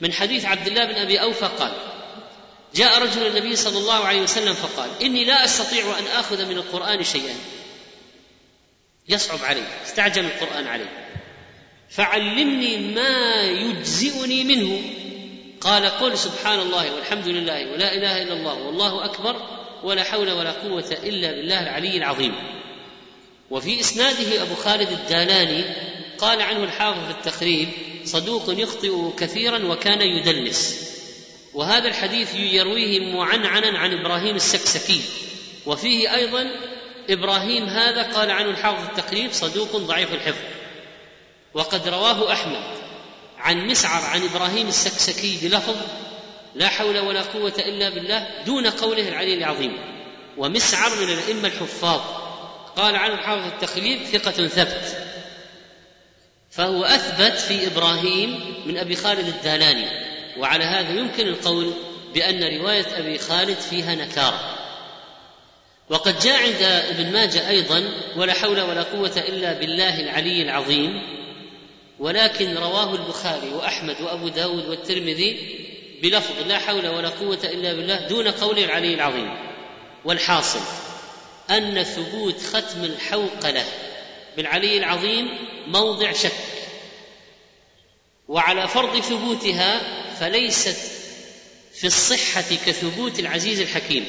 [0.00, 1.72] من حديث عبد الله بن أبي أوفى قال
[2.74, 7.04] جاء رجل النبي صلى الله عليه وسلم فقال إني لا أستطيع أن آخذ من القرآن
[7.04, 7.34] شيئا.
[9.08, 10.88] يصعب علي استعجل القرآن علي.
[11.90, 14.82] فعلمني ما يجزئني منه.
[15.60, 19.36] قال قل سبحان الله والحمد لله ولا إله إلا الله والله أكبر
[19.84, 22.53] ولا حول ولا قوة إلا بالله العلي العظيم.
[23.50, 25.64] وفي إسناده أبو خالد الدالاني
[26.18, 27.68] قال عنه الحافظ في التخريب
[28.04, 30.90] صدوق يخطئ كثيرا وكان يدلس.
[31.54, 35.00] وهذا الحديث يرويه معنعنا عن إبراهيم السكسكي.
[35.66, 36.50] وفيه أيضا
[37.10, 40.44] إبراهيم هذا قال عنه الحافظ في التقريب صدوق ضعيف الحفظ.
[41.54, 42.64] وقد رواه أحمد
[43.38, 45.76] عن مسعر عن إبراهيم السكسكي بلفظ
[46.54, 49.78] لا حول ولا قوة إلا بالله دون قوله العلي العظيم.
[50.36, 52.23] ومسعر من الأئمة الحفاظ.
[52.76, 54.96] قال عنه الحافظ التخليد ثقة ثبت.
[56.50, 59.86] فهو أثبت في إبراهيم من أبي خالد الدالاني
[60.38, 61.72] وعلى هذا يمكن القول
[62.14, 64.54] بأن رواية أبي خالد فيها نكارة.
[65.90, 67.84] وقد جاء عند ابن ماجه أيضا
[68.16, 71.02] ولا حول ولا قوة إلا بالله العلي العظيم
[71.98, 75.58] ولكن رواه البخاري وأحمد وأبو داود والترمذي
[76.02, 79.36] بلفظ لا حول ولا قوة إلا بالله دون قول العلي العظيم
[80.04, 80.93] والحاصل.
[81.50, 83.64] أن ثبوت ختم الحوقلة
[84.36, 85.28] بالعلي العظيم
[85.66, 86.32] موضع شك
[88.28, 89.80] وعلى فرض ثبوتها
[90.20, 90.76] فليست
[91.74, 94.04] في الصحة كثبوت العزيز الحكيم.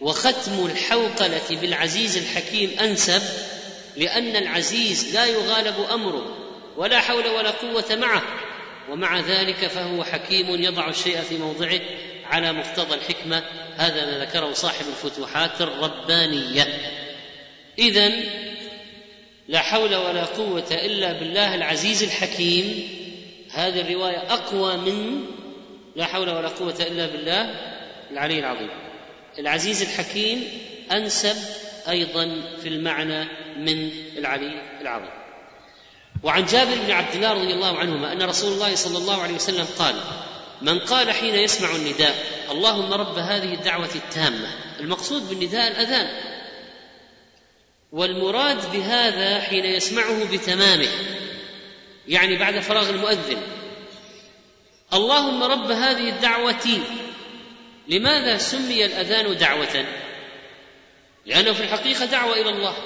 [0.00, 3.22] وختم الحوقلة بالعزيز الحكيم أنسب
[3.96, 6.36] لأن العزيز لا يغالب أمره
[6.76, 8.22] ولا حول ولا قوة معه
[8.90, 11.80] ومع ذلك فهو حكيم يضع الشيء في موضعه.
[12.30, 13.42] على مقتضى الحكمة
[13.76, 16.66] هذا ما ذكره صاحب الفتوحات الربانية.
[17.78, 18.12] إذا
[19.48, 22.88] لا حول ولا قوة إلا بالله العزيز الحكيم
[23.52, 25.24] هذه الرواية أقوى من
[25.96, 27.54] لا حول ولا قوة إلا بالله
[28.10, 28.70] العلي العظيم.
[29.38, 30.48] العزيز الحكيم
[30.92, 31.36] أنسب
[31.88, 33.24] أيضا في المعنى
[33.56, 35.10] من العلي العظيم.
[36.22, 39.66] وعن جابر بن عبد الله رضي الله عنهما أن رسول الله صلى الله عليه وسلم
[39.78, 39.94] قال
[40.62, 42.14] من قال حين يسمع النداء
[42.50, 44.48] اللهم رب هذه الدعوة التامة
[44.80, 46.08] المقصود بالنداء الأذان.
[47.92, 50.88] والمراد بهذا حين يسمعه بتمامه
[52.08, 53.42] يعني بعد فراغ المؤذن.
[54.92, 56.80] اللهم رب هذه الدعوة.
[57.88, 59.84] لماذا سمي الأذان دعوة؟
[61.26, 62.76] لأنه في الحقيقة دعوة إلى الله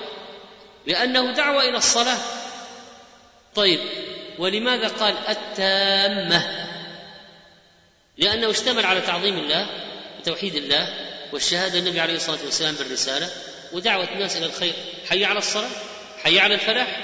[0.87, 2.19] لأنه دعوة إلى الصلاة.
[3.55, 3.81] طيب
[4.39, 6.58] ولماذا قال التامة؟
[8.19, 9.67] لأنه اشتمل على تعظيم الله
[10.21, 10.95] وتوحيد الله
[11.33, 13.31] والشهادة النبي عليه الصلاة والسلام بالرسالة
[13.73, 14.75] ودعوة الناس إلى الخير.
[15.09, 15.71] حي على الصلاة؟
[16.23, 17.01] حي على الفلاح؟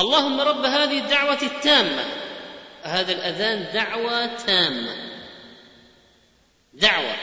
[0.00, 2.04] اللهم رب هذه الدعوة التامة.
[2.82, 4.96] هذا الأذان دعوة تامة.
[6.72, 7.14] دعوة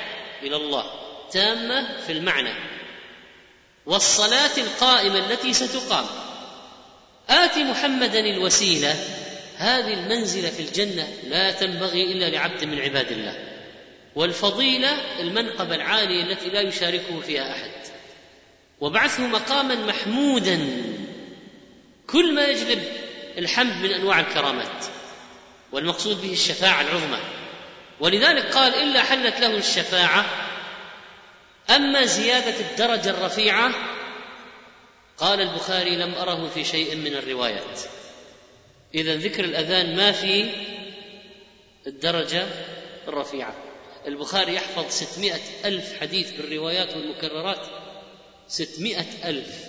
[0.43, 0.91] إلى الله.
[1.31, 2.53] تامة في المعنى.
[3.85, 6.05] والصلاة القائمة التي ستقام.
[7.29, 8.95] آت محمدا الوسيلة.
[9.57, 13.55] هذه المنزلة في الجنة لا تنبغي إلا لعبد من عباد الله
[14.15, 17.71] والفضيلة المنقبة العالية التي لا يشاركه فيها أحد.
[18.81, 20.67] وبعثه مقاما محمودا
[22.07, 22.83] كل ما يجلب
[23.37, 24.85] الحمد من أنواع الكرامات
[25.71, 27.19] والمقصود به الشفاعة العظمى.
[27.99, 30.25] ولذلك قال إلا حلت له الشفاعة
[31.69, 33.71] أما زيادة الدرجة الرفيعة
[35.17, 37.79] قال البخاري لم أره في شيء من الروايات.
[38.95, 40.49] إذا ذكر الأذان ما في
[41.87, 42.47] الدرجة
[43.07, 43.55] الرفيعة.
[44.07, 47.67] البخاري يحفظ ستمائة ألف حديث بالروايات والمكررات.
[48.47, 49.65] ستمائة ألف.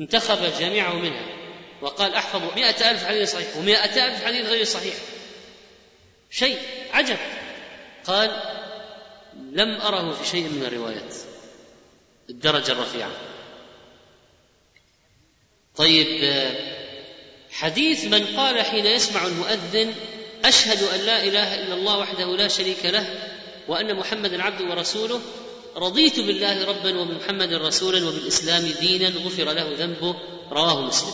[0.00, 1.36] انتخب جميعه منها.
[1.82, 4.94] وقال أحفظ مئة ألف حديث صحيح ومئة ألف حديث غير صحيح.
[6.30, 6.58] شيء
[6.92, 7.18] عجب.
[8.04, 8.42] قال
[9.52, 11.14] لم أره في شيء من الروايات.
[12.30, 13.10] الدرجة الرفيعة.
[15.76, 16.06] طيب
[17.56, 19.94] حديث من قال حين يسمع المؤذن
[20.44, 23.06] أشهد أن لا إله إلا الله وحده لا شريك له
[23.68, 25.20] وأن محمدا عبده ورسوله
[25.76, 30.14] رضيت بالله ربا وبمحمد رسولا وبالإسلام دينا غفر له ذنبه
[30.52, 31.12] رواه مسلم.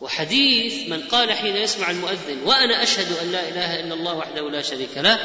[0.00, 4.62] وحديث من قال حين يسمع المؤذن وأنا أشهد أن لا إله إلا الله وحده لا
[4.62, 5.18] شريك له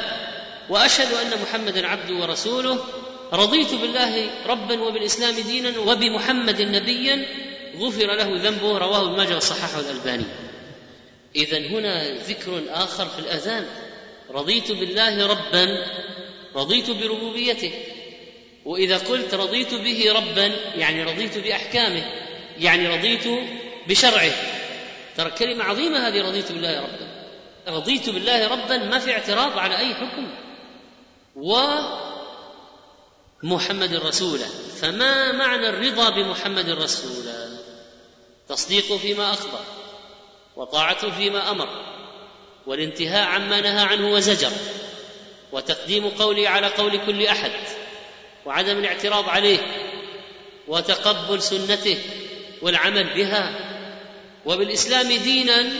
[0.70, 2.84] وأشهد أن محمدا عبده ورسوله
[3.32, 7.26] رضيت بالله ربا وبالإسلام دينا وبمحمد نبيا
[7.80, 10.24] غفر له ذنبه رواه ابن ماجه وصححه الألباني.
[11.36, 13.66] اذا هنا ذكر آخر في الأذان.
[14.30, 15.66] رضيت بالله ربا
[16.56, 17.72] رضيت بربوبيته.
[18.64, 22.04] وإذا قلت رضيت به ربا يعني رضيت بأحكامه
[22.58, 23.24] يعني رضيت
[23.88, 24.32] بشرعه.
[25.16, 27.14] ترى كلمة عظيمة هذه رضيت بالله ربا.
[27.68, 30.26] رضيت بالله ربا ما في اعتراض على أي حكم.
[33.42, 34.46] ومحمد رسولا
[34.80, 37.53] فما معنى الرضا بمحمد رسولا
[38.48, 39.60] تصديقه فيما أخبر
[40.56, 41.68] وطاعته فيما أمر
[42.66, 44.52] والانتهاء عما نهى عنه وزجر
[45.52, 47.52] وتقديم قولي على قول كل أحد
[48.46, 49.58] وعدم الاعتراض عليه
[50.68, 51.98] وتقبل سنته
[52.62, 53.70] والعمل بها
[54.46, 55.72] وبالإسلام دينا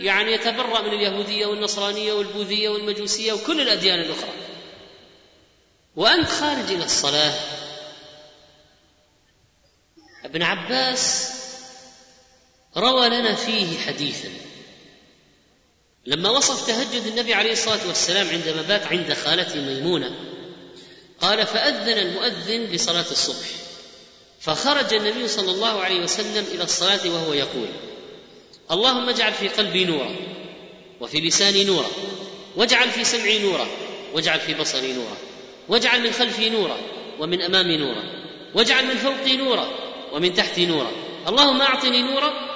[0.00, 4.32] يعني يتبرأ من اليهودية والنصرانية والبوذية والمجوسية وكل الأديان الأخرى.
[5.96, 7.34] وأنت خارج إلى الصلاة.
[10.24, 11.32] ابن عباس
[12.76, 14.28] روى لنا فيه حديثا.
[16.06, 20.10] لما وصف تهجد النبي عليه الصلاة والسلام عندما بات عند خالته ميمونة
[21.20, 23.46] قال فأذن المؤذن لصلاة الصبح
[24.40, 27.68] فخرج النبي صلى الله عليه وسلم إلى الصلاة وهو يقول
[28.70, 30.16] اللهم اجعل في قلبي نورا
[31.00, 31.88] وفي لساني نورا
[32.56, 33.66] واجعل في سمعي نورا
[34.14, 35.16] واجعل في بصري نورا
[35.68, 36.76] واجعل من خلفي نورا
[37.20, 38.02] ومن أمامي نورا
[38.54, 39.68] واجعل من فوقي نورا
[40.12, 40.90] ومن تحتي نورا
[41.28, 42.51] اللهم أعطني نورا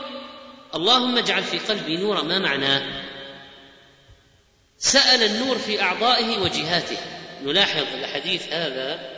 [0.74, 3.02] اللهم اجعل في قلبي نورا ما معناه
[4.78, 6.98] سأل النور في أعضائه وجهاته.
[7.42, 9.10] نلاحظ الحديث هذا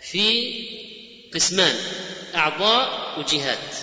[0.00, 0.52] في
[1.34, 1.76] قسمان
[2.34, 3.74] أعضاء وجهات.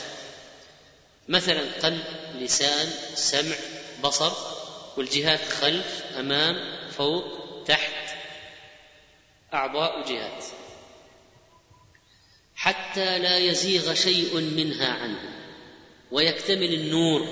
[1.27, 2.03] مثلا قلب
[2.35, 3.55] لسان سمع
[4.03, 4.31] بصر
[4.97, 6.55] والجهات خلف أمام
[6.91, 7.23] فوق
[7.67, 8.15] تحت.
[9.53, 10.43] أعضاء وجهات.
[12.55, 15.36] حتى لا يزيغ شيء منها عنه.
[16.11, 17.27] ويكتمل النور.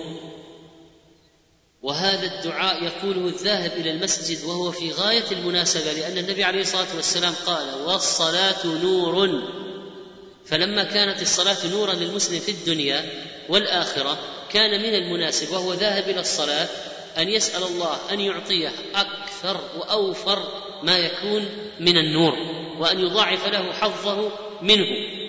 [1.81, 7.34] وهذا الدعاء يقوله الذاهب إلى المسجد وهو في غاية المناسبة لأن النبي عليه الصلاة والسلام
[7.45, 9.30] قال والصلاة نور.
[10.45, 13.06] فلما كانت الصلاة نورا للمسلم في الدنيا
[13.49, 14.18] والآخرة
[14.49, 16.68] كان من المناسب وهو ذاهب إلى الصلاة
[17.18, 20.43] أن يسأل الله أن يعطيه أكثر وأوفر
[20.84, 21.45] ما يكون
[21.80, 22.34] من النور
[22.80, 24.31] وأن يضاعف له حظه
[24.61, 24.85] منه.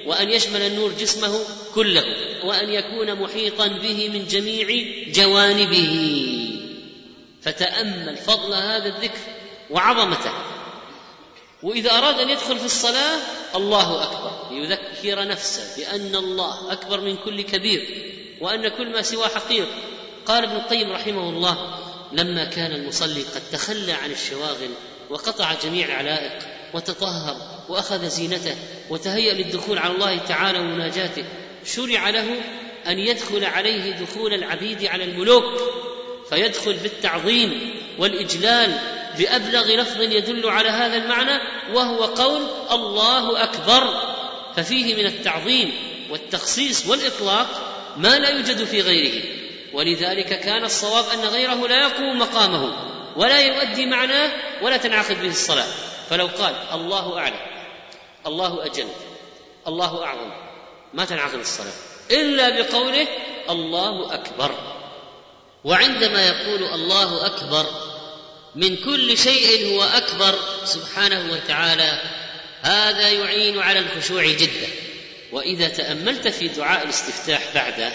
[0.07, 1.41] وأن يشمل النور جسمه
[1.75, 2.05] كله
[2.45, 4.67] وأن يكون محيطا به من جميع
[5.13, 6.13] جوانبه.
[7.43, 9.19] فتأمل فضل هذا الذكر
[9.71, 10.33] وعظمته.
[11.63, 13.19] وإذا أراد أن يدخل في الصلاة
[13.55, 14.51] الله أكبر.
[14.51, 19.67] ليذكر نفسه بأن الله أكبر من كل كبير وأن كل ما سواه حقير.
[20.27, 21.79] قال ابن القيم رحمه الله
[22.13, 24.71] لما كان المصلي قد تخلى عن الشواغل
[25.11, 26.39] وقطع جميع العلائق
[26.75, 28.57] وتطهر وأخذ زينته
[28.91, 31.25] وتهيأ للدخول على الله تعالى ومناجاته.
[31.65, 32.27] شرع له
[32.87, 35.45] أن يدخل عليه دخول العبيد على الملوك
[36.31, 38.79] فيدخل بالتعظيم والإجلال
[39.19, 41.41] بأبلغ لفظ يدل على هذا المعنى
[41.73, 44.03] وهو قول الله أكبر.
[44.57, 45.73] ففيه من التعظيم
[46.11, 47.47] والتخصيص والإطلاق
[47.97, 49.25] ما لا يوجد في غيره.
[49.73, 52.73] ولذلك كان الصواب أن غيره لا يقوم مقامه
[53.17, 54.33] ولا يؤدي معناه
[54.63, 55.67] ولا تنعقد به الصلاة.
[56.11, 57.56] فلو قال الله أعلم.
[58.27, 58.89] الله أجل
[59.67, 60.31] الله أعظم
[60.95, 61.73] ما تنعقد الصلاة.
[62.11, 63.09] إلا بقوله
[63.51, 64.55] الله أكبر.
[65.65, 67.67] وعندما يقول الله أكبر
[68.55, 70.35] من كل شيء هو أكبر
[70.65, 72.01] سبحانه وتعالى
[72.63, 74.69] هذا يعين على الخشوع جدا.
[75.33, 77.93] وإذا تأملت في دعاء الاستفتاح بعده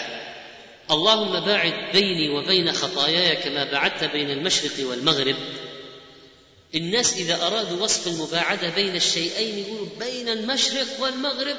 [0.90, 5.36] اللهم باعد بيني وبين خطاياي كما بعدت بين المشرق والمغرب
[6.74, 11.56] الناس إذا أرادوا وصف المباعدة بين الشيئين يقولوا بين المشرق والمغرب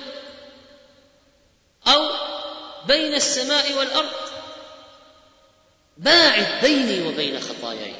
[1.87, 2.09] أو
[2.87, 4.11] بين السماء والأرض.
[5.97, 7.93] باعد بيني وبين خطاياي.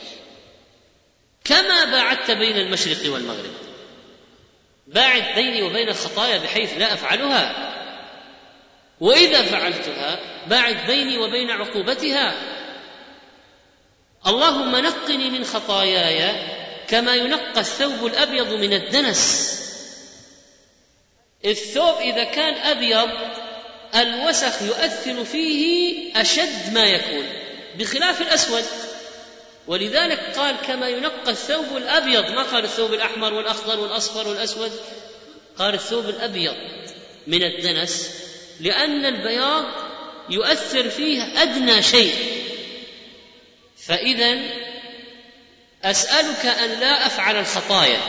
[1.43, 3.53] كما باعدت بين المشرق والمغرب.
[4.87, 7.73] باعد بيني وبين الخطايا بحيث لا أفعلها.
[8.99, 12.33] وإذا فعلتها باعد بيني وبين عقوبتها.
[14.27, 16.62] اللهم نقني من خطاياي
[16.93, 19.53] كما ينقى الثوب الأبيض من الدنس.
[21.45, 23.09] الثوب إذا كان أبيض
[23.95, 27.25] الوسخ يؤثر فيه أشد ما يكون
[27.79, 28.63] بخلاف الأسود.
[29.67, 34.71] ولذلك قال كما ينقى الثوب الأبيض ما قال الثوب الأحمر والأخضر والأصفر والأسود؟
[35.57, 36.55] قال الثوب الأبيض
[37.27, 38.09] من الدنس
[38.59, 39.65] لأن البياض
[40.29, 42.13] يؤثر فيه أدنى شيء.
[43.77, 44.62] فاذا
[45.83, 47.99] أسألك أن لا أفعل الخطايا.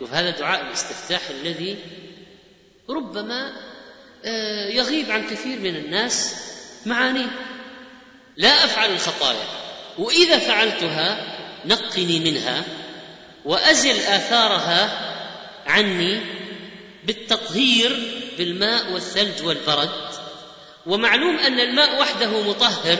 [0.00, 1.76] شوف هذا دعاء الاستفتاح الذي
[2.90, 3.52] ربما
[4.24, 6.36] آه، يغيب عن كثير من الناس
[6.86, 7.30] معانيه.
[8.36, 9.44] لا أفعل الخطايا.
[9.98, 12.64] وإذا فعلتها نقني منها
[13.44, 14.90] وأزل آثارها
[15.66, 16.20] عني
[17.04, 19.90] بالتطهير بالماء والثلج والبرد.
[20.86, 22.98] ومعلوم أن الماء وحده مطهر.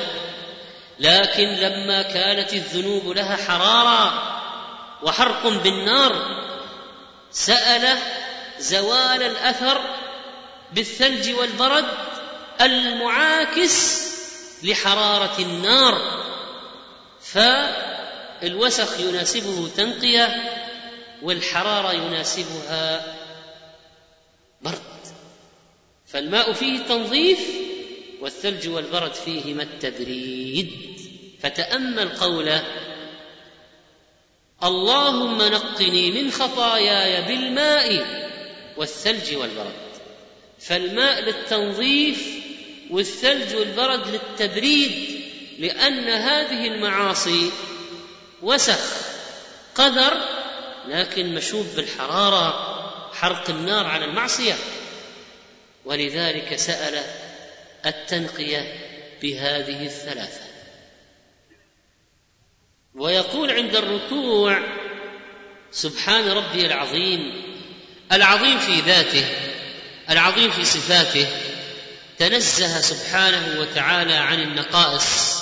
[1.00, 4.22] لكن لما كانت الذنوب لها حرارة
[5.02, 6.40] وحرق بالنار
[7.30, 7.98] سأل
[8.58, 9.80] زوال الأثر
[10.72, 11.86] بالثلج والبرد
[12.60, 14.00] المعاكس
[14.62, 16.20] لحرارة النار.
[17.22, 20.52] فالوسخ يناسبه تنقية
[21.22, 23.16] والحرارة يناسبها
[24.62, 24.74] برد.
[26.06, 27.40] فالماء فيه تنظيف
[28.20, 30.89] والثلج والبرد فيهما التبريد.
[31.42, 32.64] فتأمل قوله
[34.62, 38.06] اللهم نقني من خطاياي بالماء
[38.76, 39.90] والثلج والبرد.
[40.60, 42.28] فالماء للتنظيف
[42.90, 45.20] والثلج والبرد للتبريد
[45.58, 47.50] لأن هذه المعاصي
[48.42, 48.80] وسخ
[49.74, 50.12] قدر
[50.88, 52.70] لكن مشوب بالحرارة
[53.14, 54.54] حرق النار على المعصية.
[55.84, 57.02] ولذلك سأل
[57.86, 58.74] التنقية
[59.22, 60.49] بهذه الثلاثة.
[62.94, 64.58] ويقول عند الركوع
[65.72, 67.32] سبحان ربي العظيم
[68.12, 69.24] العظيم في ذاته
[70.10, 71.26] العظيم في صفاته
[72.18, 75.40] تنزه سبحانه وتعالى عن النقائص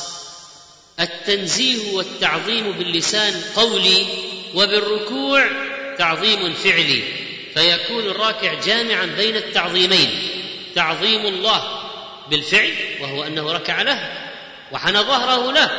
[1.01, 4.07] التنزيه والتعظيم باللسان قولي
[4.55, 5.49] وبالركوع
[5.99, 7.03] تعظيم فعلي
[7.55, 10.31] فيكون الراكع جامعا بين التعظيمين
[10.75, 11.63] تعظيم الله
[12.31, 14.13] بالفعل وهو أنه ركع له
[14.73, 15.71] وحنى ظهره له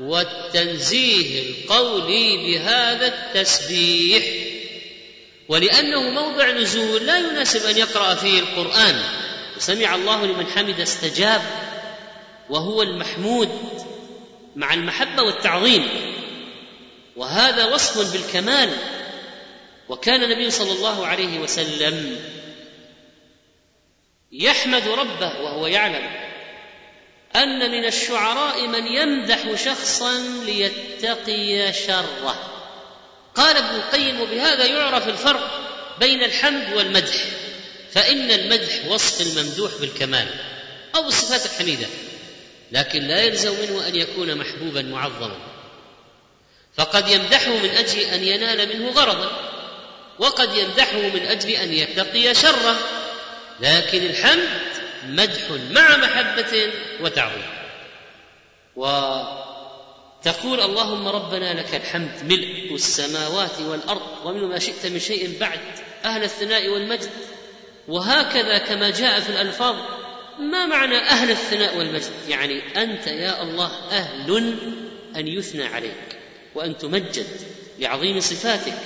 [0.00, 4.24] والتنزيه القولي بهذا التسبيح.
[5.48, 9.02] ولأنه موضع نزول لا يناسب أن يقرأ فيه القرآن.
[9.58, 11.42] سمع الله لمن حمد استجاب
[12.50, 13.48] وهو المحمود
[14.56, 15.88] مع المحبة والتعظيم.
[17.16, 18.70] وهذا وصف بالكمال.
[19.88, 22.20] وكان النبي صلى الله عليه وسلم
[24.32, 26.29] يحمد ربه وهو يعلم.
[27.36, 32.50] أن من الشعراء من يمدح شخصا ليتقي شره.
[33.34, 35.60] قال ابن القيم وبهذا يعرف الفرق
[36.00, 37.24] بين الحمد والمدح
[37.92, 40.28] فإن المدح وصف الممدوح بالكمال
[40.96, 41.86] أو بالصفات الحميدة
[42.72, 45.36] لكن لا يلزم منه أن يكون محبوبا معظما.
[46.76, 49.30] فقد يمدحه من أجل أن ينال منه غرضا
[50.18, 52.76] وقد يمدحه من أجل أن يتقي شره.
[53.60, 54.48] لكن الحمد
[55.08, 57.46] مدح مع محبة وتعظيم
[58.76, 65.60] وتقول اللهم ربنا لك الحمد ملء السماوات والأرض ومن ما شئت من شيء بعد
[66.04, 67.10] أهل الثناء والمجد.
[67.88, 69.76] وهكذا كما جاء في الألفاظ
[70.38, 74.54] ما معنى أهل الثناء والمجد؟ يعني أنت يا الله أهل
[75.16, 76.18] أن يثنى عليك
[76.54, 77.26] وأن تمجد
[77.78, 78.78] لعظيم صفاتك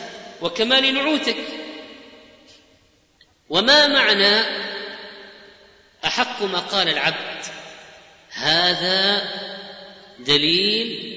[0.42, 1.36] وكمال نعوتك.
[3.48, 4.40] وما معنى
[6.06, 7.44] أحق ما قال العبد.
[8.30, 9.22] هذا
[10.18, 11.14] دليل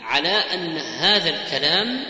[0.00, 2.04] على أن هذا الكلام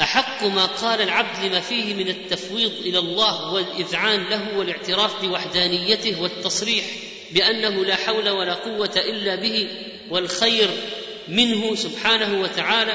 [0.00, 6.84] أحق ما قال العبد لما فيه من التفويض إلى الله والإذعان له والاعتراف بوحدانيته والتصريح
[7.30, 9.68] بأنه لا حول ولا قوة إلا به
[10.10, 10.70] والخير
[11.28, 12.94] منه سبحانه وتعالى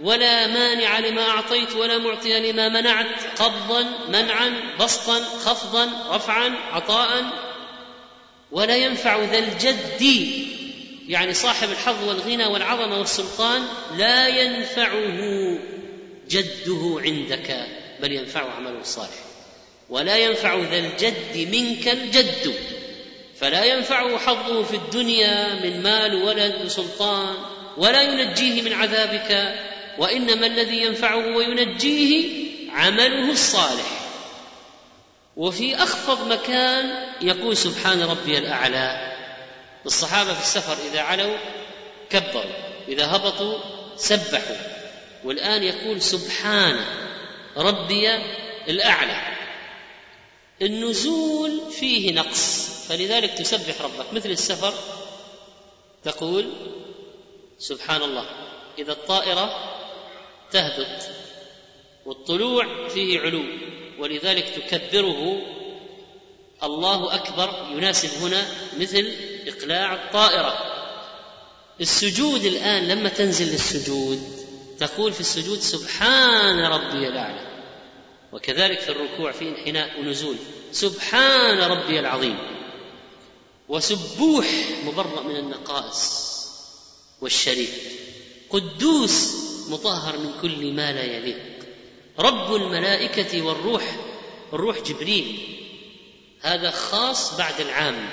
[0.00, 3.06] ولا مانع لما أعطيت ولا معطي لما منعت
[3.38, 7.24] قبضا منعا بسطا خفضا رفعا عطاء.
[8.52, 10.02] ولا ينفع ذا الجد
[11.08, 13.62] يعني صاحب الحظ والغنى والعظمة والسلطان
[13.96, 15.58] لا ينفعه
[16.28, 17.66] جده عندك
[18.00, 19.26] بل ينفعه عمله الصالح.
[19.88, 22.54] ولا ينفع ذا الجد منك الجد
[23.40, 27.34] فلا ينفعه حظه في الدنيا من مال ولد وسلطان
[27.76, 29.54] ولا ينجيه من عذابك
[29.98, 34.00] وإنما الذي ينفعه وينجيه عمله الصالح.
[35.36, 39.12] وفي أخفض مكان يقول سبحان ربي الأعلى.
[39.86, 41.36] الصحابة في السفر إذا علوا
[42.10, 42.52] كبروا
[42.88, 43.58] إذا هبطوا
[43.96, 44.56] سبحوا.
[45.24, 46.84] والآن يقول سبحان
[47.56, 48.14] ربي
[48.68, 49.36] الأعلى.
[50.62, 54.12] النزول فيه نقص فلذلك تسبح ربك.
[54.12, 54.74] مثل السفر
[56.04, 56.52] تقول
[57.58, 58.26] سبحان الله
[58.78, 59.75] إذا الطائرة
[60.52, 61.02] تهبط
[62.06, 63.42] والطلوع فيه علو
[63.98, 65.42] ولذلك تكبره
[66.62, 68.46] الله أكبر يناسب هنا
[68.78, 69.12] مثل
[69.46, 70.76] إقلاع الطائرة.
[71.80, 74.22] السجود الآن لما تنزل للسجود
[74.78, 77.46] تقول في السجود سبحان ربي الأعلى
[78.32, 80.36] وكذلك في الركوع في انحناء ونزول
[80.72, 82.38] سبحان ربي العظيم
[83.68, 84.46] وسبوح
[84.84, 86.26] مبرأ من النقائص
[87.20, 87.98] والشريف
[88.50, 89.34] قدوس
[89.70, 91.38] مطهر من كل ما لا يليق.
[92.18, 93.96] رب الملائكة والروح
[94.52, 95.38] الروح جبريل.
[96.40, 98.08] هذا خاص بعد العام.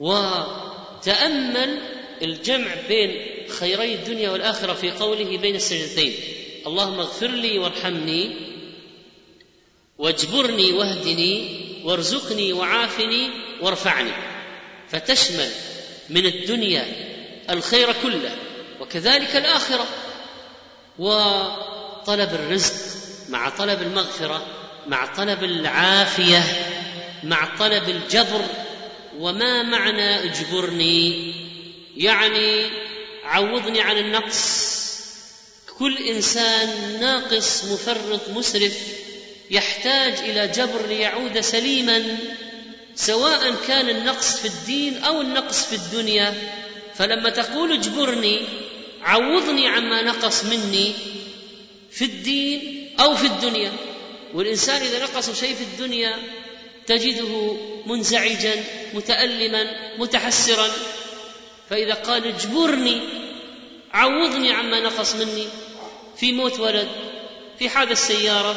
[0.00, 1.80] وتأمل
[2.22, 6.14] الجمع بين خيري الدنيا والآخرة في قوله بين السجدتين.
[6.66, 8.30] اللهم اغفر لي وارحمني
[9.98, 13.30] واجبرني واهدني وارزقني وعافني
[13.60, 14.12] وارفعني.
[14.88, 15.50] فتشمل
[16.10, 16.86] من الدنيا
[17.50, 18.36] الخير كله
[18.80, 19.86] وكذلك الآخرة.
[20.98, 22.74] وطلب الرزق
[23.28, 24.46] مع طلب المغفرة
[24.86, 26.42] مع طلب العافية
[27.22, 28.44] مع طلب الجبر.
[29.18, 31.34] وما معنى اجبرني؟
[31.96, 32.70] يعني
[33.24, 34.78] عوضني عن النقص.
[35.78, 38.78] كل إنسان ناقص مفرط مسرف
[39.50, 42.18] يحتاج إلى جبر ليعود سليما
[42.94, 46.34] سواء كان النقص في الدين أو النقص في الدنيا.
[46.94, 48.44] فلما تقول اجبرني
[49.02, 50.92] عوضني عما نقص مني
[51.90, 53.72] في الدين أو في الدنيا.
[54.34, 56.16] والإنسان إذا نقص شيء في الدنيا
[56.86, 57.56] تجده
[57.86, 58.64] منزعجا
[58.94, 59.66] متالما
[59.98, 60.68] متحسرا.
[61.70, 63.00] فإذا قال اجبرني
[63.92, 65.46] عوضني عما نقص مني.
[66.16, 66.88] في موت ولد
[67.58, 68.56] في حادث سيارة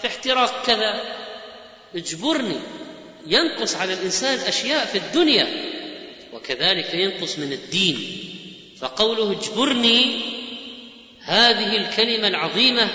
[0.00, 1.02] في احتراق كذا.
[1.96, 2.56] اجبرني.
[3.26, 5.46] ينقص على الإنسان أشياء في الدنيا
[6.32, 8.27] وكذلك ينقص من الدين.
[8.80, 10.20] فقوله اجبرني
[11.20, 12.88] هذه الكلمة العظيمة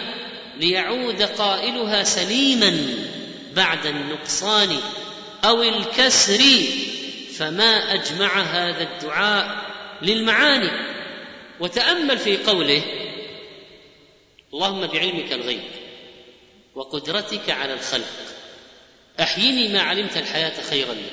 [0.57, 2.95] ليعود قائلها سليما
[3.55, 4.77] بعد النقصان
[5.45, 6.43] أو الكسر
[7.37, 9.65] فما أجمع هذا الدعاء
[10.01, 10.93] للمعاني.
[11.59, 12.81] وتأمل في قوله
[14.53, 15.63] اللهم بعلمك الغيب
[16.75, 18.13] وقدرتك على الخلق
[19.19, 21.09] أحيني ما علمت الحياة خيرا لي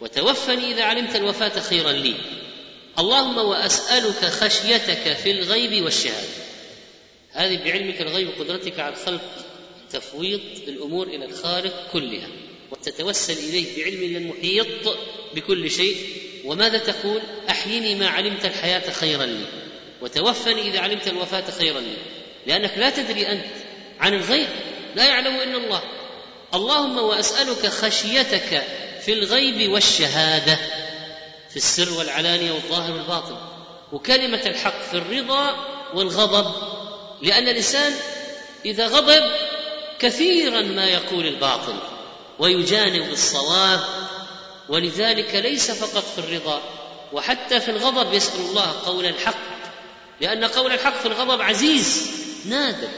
[0.00, 2.14] وتوفني إذا علمت الوفاة خيرا لي.
[3.00, 6.28] اللهم وأسألك خشيتك في الغيب والشهادة.
[7.32, 9.20] هذه بعلمك الغيب وقدرتك على الخلق
[9.90, 12.28] تفويض الأمور إلى الخالق كلها.
[12.70, 14.98] وتتوسل إليه بعلم المحيط
[15.34, 15.96] بكل شيء.
[16.44, 17.20] وماذا تقول؟
[17.50, 19.46] أحيني ما علمت الحياة خيرا لي.
[20.02, 21.96] وتوفني إذا علمت الوفاة خيرا لي.
[22.46, 23.44] لأنك لا تدري أنت
[24.00, 24.48] عن الغيب.
[24.96, 25.82] لا يعلم إلا الله.
[26.54, 28.62] اللهم وأسألك خشيتك
[29.04, 30.58] في الغيب والشهادة.
[31.50, 33.36] في السر والعلانية والظاهر والباطن.
[33.92, 35.56] وكلمة الحق في الرضا
[35.94, 36.54] والغضب
[37.22, 37.92] لأن الإنسان
[38.64, 39.22] إذا غضب
[39.98, 41.76] كثيرا ما يقول الباطل
[42.38, 43.80] ويجانب الصواب
[44.68, 46.62] ولذلك ليس فقط في الرضا
[47.12, 49.50] وحتى في الغضب يسأل الله قول الحق.
[50.20, 52.10] لأن قول الحق في الغضب عزيز
[52.46, 52.88] نادر.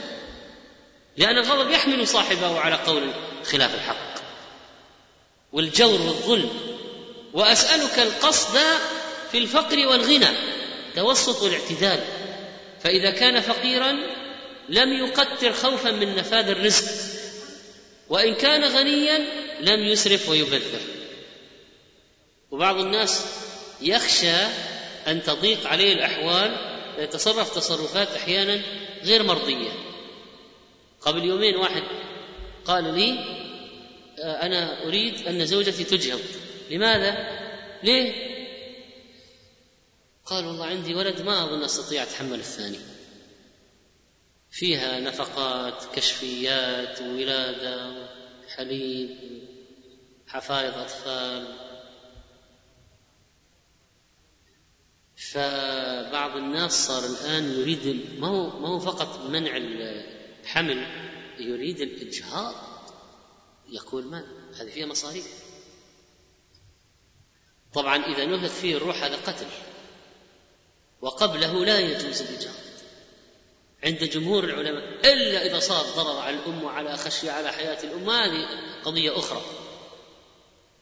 [1.17, 3.11] لأن الغضب يحمل صاحبه على قول
[3.45, 4.13] خلاف الحق.
[5.53, 6.72] والجور والظلم
[7.33, 8.59] وأسألك القصد
[9.31, 10.37] في الفقر والغنى
[10.95, 11.99] توسط والاعتدال
[12.83, 13.99] فإذا كان فقيرا
[14.69, 16.85] لم يقتر خوفا من نفاذ الرزق
[18.09, 19.19] وإن كان غنيا
[19.61, 20.81] لم يسرف ويبذر.
[22.51, 23.25] وبعض الناس
[23.81, 24.35] يخشى
[25.07, 26.57] أن تضيق عليه الأحوال
[26.95, 28.61] فيتصرف تصرفات أحيانا
[29.03, 29.71] غير مرضية.
[31.01, 31.83] قبل يومين واحد
[32.65, 33.19] قال لي
[34.19, 36.21] أنا أريد أن زوجتي تجهض.
[36.73, 37.39] لماذا؟
[37.83, 38.33] ليه؟
[40.25, 42.79] قال والله عندي ولد ما أظن أستطيع اتحمل الثاني.
[44.51, 48.07] فيها نفقات كشفيات ولادة
[48.47, 49.17] حليب
[50.27, 51.57] حفايض أطفال.
[55.15, 60.87] فبعض الناس صار الآن يريد ما هو ما هو فقط منع الحمل
[61.39, 62.55] يريد الإجهاض.
[63.69, 64.23] يقول ما
[64.59, 65.42] هذه فيها مصاريف.
[67.73, 69.47] طبعا إذا نهت فيه الروح هذا قتل
[71.01, 72.63] وقبله لا يجوز الاجهاض
[73.83, 78.47] عند جمهور العلماء إلا إذا صار ضرر على الأم وعلى خشية على حياة الأم هذه
[78.83, 79.41] قضية أخرى.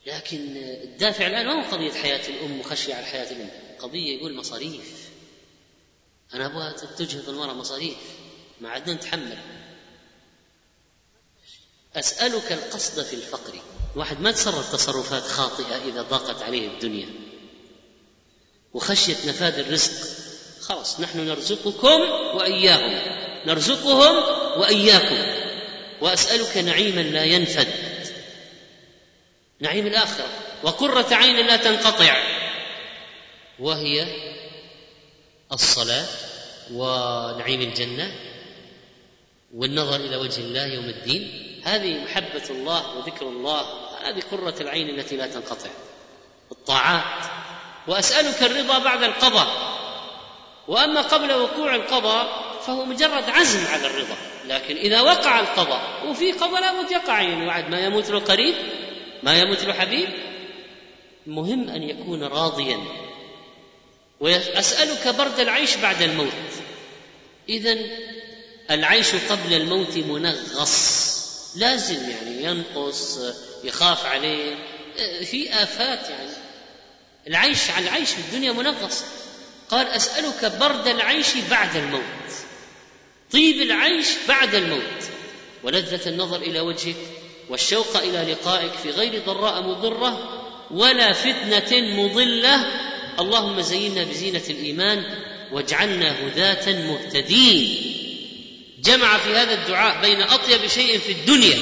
[0.05, 3.49] لكن الدافع الآن ما هو قضية حياة الأم وخشية على حياة الأم.
[3.80, 5.09] قضية يقول مصاريف.
[6.34, 7.97] أنا أبغى تجهض المرأة مصاريف.
[8.61, 9.38] ما عدنا نتحمل.
[11.95, 13.61] أسألك القصد في الفقر.
[13.95, 17.09] واحد ما تصرف تصرفات خاطئة إذا ضاقت عليه الدنيا.
[18.73, 19.91] وخشيه نفاذ الرزق.
[20.61, 22.01] خلاص نحن نرزقكم
[22.35, 23.01] وإياهم.
[23.45, 24.15] نرزقهم
[24.59, 25.41] وإياكم.
[26.01, 27.68] وأسألك نعيما لا ينفد.
[29.59, 30.27] نعيم الآخرة.
[30.63, 32.23] وقرة عين لا تنقطع.
[33.59, 34.07] وهي
[35.53, 36.07] الصلاة
[36.73, 38.15] ونعيم الجنة
[39.53, 41.51] والنظر إلى وجه الله يوم الدين.
[41.64, 43.62] هذه محبة الله وذكر الله
[44.02, 45.70] هذه قرة العين التي لا تنقطع.
[46.52, 47.26] الطاعات.
[47.88, 49.48] وأسألك الرضا بعد القضاء.
[50.68, 54.16] وأما قبل وقوع القضاء فهو مجرد عزم على الرضا.
[54.48, 58.56] لكن إذا وقع القضاء وفي قضاء لابد يقع يعني بعد ما يموت له قريب؟
[59.24, 60.10] ما يموت له حبيب؟
[61.28, 62.80] مهم أن يكون راضيا.
[64.20, 66.32] وأسألك برد العيش بعد الموت.
[67.50, 67.78] اذا
[68.72, 71.11] العيش قبل الموت منغص.
[71.56, 73.19] لازم يعني ينقص
[73.64, 74.56] يخاف عليه.
[75.26, 76.32] في آفات يعني.
[77.28, 79.03] العيش على العيش في الدنيا منغص
[79.69, 82.32] قال أسألك برد العيش بعد الموت.
[83.32, 85.03] طيب العيش بعد الموت.
[85.64, 86.95] ولذة النظر إلى وجهك
[87.49, 90.41] والشوق إلى لقائك في غير ضراء مضرة
[90.72, 92.65] ولا فتنة مضلة.
[93.19, 95.03] اللهم زينا بزينة الإيمان
[95.52, 98.01] واجعلنا هداة مهتدين.
[98.82, 101.60] جمع في هذا الدعاء بين أطيب شيء في الدنيا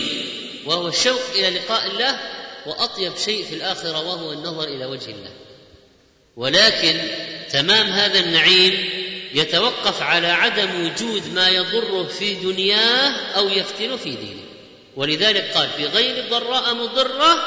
[0.66, 2.20] وهو الشوق إلى لقاء الله
[2.66, 5.32] وأطيب شيء في الآخرة وهو النظر إلى وجه الله.
[6.36, 7.00] ولكن
[7.52, 8.90] تمام هذا النعيم
[9.34, 14.44] يتوقف على عدم وجود ما يضره في دنياه أو يفتنه في دينه.
[14.96, 17.44] ولذلك قال في غير ضراء مضرة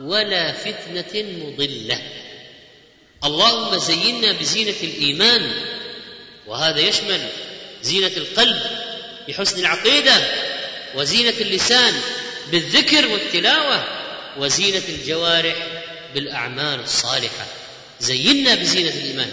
[0.00, 2.02] ولا فتنة مضلة.
[3.24, 5.50] اللهم زينا بزينة الإيمان
[6.46, 7.28] وهذا يشمل
[7.82, 8.60] زينة القلب
[9.28, 10.12] بحسن العقيدة
[10.94, 11.94] وزينة اللسان
[12.50, 13.84] بالذكر والتلاوة
[14.38, 15.56] وزينة الجوارح
[16.14, 17.46] بالأعمال الصالحة.
[18.00, 19.30] زينا بزينة الإيمان.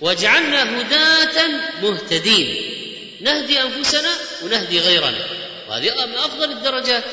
[0.00, 1.48] واجعلنا هداة
[1.82, 2.72] مهتدين.
[3.20, 4.10] نهدي أنفسنا
[4.42, 5.26] ونهدي غيرنا.
[5.68, 7.04] وهذه من أفضل الدرجات.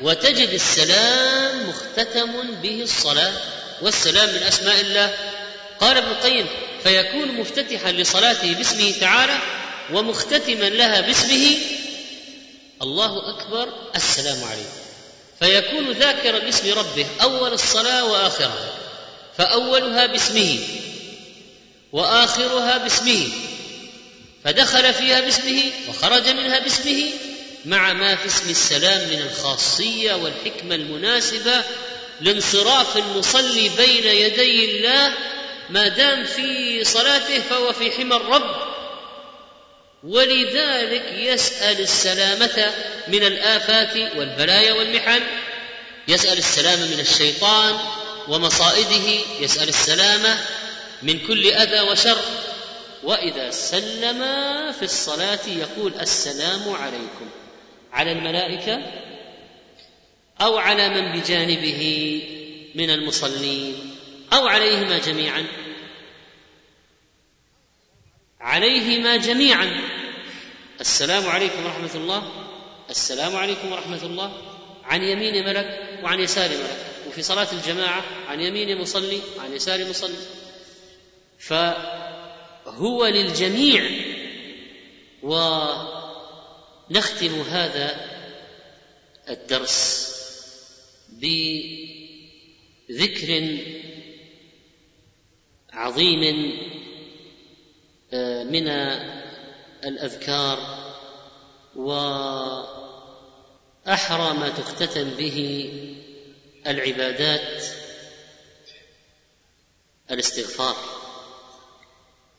[0.00, 3.32] وتجد السلام مختتم به الصلاة.
[3.82, 5.14] والسلام من أسماء الله.
[5.80, 6.46] قال ابن القيم
[6.82, 9.38] فيكون مفتتحا لصلاته باسمه تعالى
[9.92, 11.56] ومختتما لها باسمه
[12.82, 14.82] الله أكبر السلام عليكم.
[15.40, 18.74] فيكون ذاكرا باسم ربه أول الصلاة وآخرها.
[19.38, 20.58] فأولها باسمه
[21.92, 23.28] وآخرها باسمه.
[24.44, 27.10] فدخل فيها باسمه وخرج منها باسمه
[27.64, 31.62] مع ما في اسم السلام من الخاصية والحكمة المناسبة
[32.20, 35.12] لانصراف المصلي بين يدي الله
[35.70, 38.61] ما دام في صلاته فهو في حمى الرب
[40.04, 42.72] ولذلك يسأل السلامة
[43.08, 45.22] من الآفات والبلايا والمحن.
[46.08, 47.78] يسأل السلامة من الشيطان
[48.28, 49.20] ومصائده.
[49.40, 50.38] يسأل السلامة
[51.02, 52.18] من كل أذى وشر.
[53.02, 54.20] وإذا سلم
[54.72, 57.30] في الصلاة يقول السلام عليكم.
[57.92, 58.82] على الملائكة
[60.40, 62.22] أو على من بجانبه
[62.74, 63.96] من المصلين
[64.32, 65.46] أو عليهما جميعا.
[68.42, 69.80] عليهما جميعا.
[70.80, 72.22] السلام عليكم ورحمة الله.
[72.90, 74.32] السلام عليكم ورحمة الله.
[74.84, 76.86] عن يمين ملك وعن يسار ملك.
[77.08, 80.16] وفي صلاة الجماعة عن يمين مصلي وعن يسار مصلي.
[81.38, 83.90] فهو للجميع
[85.22, 86.20] ونختم
[87.40, 88.12] هذا
[89.28, 90.12] الدرس
[92.88, 93.30] بذكر
[95.72, 96.52] عظيم
[98.44, 98.68] من
[99.84, 100.58] الأذكار
[101.76, 102.74] وأحرى
[104.34, 105.68] ما تختتم به
[106.66, 107.64] العبادات
[110.10, 110.76] الاستغفار.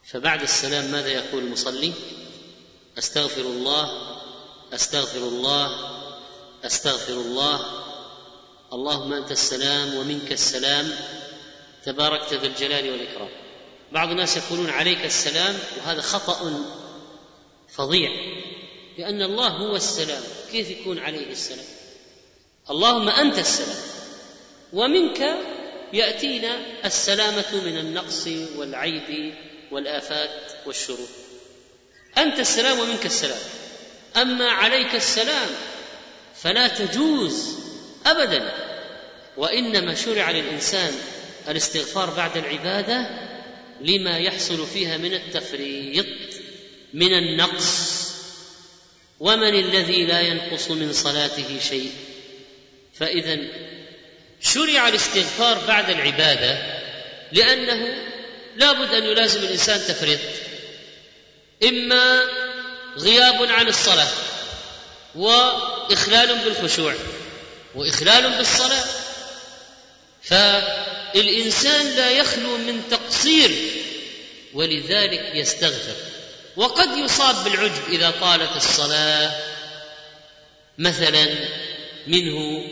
[0.04, 1.94] فبعد السلام ماذا يقول المصلي؟
[2.98, 3.92] أستغفر الله
[4.74, 5.90] أستغفر الله
[6.66, 7.66] أستغفر الله.
[8.74, 10.96] اللهم أنت السلام ومنك السلام.
[11.86, 13.43] تباركت ذا الجلال والإكرام.
[13.94, 16.66] بعض الناس يقولون عليك السلام وهذا خطأ
[17.70, 18.12] فظيع
[18.98, 20.24] لأن الله هو السلام.
[20.52, 21.66] كيف يكون عليه السلام؟
[22.70, 23.78] اللهم أنت السلام
[24.74, 25.36] ومنك
[25.94, 29.34] يأتينا السلامة من النقص والعيب
[29.72, 31.08] والآفات والشرور.
[32.18, 33.40] أنت السلام ومنك السلام.
[34.18, 35.50] أما عليك السلام
[36.36, 37.56] فلا تجوز
[38.06, 38.54] أبدا
[39.38, 40.94] وإنما شرع للإنسان
[41.48, 43.33] الاستغفار بعد العبادة
[43.84, 46.06] لما يحصل فيها من التفريط
[46.94, 48.04] من النقص
[49.20, 51.92] ومن الذي لا ينقص من صلاته شيء.
[52.94, 53.38] فإذا
[54.42, 56.58] شرع الاستغفار بعد العبادة
[57.32, 57.96] لأنه
[58.56, 60.20] لابد أن يلازم الإنسان تفريط.
[61.64, 62.22] إما
[62.98, 64.12] غياب عن الصلاة
[65.16, 66.94] وإخلال بالخشوع
[67.76, 68.86] وإخلال بالصلاة.
[71.14, 73.52] فالانسان لا يخلو من تقصير
[74.54, 75.96] ولذلك يستغفر.
[76.56, 79.32] وقد يصاب بالعجب إذا طالت الصلاة.
[80.78, 81.28] مثلا
[82.08, 82.64] منه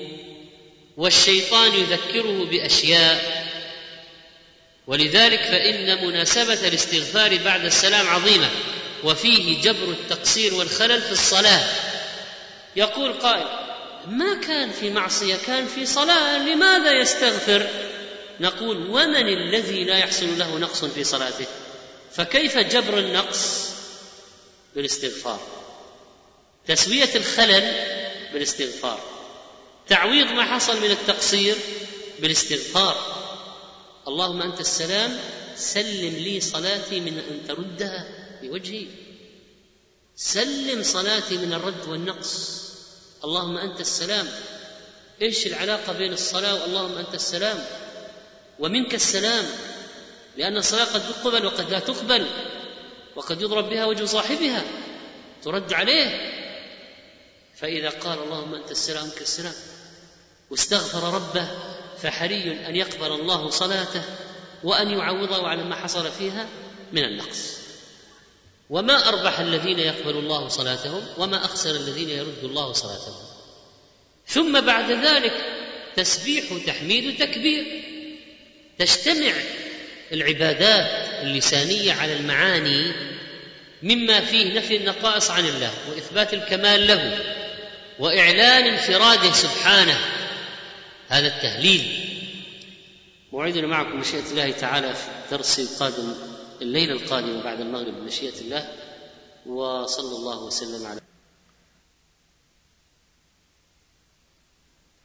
[0.97, 3.47] والشيطان يذكره بأشياء.
[4.88, 8.49] ولذلك فإن مناسبة الاستغفار بعد السلام عظيمة.
[9.03, 11.63] وفيه جبر التقصير والخلل في الصلاة.
[12.76, 13.47] يقول قائل
[14.07, 17.68] ما كان في معصية كان في صلاة لماذا يستغفر؟
[18.41, 21.45] نقول ومن الذي لا يحصل له نقص في صلاته؟
[22.13, 23.69] فكيف جبر النقص؟
[24.76, 25.39] بالاستغفار.
[26.68, 27.73] تسوية الخلل
[28.34, 28.99] بالاستغفار.
[29.89, 31.55] تعويض ما حصل من التقصير
[32.19, 32.95] بالاستغفار.
[34.07, 35.19] اللهم أنت السلام
[35.55, 38.07] سلم لي صلاتي من أن تردها
[38.41, 38.88] بوجهي.
[40.15, 42.61] سلم صلاتي من الرد والنقص.
[43.23, 44.27] اللهم أنت السلام.
[45.22, 47.65] إيش العلاقة بين الصلاة واللهم أنت السلام؟
[48.61, 49.45] ومنك السلام
[50.38, 52.27] لأن الصلاة قد تقبل وقد لا تقبل
[53.15, 54.63] وقد يضرب بها وجه صاحبها
[55.43, 56.31] ترد عليه.
[57.55, 59.53] فإذا قال اللهم أنت السلام منك السلام
[60.49, 61.47] واستغفر ربه
[62.01, 64.03] فحري أن يقبل الله صلاته
[64.63, 66.47] وأن يعوضه على ما حصل فيها
[66.91, 67.57] من النقص.
[68.69, 73.15] وما أربح الذين يقبل الله صلاتهم وما أخسر الذين يرد الله صلاتهم.
[74.27, 75.33] ثم بعد ذلك
[75.95, 77.90] تسبيح تحميد تكبير
[78.86, 79.32] تجتمع
[80.12, 80.88] العبادات
[81.24, 82.91] اللسانية على المعاني
[83.84, 87.20] مما فيه نفي النقائص عن الله وإثبات الكمال له
[87.99, 89.98] وإعلان انفراده سبحانه.
[91.08, 92.08] هذا التهليل.
[93.32, 96.16] موعدنا معكم مشيئة الله تعالى في الدرس القادم
[96.62, 98.68] الليلة القادمة بعد المغرب بمشيئة الله
[99.45, 101.02] وصلى الله وسلم على